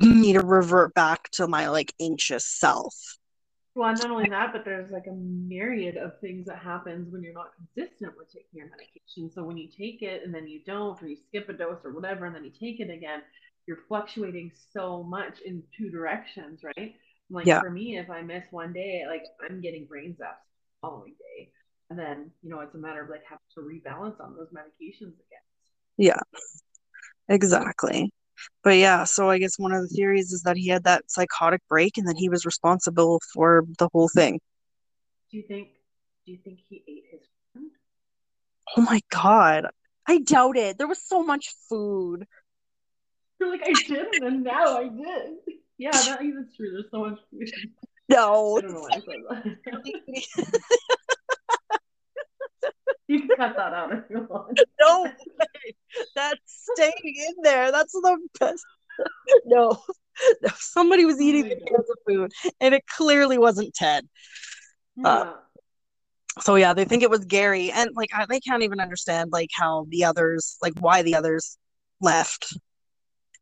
me 0.00 0.32
to 0.32 0.40
revert 0.40 0.94
back 0.94 1.28
to 1.30 1.46
my 1.46 1.68
like 1.68 1.92
anxious 2.00 2.46
self. 2.46 2.94
Well, 3.76 3.92
not 3.92 4.10
only 4.10 4.30
that, 4.30 4.54
but 4.54 4.64
there's 4.64 4.90
like 4.90 5.06
a 5.06 5.12
myriad 5.12 5.98
of 5.98 6.18
things 6.18 6.46
that 6.46 6.60
happens 6.60 7.12
when 7.12 7.22
you're 7.22 7.34
not 7.34 7.50
consistent 7.56 8.16
with 8.16 8.32
taking 8.32 8.48
your 8.54 8.70
medication. 8.70 9.30
So 9.30 9.42
when 9.42 9.58
you 9.58 9.68
take 9.68 10.00
it 10.00 10.22
and 10.24 10.34
then 10.34 10.48
you 10.48 10.60
don't, 10.66 11.00
or 11.02 11.06
you 11.06 11.18
skip 11.28 11.50
a 11.50 11.52
dose 11.52 11.80
or 11.84 11.92
whatever, 11.92 12.24
and 12.24 12.34
then 12.34 12.42
you 12.42 12.50
take 12.50 12.80
it 12.80 12.88
again, 12.88 13.20
you're 13.66 13.80
fluctuating 13.86 14.50
so 14.72 15.02
much 15.02 15.40
in 15.44 15.62
two 15.76 15.90
directions, 15.90 16.62
right? 16.64 16.94
Like 17.28 17.44
yeah. 17.44 17.60
for 17.60 17.68
me, 17.68 17.98
if 17.98 18.08
I 18.08 18.22
miss 18.22 18.44
one 18.50 18.72
day, 18.72 19.04
like 19.06 19.24
I'm 19.44 19.60
getting 19.60 19.84
brain 19.84 20.16
zaps 20.18 20.40
the 20.40 20.80
following 20.80 21.14
day. 21.18 21.50
And 21.90 21.98
then, 21.98 22.30
you 22.42 22.48
know, 22.48 22.60
it's 22.60 22.74
a 22.74 22.78
matter 22.78 23.04
of 23.04 23.10
like 23.10 23.24
having 23.28 23.44
to 23.56 23.60
rebalance 23.60 24.18
on 24.24 24.34
those 24.36 24.48
medications 24.54 25.12
again. 25.12 25.44
Yeah, 25.98 26.20
exactly 27.28 28.10
but 28.62 28.76
yeah, 28.76 29.04
so 29.04 29.30
I 29.30 29.38
guess 29.38 29.58
one 29.58 29.72
of 29.72 29.82
the 29.82 29.88
theories 29.88 30.32
is 30.32 30.42
that 30.42 30.56
he 30.56 30.68
had 30.68 30.84
that 30.84 31.10
psychotic 31.10 31.62
break 31.68 31.96
and 31.98 32.08
that 32.08 32.16
he 32.16 32.28
was 32.28 32.44
responsible 32.44 33.20
for 33.32 33.64
the 33.78 33.88
whole 33.92 34.08
thing. 34.08 34.40
Do 35.30 35.36
you 35.36 35.44
think? 35.46 35.68
Do 36.24 36.32
you 36.32 36.38
think 36.42 36.60
he 36.68 36.82
ate 36.88 37.04
his 37.10 37.20
friend? 37.52 37.70
Oh 38.76 38.82
my 38.82 39.00
god, 39.10 39.66
I 40.06 40.18
doubt 40.18 40.56
it. 40.56 40.78
There 40.78 40.88
was 40.88 41.02
so 41.02 41.22
much 41.22 41.54
food. 41.68 42.26
You're 43.40 43.50
like 43.52 43.62
I 43.64 43.72
didn't, 43.72 44.24
and 44.24 44.44
now 44.44 44.78
I 44.78 44.88
did. 44.88 45.34
Yeah, 45.78 45.90
that 45.90 46.22
is 46.22 46.56
true. 46.56 46.72
There's 46.72 46.90
so 46.90 47.00
much 47.00 47.18
food. 47.30 47.50
No. 48.08 48.60
You 53.08 53.20
can 53.20 53.36
cut 53.36 53.56
that 53.56 53.72
out 53.72 53.92
if 53.92 54.04
you 54.10 54.26
want. 54.28 54.58
No 54.80 55.04
way. 55.04 55.76
That's 56.16 56.40
staying 56.74 56.92
in 57.04 57.34
there. 57.42 57.70
That's 57.70 57.92
the 57.92 58.18
best. 58.40 58.64
No. 59.44 59.78
no. 60.42 60.50
Somebody 60.56 61.04
was 61.04 61.20
eating 61.20 61.44
oh 61.44 61.48
the 61.50 61.56
cans 61.56 61.90
of 61.90 61.98
food, 62.06 62.32
and 62.60 62.74
it 62.74 62.84
clearly 62.86 63.38
wasn't 63.38 63.74
Ted. 63.74 64.08
Yeah. 64.96 65.08
Uh, 65.08 65.34
so 66.40 66.54
yeah, 66.56 66.72
they 66.74 66.84
think 66.84 67.02
it 67.02 67.10
was 67.10 67.24
Gary, 67.24 67.70
and 67.70 67.90
like 67.94 68.10
I, 68.14 68.26
they 68.26 68.40
can't 68.40 68.62
even 68.62 68.80
understand 68.80 69.32
like 69.32 69.50
how 69.52 69.86
the 69.90 70.04
others, 70.04 70.56
like 70.62 70.74
why 70.80 71.02
the 71.02 71.14
others 71.14 71.58
left. 72.00 72.56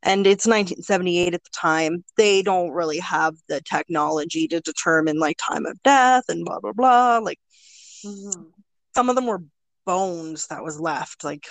And 0.03 0.27
it's 0.27 0.47
1978 0.47 1.35
at 1.35 1.43
the 1.43 1.51
time. 1.51 2.05
They 2.17 2.43
don't 2.43 2.71
really 2.73 2.99
have 2.99 3.37
the 3.49 3.63
technology 3.63 4.47
to 4.49 4.61
determine 4.61 5.19
like 5.19 5.39
time 5.39 5.65
of 5.65 5.83
death 5.83 6.25
and 6.29 6.45
blah 6.45 6.61
blah 6.61 6.73
blah. 6.73 7.19
Like 7.19 7.39
mm-hmm. 8.05 8.43
some 8.95 9.09
of 9.09 9.15
them 9.15 9.27
were 9.27 9.43
bones 9.87 10.47
that 10.49 10.63
was 10.63 10.81
left. 10.81 11.25
Like 11.25 11.47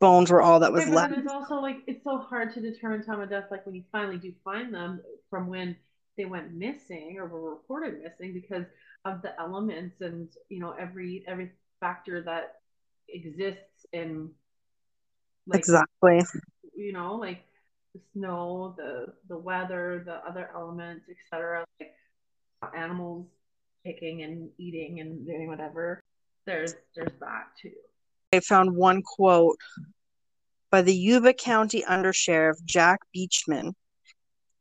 bones 0.00 0.30
were 0.30 0.42
all 0.42 0.60
that 0.60 0.72
was 0.72 0.86
yeah, 0.86 0.94
left. 0.94 1.16
it's 1.16 1.30
also 1.30 1.56
like 1.56 1.78
it's 1.86 2.04
so 2.04 2.18
hard 2.18 2.54
to 2.54 2.60
determine 2.60 3.04
time 3.04 3.20
of 3.20 3.30
death. 3.30 3.46
Like 3.50 3.66
when 3.66 3.74
you 3.74 3.84
finally 3.90 4.18
do 4.18 4.32
find 4.44 4.72
them 4.72 5.00
from 5.30 5.48
when 5.48 5.76
they 6.16 6.24
went 6.24 6.52
missing 6.52 7.16
or 7.18 7.26
were 7.26 7.50
reported 7.50 8.02
missing 8.02 8.32
because 8.34 8.64
of 9.04 9.22
the 9.22 9.38
elements 9.40 10.00
and 10.00 10.28
you 10.48 10.58
know 10.58 10.74
every 10.78 11.24
every 11.26 11.50
factor 11.80 12.20
that 12.22 12.56
exists 13.08 13.86
in 13.92 14.28
like, 15.46 15.60
exactly 15.60 16.22
you 16.76 16.92
know 16.92 17.14
like 17.14 17.44
the 17.94 18.00
snow 18.12 18.74
the 18.76 19.06
the 19.28 19.38
weather 19.38 20.02
the 20.04 20.16
other 20.28 20.50
elements 20.54 21.06
etc 21.08 21.64
like 21.80 21.94
animals 22.76 23.26
picking 23.86 24.22
and 24.22 24.50
eating 24.58 25.00
and 25.00 25.24
doing 25.24 25.46
whatever 25.46 26.02
there's 26.48 26.74
there's 26.96 27.12
that 27.20 27.48
too. 27.60 27.72
I 28.32 28.40
found 28.40 28.74
one 28.74 29.02
quote 29.02 29.58
by 30.70 30.82
the 30.82 30.94
Yuba 30.94 31.34
County 31.34 31.82
Undersheriff 31.82 32.56
Jack 32.64 33.00
Beachman 33.14 33.74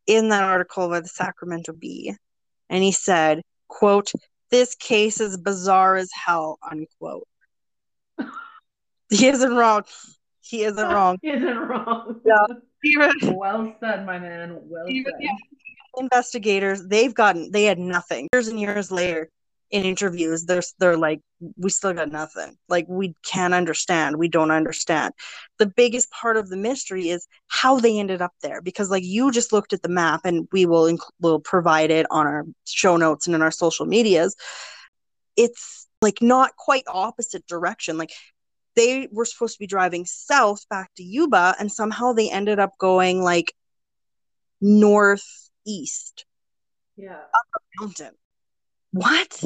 in 0.05 0.29
that 0.29 0.43
article 0.43 0.89
by 0.89 0.99
the 0.99 1.07
Sacramento 1.07 1.73
Bee, 1.73 2.13
and 2.69 2.83
he 2.83 2.91
said, 2.91 3.41
"quote 3.67 4.11
This 4.51 4.75
case 4.75 5.21
is 5.21 5.37
bizarre 5.37 5.95
as 5.95 6.09
hell." 6.13 6.59
Unquote. 6.69 7.27
he 9.09 9.27
isn't 9.27 9.55
wrong. 9.55 9.83
He 10.41 10.63
isn't 10.63 10.89
wrong. 10.89 11.17
he 11.21 11.29
isn't 11.29 11.57
wrong. 11.57 12.21
Yeah. 12.25 12.45
Even, 12.83 13.11
well 13.35 13.75
said, 13.79 14.05
my 14.05 14.19
man. 14.19 14.59
Well 14.63 14.89
even, 14.89 15.13
said. 15.13 15.21
Yeah, 15.21 15.31
investigators, 15.97 16.85
they've 16.85 17.13
gotten 17.13 17.51
they 17.51 17.63
had 17.63 17.79
nothing. 17.79 18.27
Years 18.33 18.49
and 18.49 18.59
years 18.59 18.91
later, 18.91 19.29
in 19.69 19.83
interviews 19.83 20.45
they're 20.45 20.63
they're 20.79 20.97
like 20.97 21.21
we 21.55 21.69
still 21.69 21.93
got 21.93 22.11
nothing. 22.11 22.57
Like 22.67 22.85
we 22.87 23.13
can't 23.23 23.53
understand. 23.53 24.17
We 24.17 24.27
don't 24.27 24.51
understand. 24.51 25.13
The 25.59 25.67
biggest 25.67 26.09
part 26.11 26.37
of 26.37 26.49
the 26.49 26.57
mystery 26.57 27.09
is 27.09 27.27
how 27.47 27.79
they 27.79 27.99
ended 27.99 28.21
up 28.21 28.33
there 28.41 28.61
because 28.61 28.89
like 28.89 29.03
you 29.03 29.31
just 29.31 29.53
looked 29.53 29.73
at 29.73 29.81
the 29.83 29.89
map 29.89 30.21
and 30.23 30.47
we 30.51 30.65
will 30.65 30.85
inc- 30.85 31.11
will 31.21 31.39
provide 31.39 31.91
it 31.91 32.07
on 32.09 32.25
our 32.25 32.45
show 32.65 32.97
notes 32.97 33.27
and 33.27 33.35
in 33.35 33.41
our 33.41 33.51
social 33.51 33.85
medias. 33.85 34.35
It's 35.35 35.87
like 36.01 36.21
not 36.21 36.55
quite 36.55 36.83
opposite 36.87 37.45
direction. 37.45 37.97
Like 37.97 38.11
they 38.75 39.07
were 39.11 39.25
supposed 39.25 39.55
to 39.55 39.59
be 39.59 39.67
driving 39.67 40.05
south 40.05 40.67
back 40.69 40.89
to 40.97 41.03
Yuba 41.03 41.55
and 41.59 41.71
somehow 41.71 42.13
they 42.13 42.31
ended 42.31 42.57
up 42.59 42.71
going 42.79 43.21
like 43.21 43.53
northeast. 44.59 46.25
Yeah. 46.95 47.13
Up 47.13 47.45
a 47.55 47.83
mountain 47.83 48.15
What? 48.97 49.43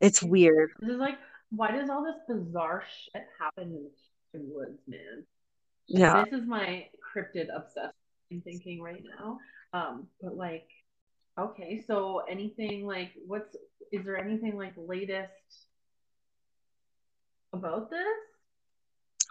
It's 0.00 0.22
weird. 0.22 0.72
This 0.80 0.90
is 0.90 0.98
like, 0.98 1.18
why 1.50 1.70
does 1.70 1.88
all 1.88 2.04
this 2.04 2.16
bizarre 2.26 2.82
shit 3.04 3.24
happen 3.38 3.90
in 4.34 4.40
the 4.40 4.54
woods, 4.54 4.80
man? 4.88 5.24
Yeah. 5.86 6.24
This 6.24 6.40
is 6.40 6.46
my 6.46 6.86
cryptid 7.14 7.46
obsessed 7.54 7.94
thinking 8.44 8.80
right 8.82 9.02
now. 9.18 9.38
Um, 9.72 10.06
but 10.20 10.36
like, 10.36 10.68
okay, 11.38 11.84
so 11.86 12.22
anything 12.28 12.86
like, 12.86 13.12
what's 13.26 13.56
is 13.92 14.04
there 14.04 14.18
anything 14.18 14.56
like 14.56 14.72
latest 14.76 15.32
about 17.52 17.90
this? 17.90 18.06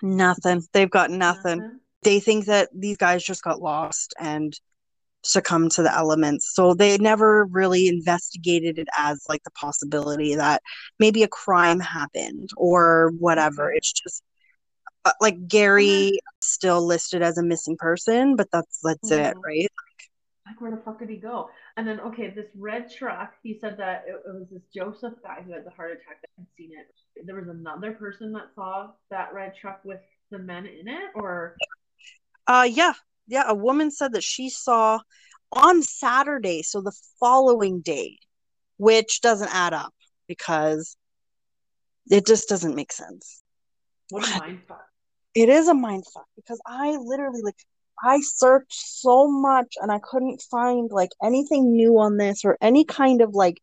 Nothing. 0.02 0.64
They've 0.72 0.90
got 0.90 1.12
nothing. 1.12 1.60
Nothing? 1.60 1.80
They 2.04 2.20
think 2.22 2.46
that 2.46 2.70
these 2.74 2.98
guys 2.98 3.24
just 3.24 3.44
got 3.44 3.62
lost 3.62 4.14
and 4.18 4.58
succumbed 5.24 5.72
to 5.74 5.84
the 5.84 5.94
elements. 5.94 6.52
So 6.54 6.74
they 6.74 6.98
never 6.98 7.46
really 7.46 7.88
investigated 7.88 8.80
it 8.80 8.88
as 8.98 9.24
like 9.30 9.44
the 9.44 9.52
possibility 9.52 10.36
that 10.36 10.62
maybe 11.00 11.24
a 11.24 11.28
crime 11.28 11.80
happened 11.80 12.50
or 12.58 13.12
whatever. 13.20 13.72
It's 13.72 13.92
just 13.92 14.24
uh, 15.06 15.12
like 15.22 15.48
Gary 15.48 16.20
still 16.42 16.86
listed 16.86 17.22
as 17.22 17.38
a 17.38 17.44
missing 17.44 17.78
person, 17.78 18.36
but 18.36 18.48
that's 18.52 18.80
that's 18.84 19.12
it, 19.12 19.36
Mhm. 19.36 19.44
right? 19.46 19.68
Like, 20.46 20.62
where 20.62 20.72
the 20.72 20.78
fuck 20.78 21.00
did 21.00 21.10
he 21.10 21.18
go? 21.18 21.50
And 21.78 21.88
then, 21.88 22.00
okay, 22.00 22.32
this 22.32 22.48
red 22.56 22.92
truck, 22.92 23.36
he 23.44 23.60
said 23.60 23.78
that 23.78 24.06
it, 24.08 24.16
it 24.16 24.34
was 24.34 24.48
this 24.50 24.64
Joseph 24.74 25.14
guy 25.22 25.42
who 25.46 25.52
had 25.54 25.64
the 25.66 25.70
heart 25.70 25.92
attack 25.92 26.22
that 26.22 26.30
had 26.38 26.48
seen 26.58 26.72
it. 26.72 26.88
There 27.26 27.36
was 27.36 27.48
another 27.50 27.92
person 27.94 28.32
that 28.34 28.54
saw 28.56 28.92
that 29.12 29.34
red 29.34 29.56
truck 29.56 29.82
with 29.86 30.00
the 30.32 30.40
men 30.40 30.66
in 30.66 30.88
it, 30.88 31.12
or 31.16 31.56
Uh 32.48 32.68
yeah. 32.70 32.94
Yeah, 33.30 33.44
a 33.48 33.56
woman 33.56 33.92
said 33.92 34.14
that 34.14 34.24
she 34.24 34.50
saw 34.50 35.00
on 35.52 35.82
Saturday, 35.84 36.64
so 36.64 36.82
the 36.82 36.96
following 37.20 37.82
day, 37.82 38.18
which 38.78 39.22
doesn't 39.22 39.54
add 39.54 39.74
up 39.74 39.94
because 40.28 40.98
it 42.10 42.26
just 42.26 42.50
doesn't 42.50 42.76
make 42.76 42.92
sense. 42.92 43.44
what 44.10 44.28
a 44.28 44.40
mind 44.40 44.62
fuck. 44.68 44.84
It 45.36 45.48
is 45.48 45.68
a 45.68 45.76
mind 45.76 46.06
fuck 46.12 46.26
because 46.36 46.60
I 46.66 46.98
literally 46.98 47.42
like 47.44 47.56
I 48.04 48.22
searched 48.22 48.74
so 48.74 49.28
much 49.28 49.76
and 49.80 49.92
I 49.92 50.00
couldn't 50.00 50.42
find 50.50 50.90
like 50.92 51.12
anything 51.24 51.74
new 51.74 52.00
on 52.00 52.18
this 52.18 52.44
or 52.44 52.58
any 52.62 52.84
kind 52.84 53.22
of 53.22 53.36
like 53.36 53.62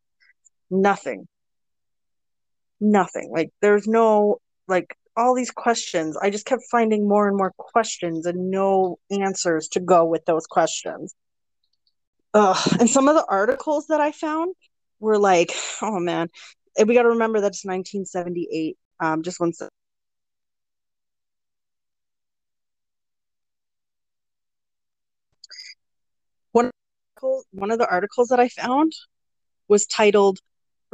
nothing. 0.70 1.26
Nothing. 2.80 3.30
Like 3.32 3.50
there's 3.62 3.88
no 3.88 4.38
like 4.68 4.96
all 5.16 5.34
these 5.34 5.50
questions. 5.50 6.16
I 6.16 6.30
just 6.30 6.46
kept 6.46 6.62
finding 6.70 7.08
more 7.08 7.28
and 7.28 7.36
more 7.36 7.52
questions 7.56 8.26
and 8.26 8.50
no 8.50 8.98
answers 9.10 9.68
to 9.68 9.80
go 9.80 10.04
with 10.04 10.24
those 10.26 10.46
questions. 10.46 11.14
Ugh. 12.34 12.56
And 12.80 12.90
some 12.90 13.08
of 13.08 13.14
the 13.14 13.24
articles 13.28 13.86
that 13.88 14.00
I 14.00 14.12
found 14.12 14.54
were 15.00 15.18
like, 15.18 15.52
oh 15.82 15.98
man, 15.98 16.28
And 16.78 16.88
we 16.88 16.94
got 16.94 17.02
to 17.02 17.10
remember 17.10 17.40
that 17.40 17.48
it's 17.48 17.64
1978. 17.64 18.76
Um, 19.00 19.22
just 19.22 19.40
one 19.40 19.52
sec. 19.52 19.68
One 26.52 26.70
article, 27.16 27.44
one 27.52 27.70
of 27.70 27.78
the 27.78 27.88
articles 27.88 28.28
that 28.28 28.40
I 28.40 28.48
found 28.48 28.92
was 29.68 29.86
titled 29.86 30.40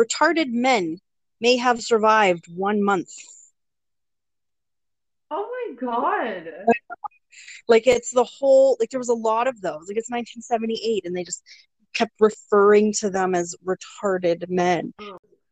"Retarded 0.01 0.49
Men 0.51 0.99
May 1.41 1.57
Have 1.57 1.83
Survived 1.83 2.47
One 2.55 2.83
Month." 2.83 3.11
Oh 5.83 5.87
god. 5.87 6.49
Like 7.68 7.87
it's 7.87 8.11
the 8.11 8.25
whole 8.25 8.77
like 8.81 8.91
there 8.91 9.01
was 9.01 9.09
a 9.09 9.14
lot 9.14 9.47
of 9.47 9.61
those. 9.61 9.89
Like 9.89 9.97
it's 9.97 10.11
1978, 10.11 11.07
and 11.07 11.16
they 11.16 11.25
just 11.25 11.43
kept 11.93 12.12
referring 12.20 12.93
to 12.95 13.11
them 13.11 13.35
as 13.35 13.55
retarded 13.64 14.49
men. 14.49 14.93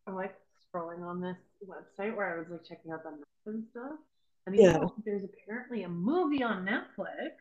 I'm 0.07 0.14
like 0.14 0.35
scrolling 0.75 1.03
on 1.03 1.21
this 1.21 1.37
website 1.66 2.16
where 2.16 2.35
I 2.35 2.39
was 2.39 2.49
like 2.51 2.64
checking 2.64 2.93
out 2.93 3.03
the 3.03 3.11
maps 3.11 3.47
and 3.47 3.64
stuff. 3.71 3.99
And 4.47 4.57
Yeah. 4.57 4.73
know, 4.79 4.95
there's 5.05 5.25
apparently 5.25 5.85
a 5.85 5.89
movie 5.89 6.43
on 6.43 6.66
Netflix 6.66 7.33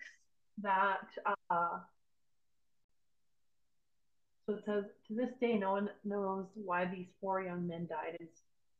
that 0.62 1.08
uh 1.50 1.80
so 4.46 4.56
it 4.56 4.64
says 4.66 4.84
to 5.08 5.14
this 5.14 5.30
day 5.40 5.58
no 5.58 5.72
one 5.72 5.90
knows 6.04 6.46
why 6.56 6.86
these 6.86 7.08
four 7.22 7.42
young 7.42 7.68
men 7.68 7.88
died 7.88 8.18
in 8.20 8.28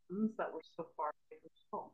slums 0.08 0.32
that 0.38 0.52
were 0.52 0.62
so 0.76 0.88
far 0.98 1.12
away 1.32 1.40
from 1.42 1.80
home. 1.80 1.90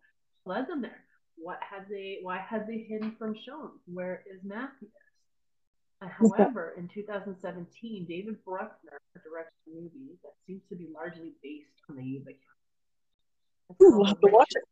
Led 0.46 0.68
them 0.68 0.82
there. 0.82 1.04
What 1.38 1.60
had 1.62 1.88
they 1.90 2.20
why 2.22 2.38
had 2.38 2.68
they 2.68 2.86
hidden 2.90 3.16
from 3.18 3.34
Schons? 3.34 3.80
Where 3.86 4.24
is 4.32 4.42
Mathias? 4.44 4.92
Uh, 6.02 6.08
However, 6.08 6.74
in 6.78 6.88
2017, 6.88 8.06
David 8.08 8.44
Bruckner 8.44 9.00
directed 9.14 9.54
a 9.68 9.82
movie 9.82 10.18
that 10.24 10.34
seems 10.46 10.62
to 10.70 10.76
be 10.76 10.88
largely 10.94 11.34
based 11.42 11.70
on 11.90 11.98
the 11.98 12.04
Yuba 12.04 12.32
County. 12.32 13.82
Ooh, 13.82 13.98
we'll 13.98 14.06
have 14.06 14.20
to 14.20 14.30
watch 14.32 14.50
Ritual. 14.54 14.70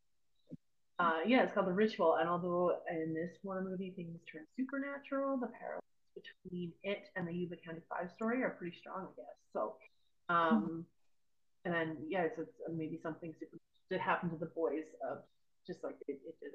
Uh, 0.99 1.20
yeah, 1.26 1.43
it's 1.43 1.53
called 1.53 1.68
The 1.68 1.74
Ritual, 1.74 2.18
and 2.20 2.30
although 2.30 2.78
in 2.89 3.14
this 3.14 3.32
one 3.41 3.64
movie 3.64 3.93
things 3.95 4.20
turn 4.32 4.45
supernatural, 4.55 5.38
the 5.38 5.47
parallels 5.47 5.84
between 6.14 6.72
it 6.84 7.09
and 7.16 7.28
the 7.28 7.34
Yuba 7.34 7.55
County 7.66 7.82
Five 7.89 8.11
story 8.16 8.43
are 8.43 8.51
pretty 8.51 8.78
strong, 8.78 9.07
I 9.07 9.16
guess. 9.16 9.36
So, 9.53 9.76
um, 10.30 10.86
and 11.66 11.74
then 11.74 11.97
yeah, 12.07 12.22
it's, 12.24 12.38
it's 12.38 12.51
maybe 12.72 12.99
something 13.01 13.34
super 13.39 13.57
did 13.89 13.99
happen 13.99 14.30
to 14.30 14.38
the 14.38 14.47
boys, 14.47 14.86
uh, 15.05 15.18
just 15.66 15.84
like 15.84 15.95
it, 16.07 16.20
it 16.26 16.36
did. 16.39 16.51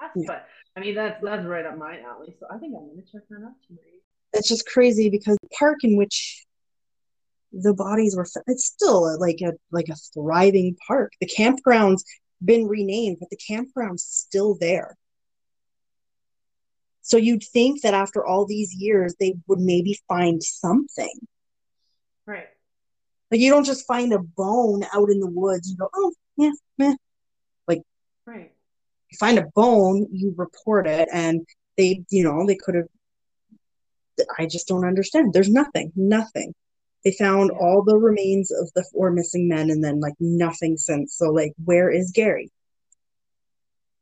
Us. 0.00 0.10
Yeah. 0.16 0.24
But 0.26 0.46
I 0.76 0.80
mean, 0.80 0.94
that's 0.94 1.22
that's 1.22 1.46
right 1.46 1.66
up 1.66 1.76
my 1.76 2.00
alley. 2.00 2.34
So 2.38 2.46
I 2.50 2.58
think 2.58 2.74
I'm 2.76 2.88
gonna 2.88 3.02
check 3.02 3.22
that 3.28 3.36
out 3.36 3.52
tonight. 3.66 4.02
It's 4.32 4.48
just 4.48 4.66
crazy 4.66 5.10
because 5.10 5.36
the 5.42 5.48
park 5.58 5.78
in 5.82 5.96
which 5.96 6.44
the 7.52 7.74
bodies 7.74 8.16
were 8.16 8.26
it's 8.46 8.66
still 8.66 9.18
like 9.18 9.40
a 9.42 9.52
like 9.70 9.88
a 9.88 9.96
thriving 10.14 10.76
park. 10.86 11.12
The 11.20 11.26
campground's 11.26 12.04
been 12.44 12.66
renamed, 12.66 13.18
but 13.20 13.30
the 13.30 13.36
campground's 13.36 14.04
still 14.04 14.56
there. 14.58 14.96
So 17.02 17.16
you'd 17.16 17.42
think 17.42 17.82
that 17.82 17.94
after 17.94 18.24
all 18.24 18.46
these 18.46 18.74
years, 18.74 19.14
they 19.18 19.34
would 19.48 19.58
maybe 19.58 19.98
find 20.06 20.42
something. 20.42 21.12
Right. 22.26 22.46
Like 23.30 23.40
you 23.40 23.50
don't 23.50 23.64
just 23.64 23.86
find 23.86 24.12
a 24.12 24.18
bone 24.18 24.84
out 24.94 25.10
in 25.10 25.20
the 25.20 25.26
woods. 25.26 25.70
You 25.70 25.76
go, 25.76 25.88
oh 25.94 26.12
yeah, 26.36 26.52
meh. 26.78 26.94
Right. 28.30 28.52
You 29.10 29.18
find 29.18 29.38
a 29.38 29.46
bone, 29.56 30.06
you 30.12 30.32
report 30.36 30.86
it, 30.86 31.08
and 31.12 31.44
they, 31.76 32.04
you 32.10 32.22
know, 32.22 32.46
they 32.46 32.54
could 32.54 32.76
have. 32.76 32.86
I 34.38 34.46
just 34.46 34.68
don't 34.68 34.84
understand. 34.84 35.32
There's 35.32 35.48
nothing, 35.50 35.92
nothing. 35.96 36.54
They 37.04 37.12
found 37.12 37.50
Yeah. 37.52 37.58
all 37.58 37.82
the 37.82 37.96
remains 37.96 38.50
of 38.52 38.70
the 38.74 38.84
four 38.92 39.10
missing 39.10 39.48
men, 39.48 39.70
and 39.70 39.82
then 39.82 39.98
like 39.98 40.14
nothing 40.20 40.76
since. 40.76 41.16
So 41.16 41.30
like, 41.30 41.52
where 41.64 41.90
is 41.90 42.12
Gary? 42.12 42.52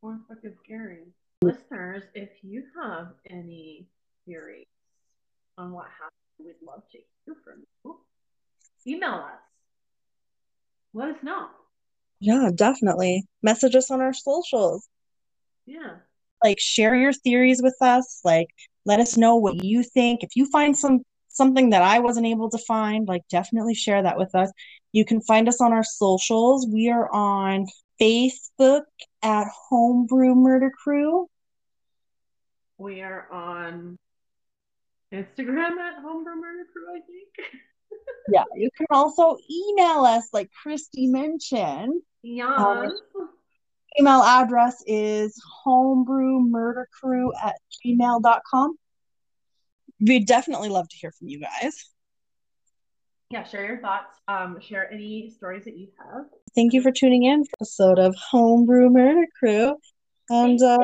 Or 0.03 0.21
fucking 0.29 0.57
scary. 0.65 1.05
Hmm. 1.41 1.49
Listeners, 1.49 2.05
if 2.15 2.31
you 2.43 2.65
have 2.83 3.15
any 3.31 3.87
theories 4.27 4.67
on 5.57 5.73
what 5.73 5.87
happened, 5.87 6.13
we'd 6.39 6.67
love 6.67 6.83
to 6.91 6.99
hear 7.25 7.35
from 7.45 7.65
you. 7.85 8.01
Email 8.87 9.15
us. 9.15 9.41
Let 10.93 11.11
us 11.17 11.23
know. 11.23 11.49
Yeah, 12.21 12.51
definitely. 12.55 13.27
Message 13.43 13.75
us 13.75 13.91
on 13.91 14.01
our 14.01 14.13
socials. 14.13 14.89
Yeah. 15.67 15.97
Like, 16.43 16.59
share 16.59 16.95
your 16.95 17.13
theories 17.13 17.63
with 17.63 17.77
us. 17.81 18.21
Like, 18.25 18.49
let 18.85 19.01
us 19.01 19.17
know 19.17 19.37
what 19.37 19.63
you 19.65 19.83
think. 19.83 20.23
If 20.23 20.31
you 20.35 20.47
find 20.47 20.77
some 20.77 21.03
something 21.29 21.71
that 21.71 21.83
I 21.83 22.01
wasn't 22.01 22.27
able 22.27 22.51
to 22.51 22.59
find, 22.59 23.07
like, 23.07 23.23
definitely 23.31 23.75
share 23.75 24.03
that 24.03 24.19
with 24.19 24.35
us. 24.35 24.51
You 24.93 25.05
can 25.05 25.21
find 25.21 25.49
us 25.49 25.61
on 25.61 25.73
our 25.73 25.85
socials. 25.85 26.67
We 26.67 26.91
are 26.91 27.09
on 27.13 27.67
Facebook 28.01 28.83
at 29.23 29.47
Homebrew 29.69 30.35
Murder 30.35 30.71
Crew. 30.71 31.29
We 32.77 33.03
are 33.03 33.31
on 33.31 33.97
Instagram 35.13 35.79
at 35.79 36.03
Homebrew 36.03 36.37
Murder 36.37 36.67
Crew, 36.73 36.89
I 36.91 37.01
think. 37.01 37.53
Yeah, 38.31 38.45
you 38.55 38.69
can 38.77 38.87
also 38.91 39.39
email 39.51 40.05
us, 40.05 40.29
like 40.35 40.51
Christy 40.53 41.07
mentioned. 41.07 42.03
Yes. 42.23 42.93
Email 43.99 44.23
address 44.23 44.83
is 44.87 45.41
homebrewmurdercrew 45.67 47.31
at 47.43 47.57
gmail.com. 47.85 48.77
We'd 50.01 50.27
definitely 50.27 50.69
love 50.69 50.89
to 50.89 50.97
hear 50.97 51.11
from 51.13 51.29
you 51.29 51.41
guys. 51.41 51.85
yeah, 53.31 53.45
share 53.45 53.65
your 53.65 53.81
thoughts. 53.81 54.17
Um, 54.29 54.61
share 54.61 54.93
any 54.93 55.31
stories 55.31 55.65
that 55.65 55.77
you 55.77 55.89
have. 55.99 56.27
Thank 56.55 56.73
you 56.73 56.83
for 56.83 56.93
tuning 56.93 57.25
in 57.25 57.45
for 57.45 57.51
episode 57.61 57.99
of 57.99 58.15
Homebrew 58.31 58.91
Murder 58.91 59.27
Crew. 59.39 59.77
And 60.31 60.63
uh. 60.63 60.79